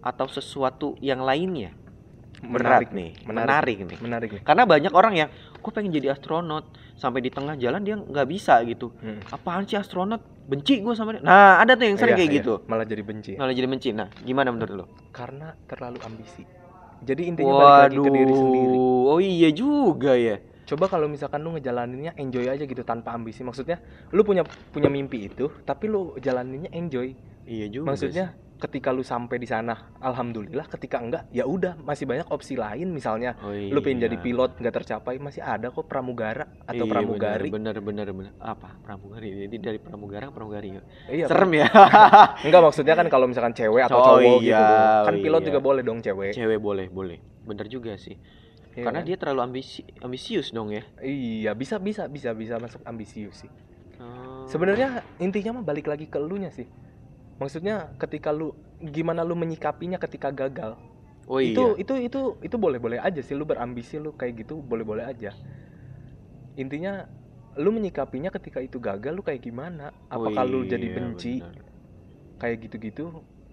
atau 0.00 0.26
sesuatu 0.28 0.94
yang 1.00 1.20
lainnya 1.20 1.74
Menarik 2.40 2.88
berat 2.88 2.90
nih 2.94 3.10
menarik. 3.20 3.26
menarik 3.26 3.78
nih 3.82 3.98
Menarik 4.00 4.30
nih. 4.32 4.42
karena 4.42 4.62
banyak 4.64 4.92
orang 4.92 5.14
yang 5.14 5.28
gue 5.54 5.70
pengen 5.70 5.92
jadi 5.92 6.14
astronot 6.14 6.64
sampai 6.94 7.20
di 7.20 7.28
tengah 7.28 7.52
jalan 7.54 7.82
dia 7.82 7.98
nggak 7.98 8.26
bisa 8.26 8.62
gitu 8.64 8.94
Hmm. 8.96 9.20
apaan 9.28 9.66
sih 9.66 9.76
astronot 9.76 10.22
benci 10.46 10.78
gue 10.78 10.94
sama 10.94 11.12
dia 11.12 11.20
nah 11.20 11.58
ada 11.58 11.74
tuh 11.74 11.84
yang 11.84 11.98
sering 11.98 12.14
Iya, 12.14 12.20
kayak 12.20 12.30
iya. 12.30 12.38
gitu 12.38 12.54
Malah 12.64 12.86
jadi 12.86 13.02
benci. 13.02 13.32
malah 13.34 13.52
jadi 13.52 13.68
benci 13.68 13.88
nah 13.90 14.08
gimana 14.20 14.48
menurut 14.50 14.72
lo 14.74 14.86
Karena 15.10 15.52
terlalu 15.66 15.98
ambisi. 16.00 16.44
Jadi 17.00 17.22
intinya 17.26 17.48
balik 17.50 17.64
lagi 17.92 17.98
ke 17.98 18.10
diri 18.10 18.34
sendiri. 18.34 18.76
oh 19.06 19.18
iya 19.18 19.50
juga 19.50 20.12
ya 20.14 20.36
Coba 20.70 20.86
kalau 20.86 21.10
misalkan 21.10 21.42
lu 21.42 21.50
ngejalaninnya 21.50 22.14
enjoy 22.14 22.46
aja 22.46 22.62
gitu 22.62 22.86
tanpa 22.86 23.10
ambisi. 23.10 23.42
Maksudnya 23.42 23.82
lu 24.14 24.22
punya 24.22 24.46
punya 24.70 24.86
mimpi 24.86 25.26
itu, 25.26 25.50
tapi 25.66 25.90
lu 25.90 26.14
jalaninnya 26.16 26.70
enjoy. 26.70 27.10
iya 27.42 27.66
juga 27.66 27.90
Maksudnya 27.90 28.30
ketika 28.60 28.92
lu 28.92 29.02
sampai 29.02 29.40
di 29.40 29.48
sana, 29.48 29.90
alhamdulillah. 29.98 30.68
Ketika 30.68 31.02
enggak, 31.02 31.26
ya 31.32 31.42
udah 31.42 31.74
masih 31.80 32.06
banyak 32.06 32.28
opsi 32.30 32.54
lain. 32.54 32.92
Misalnya 32.92 33.34
sih. 33.34 33.42
oh, 33.42 33.50
iya. 33.50 33.72
lu 33.74 33.82
pengen 33.82 34.06
jadi 34.06 34.14
pilot 34.14 34.62
nggak 34.62 34.74
tercapai, 34.78 35.18
masih 35.18 35.42
ada 35.42 35.74
kok 35.74 35.90
pramugara 35.90 36.46
atau 36.62 36.86
Iya, 36.86 36.92
pramugari. 36.92 37.48
bener 37.50 37.74
bener 37.82 38.06
bener 38.06 38.30
bener. 38.30 38.32
apa 38.38 38.78
pramugari 38.78 39.48
jadi 39.48 39.56
dari 39.58 39.78
pramugara 39.82 40.30
ke 40.30 40.32
pramugari 40.32 40.68
ya? 40.78 40.82
Iya. 41.10 41.26
serem 41.26 41.50
ya 41.50 41.66
Enggak 42.46 42.62
maksudnya 42.62 42.94
kan 42.94 43.06
kalau 43.08 43.26
misalkan 43.26 43.56
cewek 43.56 43.82
atau 43.88 43.98
Oh, 43.98 44.06
cowok 44.22 44.38
iya, 44.38 44.60
gitu. 44.60 44.74
Kan 45.08 45.14
pilot 45.18 45.40
iya. 45.42 45.48
juga 45.50 45.58
boleh 45.58 45.82
dong 45.82 45.98
cewek. 45.98 46.30
cewek 46.30 46.58
boleh 46.60 46.86
boleh 46.92 47.18
bener 47.40 47.66
juga 47.66 47.96
sih 47.98 48.14
Iya 48.80 48.84
karena 48.88 49.00
kan? 49.04 49.08
dia 49.08 49.16
terlalu 49.20 49.40
ambisi 49.44 49.80
ambisius 50.00 50.48
dong 50.56 50.72
ya 50.72 50.82
Iya, 51.04 51.52
bisa 51.52 51.76
bisa 51.76 52.08
bisa 52.08 52.32
bisa 52.32 52.56
masuk 52.56 52.80
ambisius 52.88 53.44
sih. 53.44 53.50
Oh. 54.00 54.48
Sebenarnya 54.48 55.04
intinya 55.20 55.60
mah 55.60 55.64
balik 55.68 55.86
lagi 55.92 56.08
ke 56.08 56.16
elunya 56.16 56.48
sih. 56.48 56.64
Maksudnya 57.36 57.92
ketika 58.00 58.32
lu 58.32 58.56
gimana 58.80 59.20
lu 59.20 59.36
menyikapinya 59.36 60.00
ketika 60.00 60.32
gagal. 60.32 60.80
oh 61.28 61.36
iya 61.36 61.52
Itu 61.52 61.64
itu 61.76 61.94
itu 62.00 62.20
itu 62.40 62.56
boleh-boleh 62.56 62.96
aja 63.00 63.20
sih 63.20 63.36
lu 63.36 63.44
berambisi 63.44 64.00
lu 64.00 64.16
kayak 64.16 64.44
gitu 64.44 64.64
boleh-boleh 64.64 65.04
aja. 65.04 65.36
Intinya 66.56 67.04
lu 67.60 67.70
menyikapinya 67.72 68.32
ketika 68.32 68.64
itu 68.64 68.80
gagal 68.80 69.12
lu 69.12 69.22
kayak 69.24 69.44
gimana? 69.44 69.92
Oh 70.12 70.24
Apakah 70.24 70.44
lu 70.48 70.64
jadi 70.64 70.86
iya, 70.88 70.96
benci 70.96 71.44
bener. 71.44 71.56
kayak 72.40 72.56
gitu-gitu? 72.68 73.04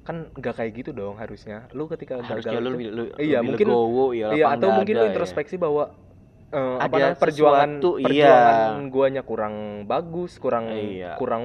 Kan 0.07 0.31
nggak 0.31 0.55
kayak 0.55 0.71
gitu 0.73 0.95
dong 0.95 1.19
harusnya. 1.19 1.67
Lu 1.75 1.85
ketika 1.85 2.23
harusnya 2.23 2.55
gagal 2.55 2.63
lu, 2.63 2.79
itu- 2.79 2.87
lu, 2.89 3.03
Iya, 3.19 3.43
lebih 3.43 3.47
mungkin- 3.51 3.67
legowo, 3.67 4.05
ya 4.15 4.27
Iya, 4.31 4.45
atau 4.55 4.69
mungkin 4.71 4.93
dada 4.95 5.01
lu 5.01 5.05
ya. 5.05 5.11
introspeksi 5.11 5.55
bahwa 5.59 5.83
eh, 6.47 6.75
apa 6.79 6.87
Ada 6.87 6.95
namanya 7.03 7.19
perjuangan 7.19 7.69
sesuatu, 7.75 7.89
iya. 7.99 8.07
perjuangan 8.07 8.75
guanya 8.87 9.21
kurang 9.21 9.55
bagus, 9.83 10.31
kurang 10.39 10.65
Iya. 10.71 11.19
kurang 11.19 11.43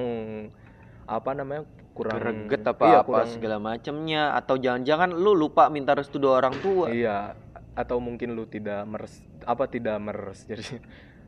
apa 1.03 1.31
namanya? 1.35 1.63
kurang 1.93 2.17
greget 2.49 2.65
apa 2.65 2.85
iya, 2.89 2.97
apa 2.97 3.05
kurang 3.05 3.29
segala 3.29 3.57
macamnya 3.61 4.33
atau 4.33 4.57
jangan-jangan 4.57 5.13
lu 5.13 5.37
lupa 5.37 5.69
minta 5.69 5.93
restu 5.93 6.17
dua 6.17 6.41
orang 6.41 6.57
tua 6.57 6.89
Iya, 6.89 7.37
atau 7.75 8.01
mungkin 8.01 8.33
lu 8.33 8.49
tidak 8.49 8.81
meres 8.89 9.21
apa 9.45 9.69
tidak 9.69 10.01
meres 10.01 10.41
jadi 10.49 10.81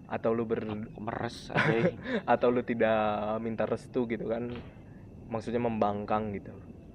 atau 0.10 0.34
lu 0.34 0.50
ber 0.50 0.65
meres 0.98 1.54
atau 2.34 2.48
lu 2.50 2.63
tidak 2.63 2.98
minta 3.41 3.69
restu 3.69 4.08
gitu 4.08 4.26
kan. 4.26 4.50
Maksudnya 5.26 5.62
membangkang 5.62 6.34
gitu. 6.34 6.50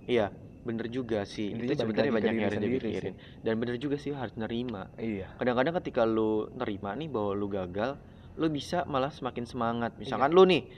Iya 0.07 0.29
bener 0.61 0.93
juga 0.93 1.25
sih 1.25 1.57
Intinya 1.57 1.73
itu 1.73 1.81
sebenarnya 1.81 2.13
banyak 2.13 2.33
yang 2.37 2.47
harus 2.47 2.61
dipikirin 2.61 3.15
dan 3.41 3.55
bener 3.57 3.77
juga 3.81 3.97
sih 3.97 4.13
harus 4.13 4.37
nerima 4.37 4.93
Iya. 5.01 5.33
kadang-kadang 5.41 5.81
ketika 5.81 6.05
lu 6.05 6.53
nerima 6.53 6.93
nih 6.93 7.09
bahwa 7.09 7.33
lu 7.33 7.49
gagal 7.49 7.97
lu 8.37 8.47
bisa 8.49 8.85
malah 8.85 9.09
semakin 9.09 9.49
semangat 9.49 9.97
Iya. 9.97 10.01
misalkan 10.05 10.31
lu 10.31 10.45
nih 10.45 10.69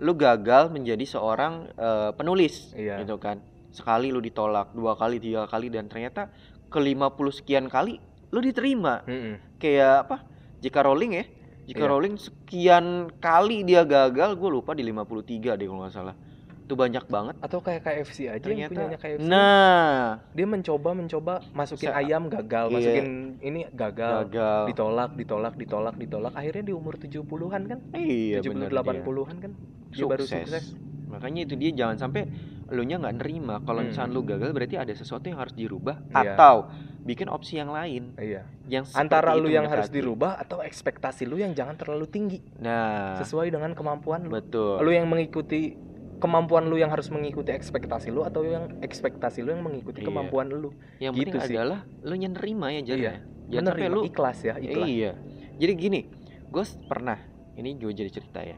lu 0.00 0.16
gagal 0.16 0.72
menjadi 0.72 1.04
seorang 1.04 1.68
eh, 1.76 2.10
penulis 2.16 2.72
Iya. 2.72 3.04
gitu 3.04 3.20
kan 3.20 3.44
sekali 3.68 4.08
lu 4.08 4.24
ditolak 4.24 4.72
dua 4.72 4.96
kali 4.96 5.20
tiga 5.20 5.44
kali 5.44 5.68
dan 5.68 5.92
ternyata 5.92 6.32
ke 6.72 6.80
50 6.80 7.12
sekian 7.28 7.68
kali 7.68 8.00
lu 8.32 8.40
diterima 8.40 9.04
Mm-mm. 9.04 9.60
kayak 9.60 10.08
apa 10.08 10.16
J.K. 10.58 10.76
Rowling 10.82 11.12
ya 11.14 11.24
J.K. 11.68 11.76
Iya. 11.76 11.86
Rowling 11.86 12.16
sekian 12.16 12.86
kali 13.20 13.60
dia 13.60 13.84
gagal 13.84 14.40
gue 14.40 14.48
lupa 14.48 14.72
di 14.72 14.80
53 14.80 15.52
deh 15.54 15.66
kalau 15.68 15.84
nggak 15.84 15.92
salah 15.92 16.16
itu 16.68 16.76
banyak 16.76 17.04
banget. 17.08 17.34
Atau 17.40 17.58
kayak 17.58 17.80
KFC 17.80 18.28
aja 18.28 18.44
yang 18.44 18.68
ternyata 18.68 18.76
punyanya 18.76 18.98
KFC. 19.00 19.24
nah. 19.24 20.20
Dia 20.30 20.44
mencoba 20.44 20.90
mencoba 20.92 21.34
masukin 21.50 21.88
Sa- 21.88 21.96
ayam 21.96 22.28
gagal, 22.28 22.68
Iya. 22.68 22.74
masukin 22.76 23.06
ini 23.40 23.60
gagal. 23.72 24.28
gagal. 24.28 24.62
Ditolak 24.68 25.10
ditolak 25.16 25.54
ditolak 25.56 25.94
ditolak. 25.96 26.32
Akhirnya 26.36 26.62
di 26.62 26.72
umur 26.72 26.94
70-an 26.94 27.62
kan? 27.64 27.78
Iya 27.90 28.44
70 28.44 28.52
bener 28.52 28.68
dia. 28.68 28.78
80-an 28.84 29.36
kan? 29.40 29.52
Dia 29.88 30.04
baru 30.04 30.22
sukses. 30.22 30.76
makanya 31.08 31.48
itu 31.48 31.56
dia 31.56 31.72
jangan 31.72 31.96
sampai 31.96 32.28
lu 32.68 32.84
nya 32.84 33.00
nggak 33.00 33.16
nerima. 33.16 33.64
Kalau 33.64 33.80
Hmm. 33.80 33.88
misalnya 33.88 34.12
lu 34.12 34.20
gagal 34.22 34.52
berarti 34.52 34.76
ada 34.76 34.92
sesuatu 34.92 35.24
yang 35.24 35.40
harus 35.40 35.56
dirubah 35.56 36.04
Iya. 36.12 36.36
atau 36.36 36.68
bikin 37.00 37.32
opsi 37.32 37.56
yang 37.56 37.72
lain. 37.72 38.12
Iya. 38.14 38.44
Yang 38.68 38.92
antara 38.92 39.32
lu 39.32 39.48
yang 39.48 39.64
harus 39.64 39.88
mendekati. 39.88 40.04
dirubah 40.04 40.36
atau 40.36 40.60
ekspektasi 40.60 41.24
lu 41.24 41.40
yang 41.40 41.56
jangan 41.56 41.80
terlalu 41.80 42.04
tinggi. 42.06 42.44
Nah. 42.60 43.16
Sesuai 43.16 43.48
dengan 43.48 43.72
kemampuan 43.72 44.28
lu. 44.28 44.36
Betul. 44.36 44.84
Lu 44.84 44.92
yang 44.92 45.08
mengikuti 45.08 45.80
kemampuan 46.18 46.66
lu 46.66 46.76
yang 46.76 46.90
harus 46.90 47.08
mengikuti 47.08 47.50
ekspektasi 47.50 48.10
lu 48.10 48.22
atau 48.22 48.42
yang 48.42 48.78
ekspektasi 48.78 49.40
lu 49.40 49.54
yang 49.54 49.62
mengikuti 49.62 50.02
Iya. 50.02 50.06
kemampuan 50.06 50.50
lu? 50.50 50.74
Yang 50.98 51.12
Gitu 51.14 51.22
penting 51.30 51.40
sih. 51.46 51.54
adalah 51.54 51.80
lu 52.02 52.14
yang 52.14 52.34
nerima 52.34 52.66
ya 52.70 52.80
Jar 52.84 52.98
Iya. 52.98 53.06
ya. 53.08 53.14
jangan 53.48 53.66
sampai 53.72 53.88
lu 53.88 54.00
ikhlas 54.04 54.38
ya 54.42 54.54
ikhlas. 54.58 54.86
Iya. 54.86 55.12
Jadi 55.56 55.72
gini 55.74 56.00
gue 56.44 56.64
pernah 56.84 57.18
ini 57.54 57.70
gue 57.74 57.92
jadi 57.92 58.10
cerita 58.10 58.40
ya. 58.42 58.56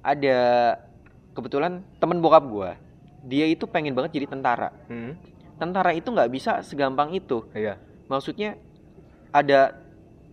Ada 0.00 0.38
kebetulan 1.32 1.80
temen 1.96 2.18
bokap 2.18 2.44
gue 2.44 2.70
dia 3.22 3.46
itu 3.46 3.64
pengen 3.64 3.94
banget 3.94 4.14
jadi 4.14 4.26
tentara. 4.28 4.74
Hmm, 4.86 5.14
tentara 5.56 5.90
itu 5.90 6.06
nggak 6.06 6.28
bisa 6.28 6.60
segampang 6.60 7.14
itu. 7.14 7.46
Iya. 7.50 7.78
Maksudnya 8.06 8.58
ada 9.30 9.78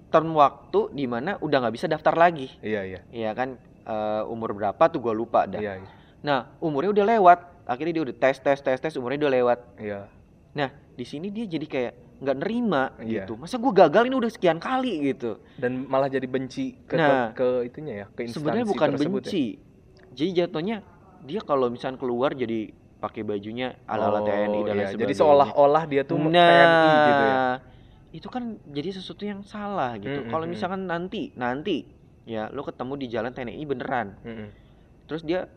term 0.09 0.33
waktu 0.33 0.89
di 0.91 1.05
mana 1.05 1.37
udah 1.37 1.57
nggak 1.63 1.75
bisa 1.77 1.85
daftar 1.85 2.17
lagi. 2.17 2.49
Iya 2.59 2.81
iya. 2.83 2.99
Ya 3.09 3.31
kan? 3.31 3.61
Eh, 3.85 4.23
umur 4.25 4.53
berapa 4.53 4.81
tuh 4.85 4.99
gue 4.99 5.13
lupa 5.13 5.45
dah. 5.45 5.61
Iya 5.61 5.81
nah 6.19 6.51
umurnya 6.59 6.91
udah 6.91 7.05
lewat. 7.17 7.39
Akhirnya 7.69 7.93
dia 8.01 8.03
udah 8.09 8.15
tes 8.17 8.37
tes 8.39 8.59
tes 8.59 8.79
tes 8.81 8.93
umurnya 8.97 9.27
udah 9.27 9.33
lewat. 9.33 9.59
Iya. 9.77 10.01
Di 10.99 11.05
sini 11.07 11.31
dia 11.31 11.47
jadi 11.47 11.63
kayak 11.63 11.93
nggak 12.19 12.37
nerima 12.43 12.91
Iya. 12.99 13.23
gitu. 13.23 13.39
Masa 13.39 13.55
gue 13.55 13.71
gagal 13.71 14.03
ini 14.11 14.15
udah 14.19 14.27
sekian 14.27 14.59
kali 14.59 15.15
gitu. 15.15 15.39
Dan 15.55 15.87
malah 15.87 16.11
jadi 16.11 16.27
benci 16.27 16.75
ke 16.83 16.99
Nah, 16.99 17.31
ke 17.31 17.63
itunya 17.63 18.03
ya 18.03 18.05
ke 18.11 18.27
instansi 18.27 18.35
sebenarnya 18.35 18.65
bukan 18.67 18.89
ya. 18.91 18.97
benci. 18.99 19.45
Jadi 20.11 20.29
jatuhnya 20.35 20.77
dia 21.23 21.39
kalau 21.39 21.71
misalnya 21.71 21.95
keluar 21.95 22.35
jadi 22.35 22.75
pakai 22.99 23.23
bajunya 23.23 23.79
ala 23.87 24.11
ala 24.11 24.19
Oh, 24.19 24.27
TNI 24.27 24.59
dan 24.67 24.75
lain 24.75 24.83
iya. 24.83 24.91
sebagainya. 24.91 24.99
jadi 24.99 25.13
seolah-olah 25.15 25.83
dia 25.87 26.01
tuh 26.03 26.17
nah 26.19 26.27
TNI 26.51 26.91
gitu 26.91 27.23
ya? 27.23 27.37
itu 28.09 28.27
kan 28.27 28.43
jadi 28.67 28.89
sesuatu 28.91 29.23
yang 29.23 29.39
salah 29.45 29.95
gitu. 29.95 30.19
Mm, 30.19 30.27
mm, 30.27 30.31
kalau 30.33 30.43
mm. 30.43 30.51
misalkan 30.51 30.81
nanti 30.83 31.31
nanti 31.39 31.87
ya 32.27 32.51
lo 32.51 32.67
ketemu 32.67 32.93
di 32.99 33.07
jalan 33.07 33.31
TNI 33.31 33.63
beneran. 33.63 34.07
Mm-mm. 34.27 34.49
terus 35.07 35.23
dia 35.23 35.47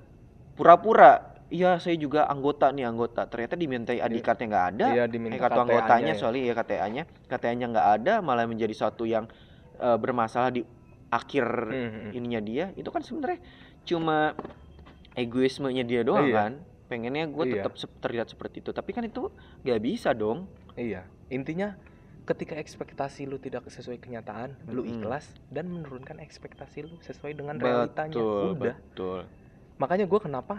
pura-pura 0.52 1.12
iya 1.48 1.76
saya 1.76 1.96
juga 1.96 2.24
anggota 2.24 2.68
nih 2.68 2.84
anggota 2.84 3.24
ternyata 3.26 3.54
dimintai 3.54 3.98
ID 3.98 4.14
Iya. 4.14 4.24
cardnya 4.24 4.46
nggak 4.48 4.66
ada 4.70 4.86
iya 4.90 5.04
eh, 5.04 5.08
diminta 5.08 5.36
kartu 5.38 5.60
anggotanya 5.60 6.12
ya. 6.12 6.18
soalnya 6.18 6.42
ya 6.42 6.54
KTA-nya 6.54 7.02
KTA-nya 7.28 7.66
nggak 7.68 7.88
ada 7.94 8.14
malah 8.20 8.44
menjadi 8.44 8.72
suatu 8.72 9.04
yang 9.04 9.28
eh, 9.76 9.96
bermasalah 9.96 10.48
di 10.50 10.64
akhir 11.08 11.44
Mm-mm. 11.68 12.08
ininya 12.12 12.40
dia 12.40 12.64
itu 12.72 12.88
kan 12.88 13.04
sebenarnya 13.04 13.40
cuma 13.82 14.32
egoismenya 15.12 15.84
dia 15.84 16.00
doang 16.02 16.24
Iya. 16.24 16.36
kan 16.38 16.52
pengennya 16.88 17.24
gue 17.26 17.44
Iya. 17.46 17.54
tetap 17.58 17.72
terlihat 18.00 18.28
seperti 18.28 18.60
itu 18.60 18.70
tapi 18.70 18.92
kan 18.92 19.04
itu 19.04 19.28
nggak 19.60 19.80
bisa 19.80 20.12
dong 20.12 20.48
Iya, 20.72 21.04
intinya 21.28 21.76
ketika 22.24 22.56
ekspektasi 22.56 23.28
lu 23.28 23.36
tidak 23.36 23.68
sesuai 23.68 23.98
kenyataan, 23.98 24.56
lu 24.72 24.80
Mm-mm. 24.80 25.04
ikhlas 25.04 25.36
dan 25.50 25.68
menurunkan 25.68 26.16
ekspektasi 26.16 26.80
lu 26.80 26.96
sesuai 26.98 27.34
dengan 27.34 27.60
realitanya. 27.60 28.08
betul 28.08 28.46
Udah. 28.54 28.76
betul 28.78 29.20
Makanya 29.82 30.06
gua 30.06 30.20
kenapa 30.22 30.54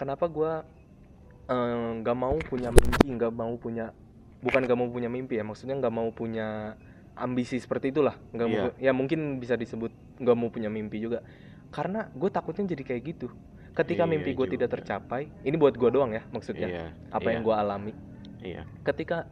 kenapa 0.00 0.24
gua 0.26 0.52
eh, 1.48 1.90
nggak 2.00 2.16
mau 2.16 2.36
punya 2.40 2.72
mimpi, 2.72 3.06
nggak 3.12 3.32
mau 3.32 3.52
punya 3.60 3.92
bukan 4.40 4.60
nggak 4.64 4.78
mau 4.78 4.88
punya 4.88 5.12
mimpi 5.12 5.36
ya, 5.36 5.44
maksudnya 5.44 5.76
nggak 5.76 5.92
mau 5.92 6.08
punya 6.08 6.72
ambisi 7.12 7.60
seperti 7.60 7.92
itulah. 7.92 8.16
Nggak 8.32 8.48
mau 8.48 8.64
Iya. 8.72 8.88
ya 8.88 8.92
mungkin 8.96 9.36
bisa 9.36 9.52
disebut 9.54 9.92
nggak 10.16 10.36
mau 10.36 10.48
punya 10.48 10.72
mimpi 10.72 11.04
juga. 11.04 11.20
Karena 11.68 12.08
gue 12.16 12.30
takutnya 12.32 12.64
jadi 12.64 12.80
kayak 12.80 13.02
gitu. 13.04 13.28
Ketika 13.76 14.08
Iya 14.08 14.10
mimpi 14.10 14.32
gue 14.32 14.46
juga. 14.48 14.54
tidak 14.56 14.68
tercapai, 14.80 15.28
ini 15.44 15.56
buat 15.60 15.76
gua 15.76 15.90
doang 15.92 16.10
ya 16.16 16.24
maksudnya. 16.32 16.68
iya 16.68 16.86
Apa 17.12 17.28
iya, 17.28 17.32
yang 17.36 17.42
gua 17.44 17.60
alami 17.60 17.92
iya 18.38 18.62
ketika 18.86 19.26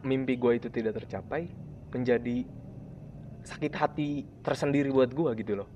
mimpi 0.00 0.38
gue 0.38 0.52
itu 0.56 0.68
tidak 0.70 1.02
tercapai 1.02 1.50
menjadi 1.90 2.46
sakit 3.42 3.72
hati 3.74 4.22
tersendiri 4.40 4.88
buat 4.94 5.10
gue 5.10 5.30
gitu 5.42 5.58
loh 5.58 5.68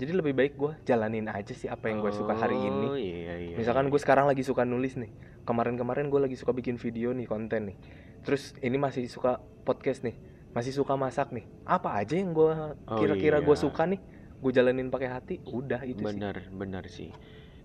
jadi 0.00 0.16
lebih 0.16 0.32
baik 0.32 0.52
gue 0.56 0.72
jalanin 0.88 1.28
aja 1.28 1.52
sih 1.52 1.68
apa 1.68 1.92
yang 1.92 2.00
gue 2.00 2.08
suka 2.10 2.32
hari 2.32 2.56
ini. 2.56 2.86
Oh, 2.88 2.96
iya, 2.96 3.36
iya, 3.36 3.56
misalkan 3.60 3.86
iya. 3.86 3.92
gue 3.92 4.00
sekarang 4.00 4.24
lagi 4.24 4.40
suka 4.40 4.64
nulis 4.64 4.96
nih. 4.96 5.12
Kemarin-kemarin 5.44 6.08
gue 6.08 6.20
lagi 6.24 6.36
suka 6.40 6.56
bikin 6.56 6.80
video 6.80 7.12
nih 7.12 7.28
konten 7.28 7.68
nih. 7.70 7.76
Terus 8.24 8.56
ini 8.64 8.80
masih 8.80 9.04
suka 9.12 9.36
podcast 9.68 10.00
nih. 10.00 10.16
Masih 10.56 10.72
suka 10.72 10.96
masak 10.96 11.30
nih. 11.36 11.44
Apa 11.68 12.00
aja 12.00 12.16
yang 12.16 12.32
gue 12.32 12.50
Oh, 12.88 12.96
kira-kira 12.96 13.44
gue 13.44 13.52
iya. 13.52 13.60
suka 13.60 13.84
nih 13.84 14.00
gue 14.40 14.52
jalanin 14.56 14.88
pakai 14.88 15.08
hati 15.12 15.34
udah 15.44 15.84
itu 15.84 16.00
sih. 16.00 16.16
Benar 16.16 16.36
benar 16.48 16.84
sih. 16.88 17.12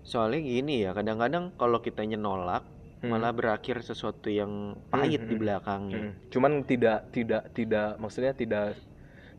Soalnya 0.04 0.44
gini 0.44 0.84
ya 0.84 0.92
kadang-kadang 0.92 1.56
kalau 1.56 1.80
kita 1.80 2.04
nolak 2.04 2.76
Hmm. 2.96 3.12
malah 3.12 3.28
berakhir 3.28 3.84
sesuatu 3.84 4.32
yang 4.32 4.72
pahit 4.88 5.20
Hmm, 5.20 5.28
di 5.28 5.34
hmm, 5.36 5.42
belakangnya. 5.44 6.00
Mm. 6.00 6.12
cuman 6.32 6.52
tidak 6.64 6.98
tidak 7.12 7.42
tidak 7.52 8.00
maksudnya 8.00 8.32
tidak 8.32 8.72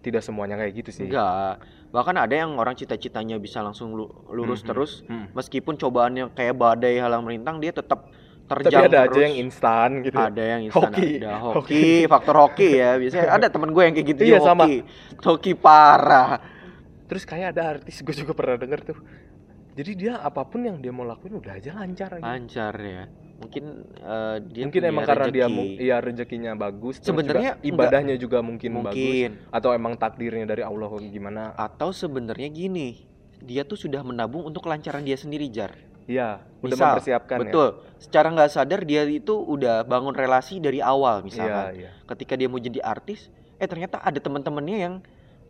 tidak 0.07 0.21
semuanya 0.21 0.55
kayak 0.55 0.73
gitu 0.75 0.89
sih 0.93 1.05
enggak 1.05 1.59
bahkan 1.87 2.15
ada 2.15 2.31
yang 2.31 2.55
orang 2.55 2.73
cita-citanya 2.73 3.35
bisa 3.37 3.59
langsung 3.59 3.91
lu- 3.91 4.11
lurus 4.29 4.61
Mhm. 4.61 4.67
terus 4.67 4.91
Mm. 5.03 5.25
meskipun 5.33 5.75
cobaannya 5.75 6.31
kayak 6.31 6.55
badai 6.55 6.97
halang 6.97 7.21
melintang 7.21 7.59
dia 7.59 7.71
tetap 7.71 8.07
tapi 8.43 8.63
terjang 8.63 8.87
ada 8.87 8.99
aja 9.01 9.11
terus. 9.11 9.23
yang 9.23 9.35
instan 9.37 9.89
gitu 10.01 10.15
ada 10.17 10.43
yang 10.45 10.61
instan 10.63 10.87
Hoki. 10.89 11.09
ada 11.17 11.33
hoki 11.37 11.85
faktor 12.07 12.35
hoki 12.37 12.69
ya 12.73 12.95
biasanya 12.95 13.27
ada 13.35 13.47
temen 13.47 13.69
gue 13.69 13.83
yang 13.83 13.93
kayak 13.93 14.07
gitu 14.09 14.21
Iya, 14.23 14.37
juga, 14.37 14.47
sama. 14.47 14.63
hoki 14.63 14.77
hoki 15.21 15.51
parah 15.53 16.31
Terus 17.07 17.23
kayak 17.23 17.47
ada 17.49 17.63
artis 17.73 18.03
gue 18.03 18.11
juga 18.13 18.35
pernah 18.35 18.55
denger 18.57 18.83
tuh. 18.83 18.99
Jadi 19.71 19.91
dia 19.95 20.19
apa 20.19 20.43
pun 20.43 20.59
yang 20.59 20.75
dia 20.77 20.91
mau 20.91 21.03
lakuin 21.03 21.39
udah 21.39 21.55
aja 21.55 21.71
lancar 21.71 22.19
aja. 22.19 22.23
lancar 22.25 22.75
ya 22.77 23.03
mungkin 23.37 23.85
eh, 23.95 24.37
dia 24.49 24.63
mungkin 24.65 24.83
emang 24.83 25.05
karena 25.05 25.27
dia 25.29 25.45
rezeki. 25.45 25.53
mu- 25.53 25.77
iya 25.77 25.97
rezekinya 26.01 26.51
bagus, 26.53 26.97
Sebenarnya 26.99 27.61
ibadahnya 27.61 28.17
juga 28.17 28.41
mungkin, 28.41 28.81
bagus 28.81 28.97
mungkin 28.97 29.29
atau 29.49 29.69
emang 29.71 29.93
takdirnya 29.93 30.45
dari 30.45 30.65
Allah 30.65 30.89
gimana. 30.99 31.53
atau 31.53 31.93
sebenarnya 31.93 32.49
gini 32.49 33.05
dia 33.37 33.61
tuh 33.61 33.77
sudah 33.77 34.01
menabung 34.01 34.41
untuk 34.41 34.65
kelancaran 34.65 35.05
dia 35.05 35.13
sendiri 35.13 35.45
jar 35.47 35.77
Iya, 36.07 36.39
udah 36.63 36.71
Misal, 36.71 36.87
mempersiapkan 36.95 37.37
betul 37.43 37.67
secara 37.99 38.31
nggak 38.31 38.47
sadar 38.49 38.81
dia 38.81 39.03
itu 39.03 39.35
udah 39.35 39.83
bangun 39.83 40.15
relasi 40.15 40.57
dari 40.57 40.79
awal 40.79 41.19
ya. 41.19 41.21
Iya, 41.21 41.27
misalkan 41.27 41.65
iya. 41.75 41.89
ketika 42.07 42.33
dia 42.33 42.47
mau 42.47 42.57
jadi 42.57 42.79
artis 42.79 43.27
eh 43.57 43.67
ternyata 43.67 43.99
ada 43.99 44.15
teman-temannya 44.15 44.77
yang 44.79 44.95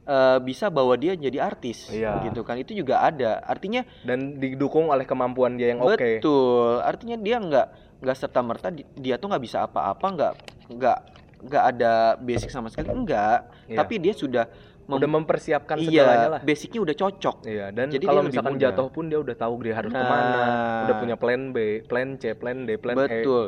eh, 0.08 0.40
bisa 0.40 0.70
bawa 0.70 0.96
dia 0.96 1.14
jadi 1.14 1.44
artis 1.44 1.92
Iya. 1.92 2.24
gitu 2.24 2.42
kan 2.42 2.56
itu 2.56 2.72
juga 2.72 3.04
ada 3.04 3.44
artinya 3.44 3.84
Dan 4.02 4.36
didukung 4.36 4.88
oleh 4.88 5.04
kemampuan 5.04 5.54
dia 5.54 5.70
yang 5.70 5.80
oke. 5.80 6.00
betul 6.00 6.80
artinya 6.80 7.16
dia 7.16 7.38
nggak 7.38 7.68
nggak 7.98 8.16
serta 8.16 8.40
merta 8.40 8.68
dia 8.72 9.16
tuh 9.16 9.28
nggak 9.28 9.44
bisa 9.44 9.58
apa-apa 9.62 10.06
nggak 10.08 10.34
nggak 10.72 10.98
nggak 11.40 11.64
ada 11.68 11.92
basic 12.16 12.48
sama 12.48 12.68
sekali 12.68 12.88
enggak 12.90 13.46
Iya. 13.66 13.78
tapi 13.78 13.98
dia 13.98 14.14
sudah 14.14 14.46
mem- 14.84 14.96
udah 14.96 15.10
mempersiapkan 15.12 15.76
segalanya 15.78 16.18
iya 16.24 16.32
lah. 16.32 16.42
basicnya 16.42 16.80
udah 16.80 16.96
cocok 16.96 17.36
Iya, 17.44 17.66
dan 17.70 17.88
Jadi 17.90 18.06
kalau 18.06 18.22
misalkan 18.24 18.54
mudah. 18.54 18.64
jatuh 18.66 18.88
pun 18.88 19.06
dia 19.06 19.20
udah 19.20 19.36
tahu 19.36 19.54
dia 19.60 19.76
harus 19.76 19.92
Nah. 19.92 20.00
ke 20.00 20.08
mana, 20.08 20.42
udah 20.84 20.96
punya 20.98 21.16
plan 21.16 21.52
B, 21.52 21.58
plan 21.84 22.16
C, 22.16 22.32
plan 22.32 22.64
D, 22.64 22.78
plan 22.78 22.96
E. 22.96 23.02
betul 23.04 23.46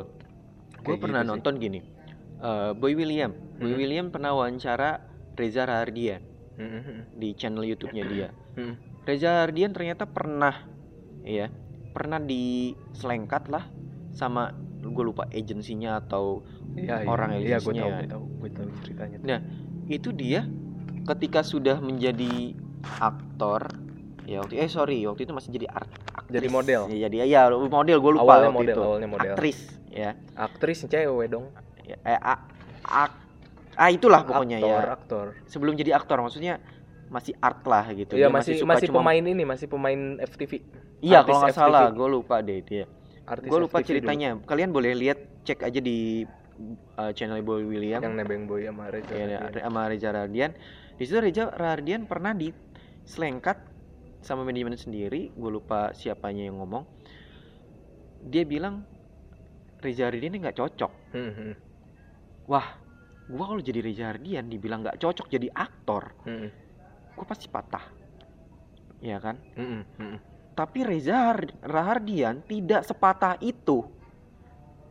gue 0.77 0.95
pernah 0.97 1.19
gitu 1.19 1.25
sih. 1.25 1.31
nonton 1.31 1.53
gini 1.55 1.79
eh, 2.37 2.71
Boy 2.73 2.93
William 2.93 3.31
Boy 3.55 3.69
Mhm. 3.69 3.77
William 3.77 4.05
pernah 4.09 4.31
wawancara 4.33 4.99
Reza 5.33 5.63
Rahardian 5.63 6.19
Mm-mm. 6.59 7.15
di 7.15 7.31
channel 7.33 7.63
YouTube-nya 7.63 8.03
dia 8.05 8.29
Mm. 8.53 8.75
Reza 9.07 9.31
Rahardian 9.31 9.71
ternyata 9.71 10.03
pernah 10.03 10.51
ya 11.23 11.47
pernah 11.89 12.19
diselengkat 12.19 13.47
lah 13.47 13.63
sama 14.11 14.51
gue 14.79 15.03
lupa 15.03 15.27
agensinya 15.29 15.97
atau 15.97 16.43
iya. 16.75 17.03
Orang 17.03 17.35
iya, 17.35 17.57
gue 17.57 17.71
tahu, 17.71 17.71
agensinya. 17.71 17.97
gue 17.97 18.09
tahu, 18.09 18.23
gue 18.37 18.49
tahu 18.51 18.67
ceritanya. 18.81 19.17
Nah, 19.19 19.39
itu 19.87 20.09
dia 20.11 20.43
ketika 21.05 21.41
sudah 21.41 21.79
menjadi 21.79 22.53
aktor 22.95 23.71
ya 24.23 24.39
waktu 24.39 24.55
eh 24.55 24.69
sorry 24.69 25.01
waktu 25.03 25.25
itu 25.25 25.33
masih 25.33 25.49
jadi 25.51 25.67
art 25.67 25.89
aktris. 26.13 26.35
Jadi 26.37 26.47
model. 26.47 26.81
ya, 26.87 26.97
jadi 27.07 27.15
ya 27.25 27.41
model 27.49 27.97
gue 27.97 28.11
lupa 28.13 28.23
awalnya 28.23 28.49
waktu 28.49 28.59
model, 28.61 28.75
itu 28.75 28.81
awalnya 28.81 29.09
model. 29.09 29.33
aktris 29.33 29.59
ya 29.89 30.09
Aktris 30.33 30.79
cewek 30.85 31.27
dong. 31.27 31.49
Ya, 31.81 31.97
eh, 31.99 32.19
a- 32.19 32.45
ak- 32.85 33.18
ah 33.79 33.87
itulah 33.87 34.21
pokoknya 34.21 34.59
aktor, 34.59 34.67
ya 34.69 34.79
aktor. 34.91 35.25
sebelum 35.45 35.73
jadi 35.73 35.95
aktor 35.95 36.19
maksudnya 36.19 36.59
masih 37.09 37.33
art 37.39 37.63
lah 37.63 37.87
gitu 37.89 38.13
Iya 38.13 38.27
Dia 38.27 38.29
masih 38.29 38.53
suka 38.55 38.69
masih 38.69 38.87
cuma- 38.87 39.01
pemain 39.01 39.23
ini, 39.23 39.43
masih 39.43 39.65
pemain 39.65 39.99
FTV. 40.21 40.51
iya 40.99 41.23
kalau 41.23 41.39
nggak 41.41 41.55
salah 41.55 41.87
gue 41.89 42.07
lupa 42.07 42.37
deh 42.39 42.59
dia 42.59 42.85
Artis 43.23 43.47
gue 43.47 43.59
lupa 43.59 43.77
FTV 43.77 43.81
dulu. 43.81 43.89
ceritanya 43.89 44.29
kalian 44.43 44.69
boleh 44.69 44.91
lihat 44.93 45.17
cek 45.41 45.63
aja 45.63 45.79
di 45.79 46.27
uh, 46.93 47.11
channel 47.11 47.39
Boy 47.39 47.63
William 47.63 47.97
yang 47.99 48.13
nebeng 48.13 48.45
boy 48.45 48.61
sama 48.61 48.89
Reza. 48.89 49.09
ya, 49.09 49.39
Radian. 49.39 49.63
sama 49.63 49.81
Reza 49.85 50.09
Rahardian 50.11 50.51
di 50.93 51.03
situ 51.03 51.17
Reza 51.17 51.43
Rahardian 51.47 52.03
pernah 52.03 52.33
diselengkat 52.33 53.57
sama 54.19 54.43
manajemen 54.43 54.75
sendiri 54.75 55.31
gue 55.31 55.49
lupa 55.49 55.93
siapanya 55.93 56.43
yang 56.43 56.59
ngomong 56.59 56.83
dia 58.21 58.43
bilang 58.43 58.83
Reza 59.79 60.05
Rahardian 60.05 60.29
ini 60.29 60.39
nggak 60.41 60.57
cocok 60.57 60.91
Hmm, 61.09 61.31
hmm, 61.31 61.53
wah 62.45 62.67
gua 63.29 63.45
kalau 63.45 63.61
jadi 63.61 63.79
Reza 63.79 64.09
Rahardian 64.09 64.49
dibilang 64.49 64.81
nggak 64.81 64.97
cocok 64.97 65.27
jadi 65.29 65.47
aktor 65.53 66.03
hmm, 66.25 66.47
gue 67.13 67.25
pasti 67.27 67.45
patah. 67.45 67.83
Ya 68.99 69.19
kan? 69.19 69.39
Hmm, 69.55 69.83
hmm, 69.95 70.17
tapi 70.55 70.83
Reza 70.83 71.31
Har- 71.31 71.55
Rahardian 71.63 72.43
tidak 72.43 72.83
sepatah 72.83 73.35
itu. 73.39 73.83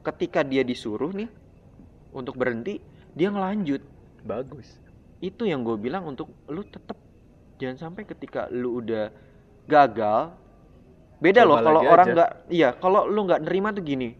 Ketika 0.01 0.41
dia 0.41 0.65
disuruh 0.65 1.13
nih 1.13 1.29
untuk 2.13 2.37
berhenti 2.37 2.81
dia 3.13 3.29
ngelanjut. 3.29 3.83
Bagus. 4.23 4.69
itu 5.19 5.43
yang 5.43 5.67
gue 5.67 5.75
bilang 5.75 6.07
untuk 6.07 6.31
lu 6.47 6.63
tetap 6.63 6.95
jangan 7.59 7.91
sampai 7.91 8.07
ketika 8.07 8.47
lu 8.55 8.79
udah 8.79 9.11
gagal 9.67 10.31
beda 11.19 11.43
Coba 11.43 11.51
loh 11.51 11.59
kalau 11.59 11.81
orang 11.83 12.07
nggak 12.15 12.31
iya 12.55 12.71
kalau 12.79 13.03
lu 13.11 13.27
nggak 13.27 13.43
nerima 13.43 13.75
tuh 13.75 13.83
gini 13.83 14.15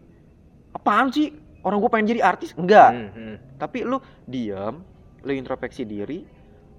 apaan 0.75 1.07
sih 1.07 1.31
orang 1.63 1.77
gue 1.83 1.89
pengen 1.91 2.07
jadi 2.15 2.21
artis? 2.23 2.55
Enggak. 2.55 2.91
Hmm, 2.91 3.09
hmm. 3.11 3.35
tapi 3.59 3.83
lu 3.83 3.99
diam 4.23 4.81
lu 5.19 5.31
introspeksi 5.35 5.83
diri 5.83 6.23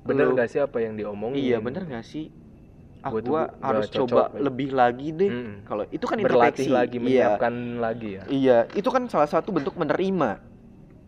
bener 0.00 0.32
lu- 0.32 0.36
gak 0.36 0.48
sih 0.48 0.60
apa 0.60 0.80
yang 0.80 0.96
diomongin? 0.96 1.36
Iya 1.36 1.58
bener 1.60 1.84
gak 1.84 2.04
sih? 2.08 2.32
Ah 3.00 3.08
tuh 3.08 3.32
gua 3.32 3.48
harus 3.64 3.88
coba 3.88 4.28
kayak- 4.28 4.44
lebih 4.44 4.68
lagi 4.76 5.08
deh. 5.12 5.30
Hmm. 5.32 5.54
kalau 5.64 5.84
itu 5.88 6.04
kan 6.04 6.16
berlatih 6.20 6.68
introspeksi. 6.68 6.72
lagi 6.72 6.96
iya. 6.96 7.04
menyiapkan 7.04 7.54
lagi 7.80 8.08
ya? 8.12 8.22
Iya 8.28 8.58
itu 8.76 8.88
kan 8.88 9.02
salah 9.08 9.28
satu 9.28 9.52
bentuk 9.52 9.76
menerima. 9.76 10.30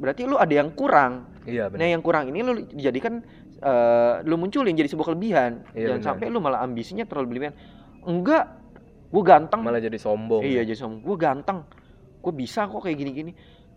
Berarti 0.01 0.25
lu 0.25 0.37
ada 0.41 0.53
yang 0.53 0.73
kurang. 0.73 1.29
Iya 1.45 1.69
nah 1.73 1.89
yang 1.89 2.05
kurang 2.05 2.29
ini 2.33 2.41
lu 2.45 2.53
jadikan 2.77 3.21
eh, 3.63 4.15
lu 4.25 4.37
munculin 4.37 4.77
jadi 4.77 4.89
sebuah 4.89 5.13
kelebihan. 5.13 5.65
Iya, 5.73 5.93
jangan 5.93 6.01
benar. 6.01 6.09
sampai 6.13 6.27
lu 6.33 6.39
malah 6.41 6.61
ambisinya 6.65 7.05
terlalu 7.05 7.37
berlebihan. 7.37 7.55
Enggak 8.05 8.45
gue 9.13 9.23
ganteng. 9.25 9.61
Malah 9.61 9.81
jadi 9.81 9.99
sombong 10.01 10.41
iya 10.45 10.65
jadi 10.65 10.81
sombong. 10.81 11.05
Gue 11.05 11.17
ganteng. 11.17 11.65
Gue 12.25 12.33
bisa 12.33 12.69
kok 12.69 12.81
kayak 12.81 12.97
gini-gini 12.97 13.33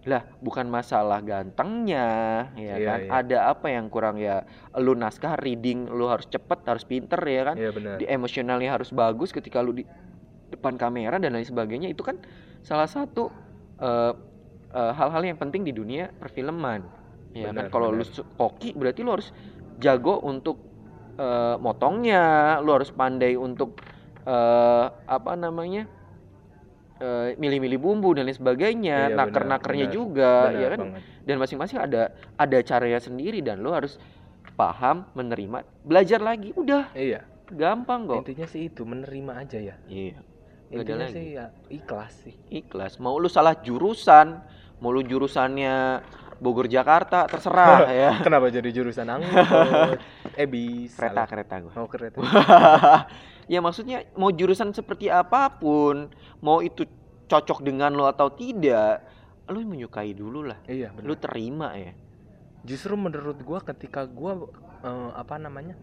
lah 0.05 0.21
bukan 0.37 0.69
masalah 0.69 1.17
gantengnya 1.25 2.07
ya 2.53 2.77
Iya, 2.77 2.85
kan? 2.85 2.99
iya. 3.01 3.09
ada 3.09 3.37
apa 3.49 3.67
yang 3.73 3.89
kurang 3.89 4.21
ya? 4.21 4.45
Lu 4.77 4.93
naskah 4.93 5.33
reading 5.41 5.89
lu 5.89 6.05
harus 6.05 6.29
cepet 6.29 6.61
harus 6.65 6.85
pinter 6.85 7.17
ya 7.25 7.41
kan? 7.41 7.55
Iya 7.57 7.73
benar. 7.73 7.97
Di 7.97 8.05
emosionalnya 8.05 8.69
harus 8.77 8.93
bagus 8.93 9.33
ketika 9.33 9.65
lu 9.65 9.73
di 9.73 9.83
depan 10.53 10.77
kamera 10.77 11.17
dan 11.17 11.33
lain 11.33 11.43
sebagainya 11.43 11.89
itu 11.89 12.05
kan 12.05 12.21
salah 12.61 12.85
satu 12.85 13.33
eh, 13.81 14.13
eh, 14.77 14.93
hal-hal 14.93 15.25
yang 15.25 15.41
penting 15.41 15.65
di 15.65 15.73
dunia 15.73 16.13
perfilman. 16.21 16.85
Ya 17.33 17.49
kan? 17.49 17.65
Benar, 17.65 17.73
kalau 17.73 17.89
lu 17.89 18.05
koki 18.37 18.77
berarti 18.77 19.01
lu 19.01 19.09
harus 19.17 19.33
jago 19.81 20.21
untuk 20.21 20.61
eh, 21.17 21.57
motongnya 21.57 22.57
lu 22.61 22.77
harus 22.77 22.93
pandai 22.93 23.33
untuk 23.33 23.81
eh, 24.21 24.85
apa 25.09 25.33
namanya 25.33 25.89
milih-milih 27.35 27.75
bumbu 27.75 28.11
dan 28.11 28.23
lain 28.23 28.33
sebagainya 28.33 29.09
Iya, 29.09 29.15
naker-nakernya 29.15 29.87
juga 29.87 30.47
Benar 30.47 30.57
ya 30.57 30.67
kan 30.69 30.79
banget. 30.81 31.01
dan 31.21 31.35
masing-masing 31.37 31.77
ada 31.77 32.01
ada 32.33 32.57
caranya 32.61 32.99
sendiri 32.99 33.39
dan 33.39 33.59
lu 33.59 33.69
harus 33.69 33.99
paham 34.53 35.03
menerima 35.11 35.61
belajar 35.81 36.19
lagi 36.19 36.51
udah 36.51 36.91
iya 36.93 37.19
gampang 37.47 38.05
kok 38.05 38.23
intinya 38.23 38.47
sih 38.47 38.67
itu 38.67 38.81
menerima 38.81 39.31
aja 39.37 39.59
ya 39.59 39.75
Iya. 39.85 40.17
Intinya 40.65 41.03
lagi. 41.03 41.13
sih 41.13 41.25
ya 41.33 41.45
ikhlas 41.67 42.13
sih 42.21 42.33
Ikhlas. 42.49 42.97
Mau 42.97 43.15
lu 43.15 43.27
salah 43.27 43.53
jurusan, 43.55 44.41
mau 44.79 44.89
lu 44.89 45.03
jurusannya 45.03 46.01
Bogor 46.35 46.65
Jakarta, 46.65 47.29
terserah 47.29 47.85
ya. 48.01 48.11
kenapa 48.19 48.49
jadi 48.49 48.65
jurusan 48.71 49.05
angkot 49.05 49.99
eh 50.41 50.47
bisa 50.47 51.05
Kereta 51.05 51.15
lah. 51.15 51.25
kereta 51.29 51.55
gua. 51.59 51.71
oh 51.75 51.87
kereta 51.87 52.17
ya 53.45 53.59
maksudnya 53.61 54.05
mau 54.17 54.29
jurusan 54.33 54.73
seperti 54.73 55.09
apa 55.09 55.53
pun, 55.57 56.09
mau 56.41 56.61
itu 56.61 56.85
cocok 57.25 57.65
dengan 57.65 57.93
lo 57.93 58.05
atau 58.05 58.29
tidak, 58.33 59.01
lu 59.49 59.61
menyukai 59.65 60.13
dulu 60.13 60.45
lah. 60.49 60.57
iya 60.65 60.89
benar 60.93 61.05
Lu 61.09 61.15
terima 61.17 61.73
ya. 61.77 61.93
justru 62.65 62.97
menurut 62.97 63.37
gua 63.45 63.61
ketika 63.61 64.09
gua 64.09 64.49
eh, 64.81 65.11
apa 65.13 65.37
namanya 65.37 65.77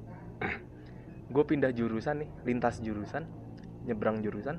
gua 1.34 1.46
pindah 1.46 1.70
jurusan 1.70 2.26
nih 2.26 2.30
lintas 2.42 2.82
jurusan 2.82 3.22
nyebrang 3.86 4.18
jurusan 4.18 4.58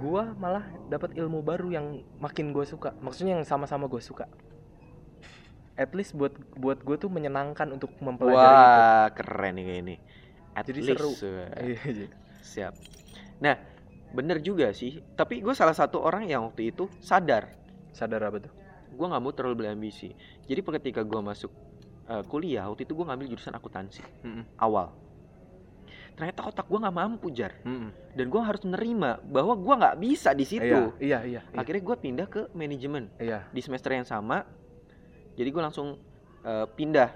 gua 0.00 0.32
malah 0.40 0.64
dapat 0.88 1.12
ilmu 1.20 1.44
baru 1.44 1.68
yang 1.68 1.86
makin 2.16 2.56
gua 2.56 2.64
suka 2.64 2.96
maksudnya 3.04 3.36
yang 3.36 3.44
sama-sama 3.44 3.84
gua 3.92 4.00
suka 4.00 4.24
at 5.74 5.90
least 5.92 6.14
buat 6.14 6.30
buat 6.54 6.78
gue 6.86 6.96
tuh 6.96 7.10
menyenangkan 7.10 7.66
untuk 7.74 7.90
mempelajari 7.98 8.46
itu 8.62 8.80
Wah, 8.80 9.06
keren 9.10 9.52
nih 9.58 9.64
kayak 9.66 9.80
ini. 9.82 9.96
At 10.54 10.64
Jadi 10.70 10.80
least, 10.80 10.98
seru. 10.98 11.10
wah. 11.10 11.50
Iya, 11.58 11.82
iya. 11.90 12.08
Siap. 12.40 12.74
Nah, 13.42 13.58
bener 14.14 14.38
juga 14.38 14.70
sih. 14.70 15.02
Tapi 15.18 15.42
gue 15.42 15.54
salah 15.54 15.74
satu 15.74 15.98
orang 15.98 16.30
yang 16.30 16.46
waktu 16.46 16.70
itu 16.70 16.86
sadar 17.02 17.64
sadar 17.94 18.26
apa 18.26 18.38
tuh 18.42 18.52
gue 18.94 19.06
nggak 19.06 19.22
mau 19.22 19.32
terlalu 19.34 19.64
berambisi 19.64 20.10
jadi 20.50 20.60
ketika 20.62 21.06
gue 21.06 21.20
masuk 21.22 21.50
eh, 22.10 22.22
kuliah 22.26 22.66
waktu 22.66 22.82
itu 22.86 22.92
gue 22.98 23.06
ngambil 23.06 23.26
jurusan 23.30 23.54
akuntansi 23.54 24.02
Mm-mm. 24.26 24.44
awal 24.58 24.90
ternyata 26.14 26.46
otak 26.46 26.66
gue 26.70 26.78
nggak 26.78 26.94
mampu 26.94 27.30
jar 27.30 27.54
Mm-mm. 27.62 27.90
dan 28.14 28.26
gue 28.30 28.42
harus 28.42 28.62
menerima 28.66 29.22
bahwa 29.30 29.54
gue 29.54 29.74
nggak 29.78 29.96
bisa 29.98 30.30
di 30.34 30.46
situ 30.46 30.94
iya 30.98 30.98
iya 30.98 31.18
iya 31.22 31.40
iya, 31.42 31.58
akhirnya 31.58 31.82
gue 31.82 31.96
pindah 31.98 32.26
ke 32.30 32.42
manajemen 32.54 33.10
iya 33.18 33.46
di 33.50 33.60
semester 33.62 33.94
yang 33.94 34.06
sama 34.06 34.42
jadi 35.34 35.50
gue 35.50 35.62
langsung 35.62 35.98
eh, 36.42 36.66
pindah 36.70 37.10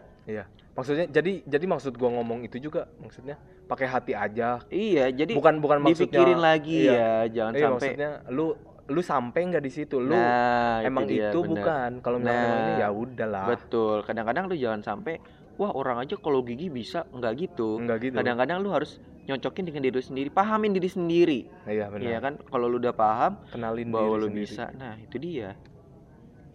maksudnya 0.79 1.11
jadi 1.11 1.43
jadi 1.43 1.65
maksud 1.67 1.99
gua 1.99 2.15
ngomong 2.15 2.47
itu 2.47 2.63
juga 2.63 2.87
maksudnya 3.03 3.35
pakai 3.67 3.87
hati 3.91 4.15
aja. 4.15 4.63
Iya 4.71 5.11
jadi 5.11 5.35
bukan 5.35 5.59
bukan 5.59 5.83
maksudnya 5.83 6.07
dipikirin 6.07 6.39
lagi 6.39 6.87
iya. 6.87 6.95
ya 6.95 7.43
jangan 7.43 7.53
iya, 7.59 7.63
sampai 7.67 7.75
maksudnya 7.75 8.11
lu 8.31 8.47
lu 8.89 9.01
sampai 9.03 9.41
nggak 9.51 9.65
di 9.67 9.73
situ? 9.75 9.99
Lu 9.99 10.15
nah 10.15 10.79
emang 10.87 11.11
dia, 11.11 11.35
itu 11.35 11.43
bener. 11.43 11.67
bukan. 11.67 11.91
Kalau 12.01 12.17
Nah, 12.23 12.33
ini 12.33 12.73
ya 12.81 12.89
udahlah. 12.95 13.45
betul. 13.51 14.07
Kadang-kadang 14.07 14.49
lu 14.49 14.55
jangan 14.55 14.81
sampai 14.81 15.19
wah 15.59 15.75
orang 15.75 16.01
aja 16.07 16.15
kalau 16.17 16.41
gigi 16.47 16.71
bisa 16.71 17.05
nggak 17.11 17.33
gitu. 17.43 17.83
Enggak 17.83 18.09
gitu. 18.09 18.15
Kadang-kadang 18.15 18.63
lu 18.63 18.71
harus 18.71 19.03
nyocokin 19.29 19.69
dengan 19.69 19.83
diri 19.85 20.01
sendiri 20.01 20.29
pahamin 20.31 20.73
diri 20.73 20.89
sendiri. 20.89 21.41
Iya 21.67 21.91
benar. 21.91 22.07
Iya 22.07 22.19
kan? 22.23 22.35
Kalau 22.39 22.71
lu 22.71 22.79
udah 22.81 22.95
paham 22.95 23.43
kenalin 23.51 23.91
bahwa 23.91 24.15
diri 24.15 24.23
lu 24.23 24.29
sendiri. 24.31 24.47
bisa. 24.47 24.65
Nah 24.73 24.95
itu 24.97 25.17
dia. 25.21 25.51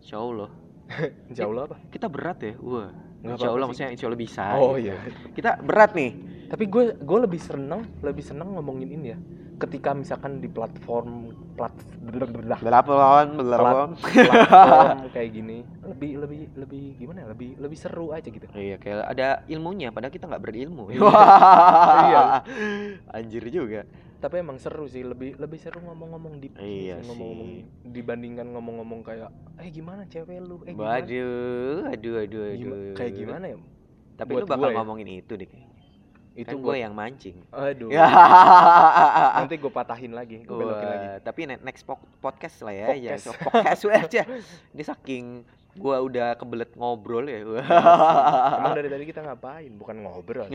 Insya 0.01 0.17
Allah. 0.17 0.49
Insya 1.30 1.43
Allah 1.45 1.63
apa? 1.69 1.78
Kita 1.91 2.07
berat 2.09 2.39
ya? 2.41 2.55
Wah 2.57 3.12
Nggak 3.24 3.36
Insya 3.39 3.49
Allah 3.49 3.67
maksudnya 3.71 3.91
Insya 3.95 4.05
Allah 4.11 4.19
bisa 4.19 4.43
oh 4.59 4.76
gitu. 4.76 4.91
iya 4.91 4.95
kita 5.32 5.51
berat 5.63 5.91
nih 5.95 6.11
tapi 6.51 6.63
gue 6.67 6.84
gue 6.99 7.19
lebih 7.24 7.39
seneng 7.39 7.82
lebih 8.03 8.21
seneng 8.21 8.51
ngomongin 8.53 8.89
ini 8.91 9.07
ya 9.15 9.17
ketika 9.63 9.95
misalkan 9.95 10.43
di 10.43 10.51
platform 10.51 11.32
plat 11.55 11.71
belapon. 12.03 13.95
platform 13.95 15.07
kayak 15.15 15.30
gini 15.32 15.63
lebih 15.88 16.11
lebih 16.19 16.41
lebih 16.57 16.84
gimana 16.99 17.17
ya 17.24 17.28
lebih 17.32 17.49
lebih 17.61 17.78
seru 17.80 18.11
aja 18.11 18.28
gitu 18.28 18.43
Iya, 18.51 18.76
kayak 18.82 19.05
ada 19.07 19.28
ilmunya, 19.47 19.93
padahal 19.93 20.11
kita 20.11 20.26
nggak 20.28 20.43
berilmu. 20.43 20.91
Iya. 20.93 22.43
Anjir 23.15 23.43
juga. 23.47 23.88
Tapi 24.24 24.39
emang 24.39 24.55
seru 24.55 24.88
sih 24.88 25.03
lebih 25.03 25.36
lebih 25.36 25.59
seru 25.59 25.84
ngomong-ngomong 25.84 26.39
di 26.39 26.47
Iya 26.55 27.03
ngomong-ngomong 27.03 27.49
dibandingkan 27.86 28.47
ngomong-ngomong 28.49 29.03
kayak 29.03 29.28
eh 29.59 29.67
gimana 29.67 30.07
cewek 30.07 30.39
lu 30.39 30.63
eh 30.63 30.71
gimana 30.71 31.03
Waduh, 31.03 31.91
aduh, 31.91 32.13
aduh, 32.17 32.43
aduh. 32.47 32.55
Gima- 32.55 32.95
kayak 32.95 33.13
gimana 33.13 33.45
ya 33.51 33.57
Tapi 34.15 34.32
buat 34.32 34.41
lu 34.41 34.47
bakal 34.47 34.61
gua 34.61 34.69
ya? 34.69 34.76
ngomongin 34.80 35.07
itu 35.13 35.34
deh. 35.36 35.43
kayaknya. 35.43 35.71
itu 36.34 36.49
kan 36.49 36.63
gue 36.63 36.76
yang 36.80 36.93
mancing. 36.93 37.38
aduh 37.51 37.89
Ya. 37.91 38.07
nanti 39.38 39.55
gue 39.55 39.69
patahin 39.69 40.13
lagi 40.13 40.41
gue 40.41 40.55
belokin 40.55 40.88
lagi 40.88 41.07
tapi 41.21 41.41
ne- 41.45 41.61
next 41.61 41.84
po- 41.84 42.01
podcast 42.17 42.57
lah 42.63 42.71
ya, 42.71 42.88
ya. 42.95 43.13
Podcast. 43.13 43.24
So, 43.24 43.32
podcast 43.38 43.84
aja. 43.86 44.21
Ini 44.71 44.84
saking 44.84 45.26
gua 45.74 46.05
udah 46.05 46.38
kebelet 46.38 46.69
ngobrol 46.78 47.26
ya. 47.26 47.41
emang 48.61 48.78
dari 48.78 48.89
tadi 48.93 49.03
kita 49.09 49.26
ngapain 49.26 49.74
bukan 49.74 50.05
ngobrol 50.05 50.45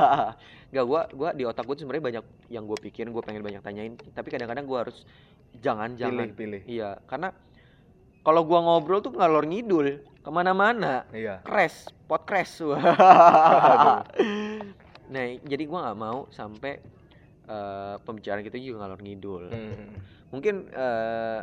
Gak 0.74 0.84
gua 0.86 1.06
gua 1.10 1.30
di 1.34 1.42
otak 1.42 1.66
gua 1.66 1.74
sebenarnya 1.74 2.02
banyak 2.02 2.24
yang 2.50 2.66
gua 2.66 2.78
pikirin, 2.78 3.10
gua 3.10 3.22
pengen 3.22 3.42
banyak 3.42 3.62
tanyain, 3.62 3.94
tapi 4.14 4.30
kadang-kadang 4.30 4.66
gua 4.66 4.86
harus 4.86 5.02
jangan 5.58 5.94
jangan. 5.98 6.30
pilih 6.34 6.62
pilih 6.62 6.62
Iya, 6.66 6.98
karena 7.06 7.34
kalau 8.22 8.42
gua 8.46 8.62
ngobrol 8.62 9.02
tuh 9.02 9.14
ngalor 9.14 9.46
ngidul 9.46 10.02
ke 10.22 10.30
mana-mana, 10.30 11.04
iya 11.14 11.42
crash, 11.42 11.90
pot 12.06 12.22
crash. 12.26 12.62
Nah, 15.04 15.36
jadi 15.44 15.68
gua 15.68 15.84
nggak 15.84 16.00
mau 16.00 16.26
sampai 16.32 16.80
eh, 17.44 17.94
pembicaraan 18.02 18.40
kita 18.40 18.56
juga 18.56 18.82
ngalor 18.82 19.00
ngidul. 19.04 19.44
Hmm. 19.52 20.00
Mungkin 20.32 20.72
eh, 20.72 21.40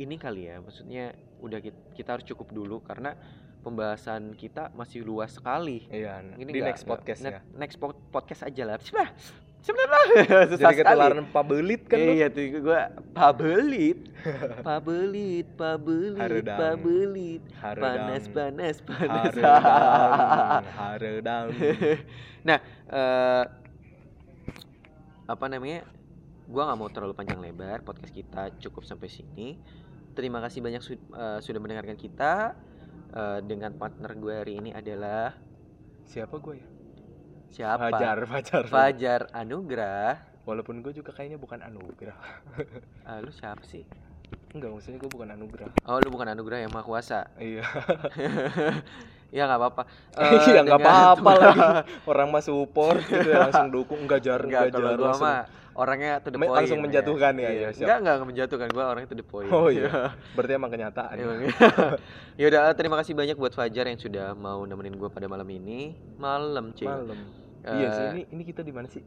ini 0.00 0.16
kali 0.16 0.48
ya, 0.48 0.62
maksudnya 0.62 1.12
udah 1.38 1.58
kita, 1.58 1.78
kita 1.92 2.08
harus 2.12 2.24
cukup 2.24 2.48
dulu 2.50 2.80
karena 2.80 3.12
pembahasan 3.60 4.30
kita 4.32 4.70
masih 4.72 5.02
luas 5.02 5.34
sekali. 5.34 5.84
iya 5.88 6.22
Ini 6.22 6.46
di 6.46 6.54
nggak- 6.54 6.68
next 6.70 6.84
podcast 6.84 7.20
ya 7.20 7.30
ne- 7.36 7.58
Next 7.58 7.76
po- 7.76 7.98
podcast 8.08 8.42
aja 8.42 8.62
lah. 8.62 8.78
Sudah. 8.78 9.10
Sebenarnya 9.58 10.22
susah 10.54 10.70
jadi 10.70 10.78
ketularan 10.78 11.26
pabelit 11.26 11.82
kan 11.84 11.98
Iya 11.98 12.30
tuh 12.30 12.62
gua 12.62 12.86
pabelit. 13.10 13.98
pabelit, 14.62 15.46
pabelit, 15.52 16.22
Haredang. 16.22 16.54
pabelit. 16.56 17.42
Haredang. 17.58 17.82
Panas, 17.82 18.24
panas, 18.30 18.76
panas. 18.78 19.34
Haredang, 19.34 20.62
haredang. 20.70 21.46
nah, 22.46 22.58
eh 22.86 23.44
apa 25.26 25.44
namanya? 25.50 25.82
Gua 26.46 26.62
nggak 26.62 26.78
mau 26.78 26.86
terlalu 26.86 27.14
panjang 27.18 27.42
lebar. 27.42 27.82
Podcast 27.82 28.14
kita 28.14 28.54
cukup 28.62 28.86
sampai 28.86 29.10
sini. 29.10 29.58
Terima 30.16 30.40
kasih 30.40 30.58
banyak 30.58 30.80
su- 30.80 30.96
eh, 31.12 31.38
sudah 31.38 31.60
mendengarkan 31.60 31.94
kita. 31.94 32.56
Eh, 33.08 33.38
dengan 33.44 33.70
partner 33.72 34.12
gue 34.14 34.34
hari 34.34 34.52
ini 34.56 34.70
adalah 34.72 35.36
Siapa 36.04 36.38
gue 36.38 36.54
ya? 36.56 36.66
siapa? 37.48 37.88
Fajar, 37.88 38.18
Fajar. 38.24 38.62
Fajar 38.66 39.20
Anugrah. 39.30 40.18
Walaupun 40.42 40.80
gue 40.80 40.92
juga 40.92 41.10
kayaknya 41.10 41.36
bukan 41.36 41.60
anugerah. 41.60 42.16
Ah, 43.02 43.18
lu 43.24 43.30
siapa 43.30 43.60
sih? 43.62 43.84
Enggak, 44.52 44.72
maksudnya 44.72 44.98
gue 44.98 45.10
bukan 45.10 45.28
anugerah. 45.30 45.68
Oh, 45.84 45.98
lu 45.98 46.08
bukan 46.08 46.26
Anugrah 46.28 46.58
yang 46.58 46.70
Maha 46.70 46.82
Kuasa. 46.82 47.20
Iya. 47.36 47.62
ya 49.36 49.42
nggak 49.44 49.60
apa-apa. 49.60 49.82
Iya, 50.16 50.50
Eh, 50.54 50.62
nggak 50.64 50.80
apa-apa 50.80 51.30
lagi. 51.36 51.60
Orang 52.04 52.28
mah 52.30 52.40
support 52.40 53.02
gitu 53.02 53.26
ya 53.26 53.42
langsung 53.42 53.68
dukung 53.68 54.00
enggak 54.00 54.22
jar, 54.22 54.40
Enggak, 54.40 54.72
kalau 54.72 54.88
jar. 54.88 54.96
gua 54.96 55.06
langsung. 55.08 55.26
mah 55.26 55.40
orangnya 55.76 56.18
to 56.18 56.28
the 56.28 56.36
point. 56.36 56.50
langsung 56.50 56.80
menjatuhkan 56.80 57.32
ya, 57.36 57.46
Iya. 57.46 57.52
ya, 57.52 57.68
siap. 57.70 57.84
Enggak, 57.84 57.98
enggak, 57.98 58.14
enggak 58.14 58.28
menjatuhkan. 58.28 58.68
Gua 58.72 58.84
orangnya 58.88 59.08
to 59.08 59.16
the 59.16 59.26
point. 59.26 59.50
Oh 59.50 59.68
iya. 59.68 59.88
Berarti 60.36 60.52
emang 60.52 60.70
kenyataan. 60.70 61.14
Ya 62.40 62.46
udah 62.48 62.68
terima 62.72 62.96
kasih 62.96 63.12
banyak 63.12 63.32
buat 63.34 63.52
Fajar 63.52 63.86
yang 63.86 63.96
sudah 63.96 64.32
mau 64.32 64.60
nemenin 64.62 64.92
gue 64.92 65.08
pada 65.08 65.24
malam 65.24 65.46
ini. 65.46 65.96
Malam, 66.16 66.72
cuy. 66.72 66.84
Malam. 66.84 67.18
Eh, 67.62 67.72
Iya 67.72 67.88
sih, 67.88 68.04
ini 68.10 68.22
ini 68.30 68.42
kita 68.44 68.60
di 68.60 68.70
mana 68.70 68.86
sih? 68.86 69.00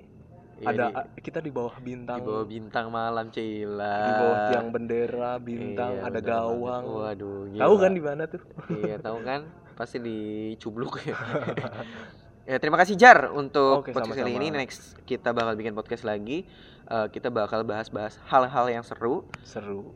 iya, 0.58 0.68
Ada 0.68 0.84
di, 1.08 1.22
kita 1.22 1.40
di 1.40 1.48
bawah 1.48 1.78
bintang. 1.78 2.18
di 2.18 2.26
bawah 2.26 2.44
bintang 2.44 2.90
malam, 2.90 3.30
Cila. 3.30 3.96
di 4.02 4.12
bawah 4.12 4.38
tiang 4.50 4.68
bendera, 4.70 5.32
bintang, 5.38 5.94
Iya, 5.96 6.10
ada 6.10 6.20
gawang. 6.20 6.84
Waduh, 6.84 7.54
Tahu 7.54 7.74
kan 7.78 7.92
di 7.94 8.02
mana 8.02 8.26
tuh? 8.26 8.42
Iya, 8.68 8.98
tahu 9.06 9.22
kan? 9.22 9.46
Pasti 9.74 9.98
dicubluk 9.98 11.00
ya. 11.06 11.16
Ya, 12.50 12.58
terima 12.58 12.82
kasih 12.82 12.98
Jar 12.98 13.30
untuk 13.30 13.86
Oke, 13.86 13.94
podcast 13.94 14.18
kali 14.18 14.34
sama-sama. 14.34 14.42
ini. 14.42 14.48
Next 14.50 14.98
kita 15.06 15.30
bakal 15.30 15.54
bikin 15.54 15.78
podcast 15.78 16.02
lagi. 16.02 16.50
Eh, 16.90 17.08
kita 17.14 17.30
bakal 17.30 17.62
bahas-bahas 17.62 18.18
hal-hal 18.26 18.66
yang 18.74 18.82
seru 18.82 19.30
Seru. 19.46 19.94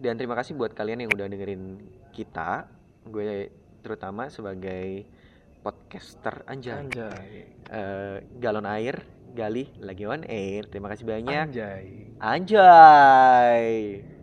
dan 0.00 0.16
terima 0.16 0.32
kasih 0.32 0.56
buat 0.56 0.72
kalian 0.72 1.04
yang 1.04 1.12
udah 1.12 1.28
dengerin 1.28 1.76
kita. 2.16 2.64
Gue 3.04 3.52
terutama 3.84 4.32
sebagai 4.32 5.04
podcaster 5.60 6.40
anjay. 6.48 6.80
Anjay. 6.80 7.32
Eh, 7.68 8.16
galon 8.40 8.64
air, 8.64 9.04
Gali 9.30 9.70
lagi 9.78 10.02
on 10.10 10.26
air. 10.26 10.66
Terima 10.66 10.90
kasih 10.90 11.06
banyak. 11.06 11.54
Anjay. 11.54 12.10
Anjay. 12.18 14.19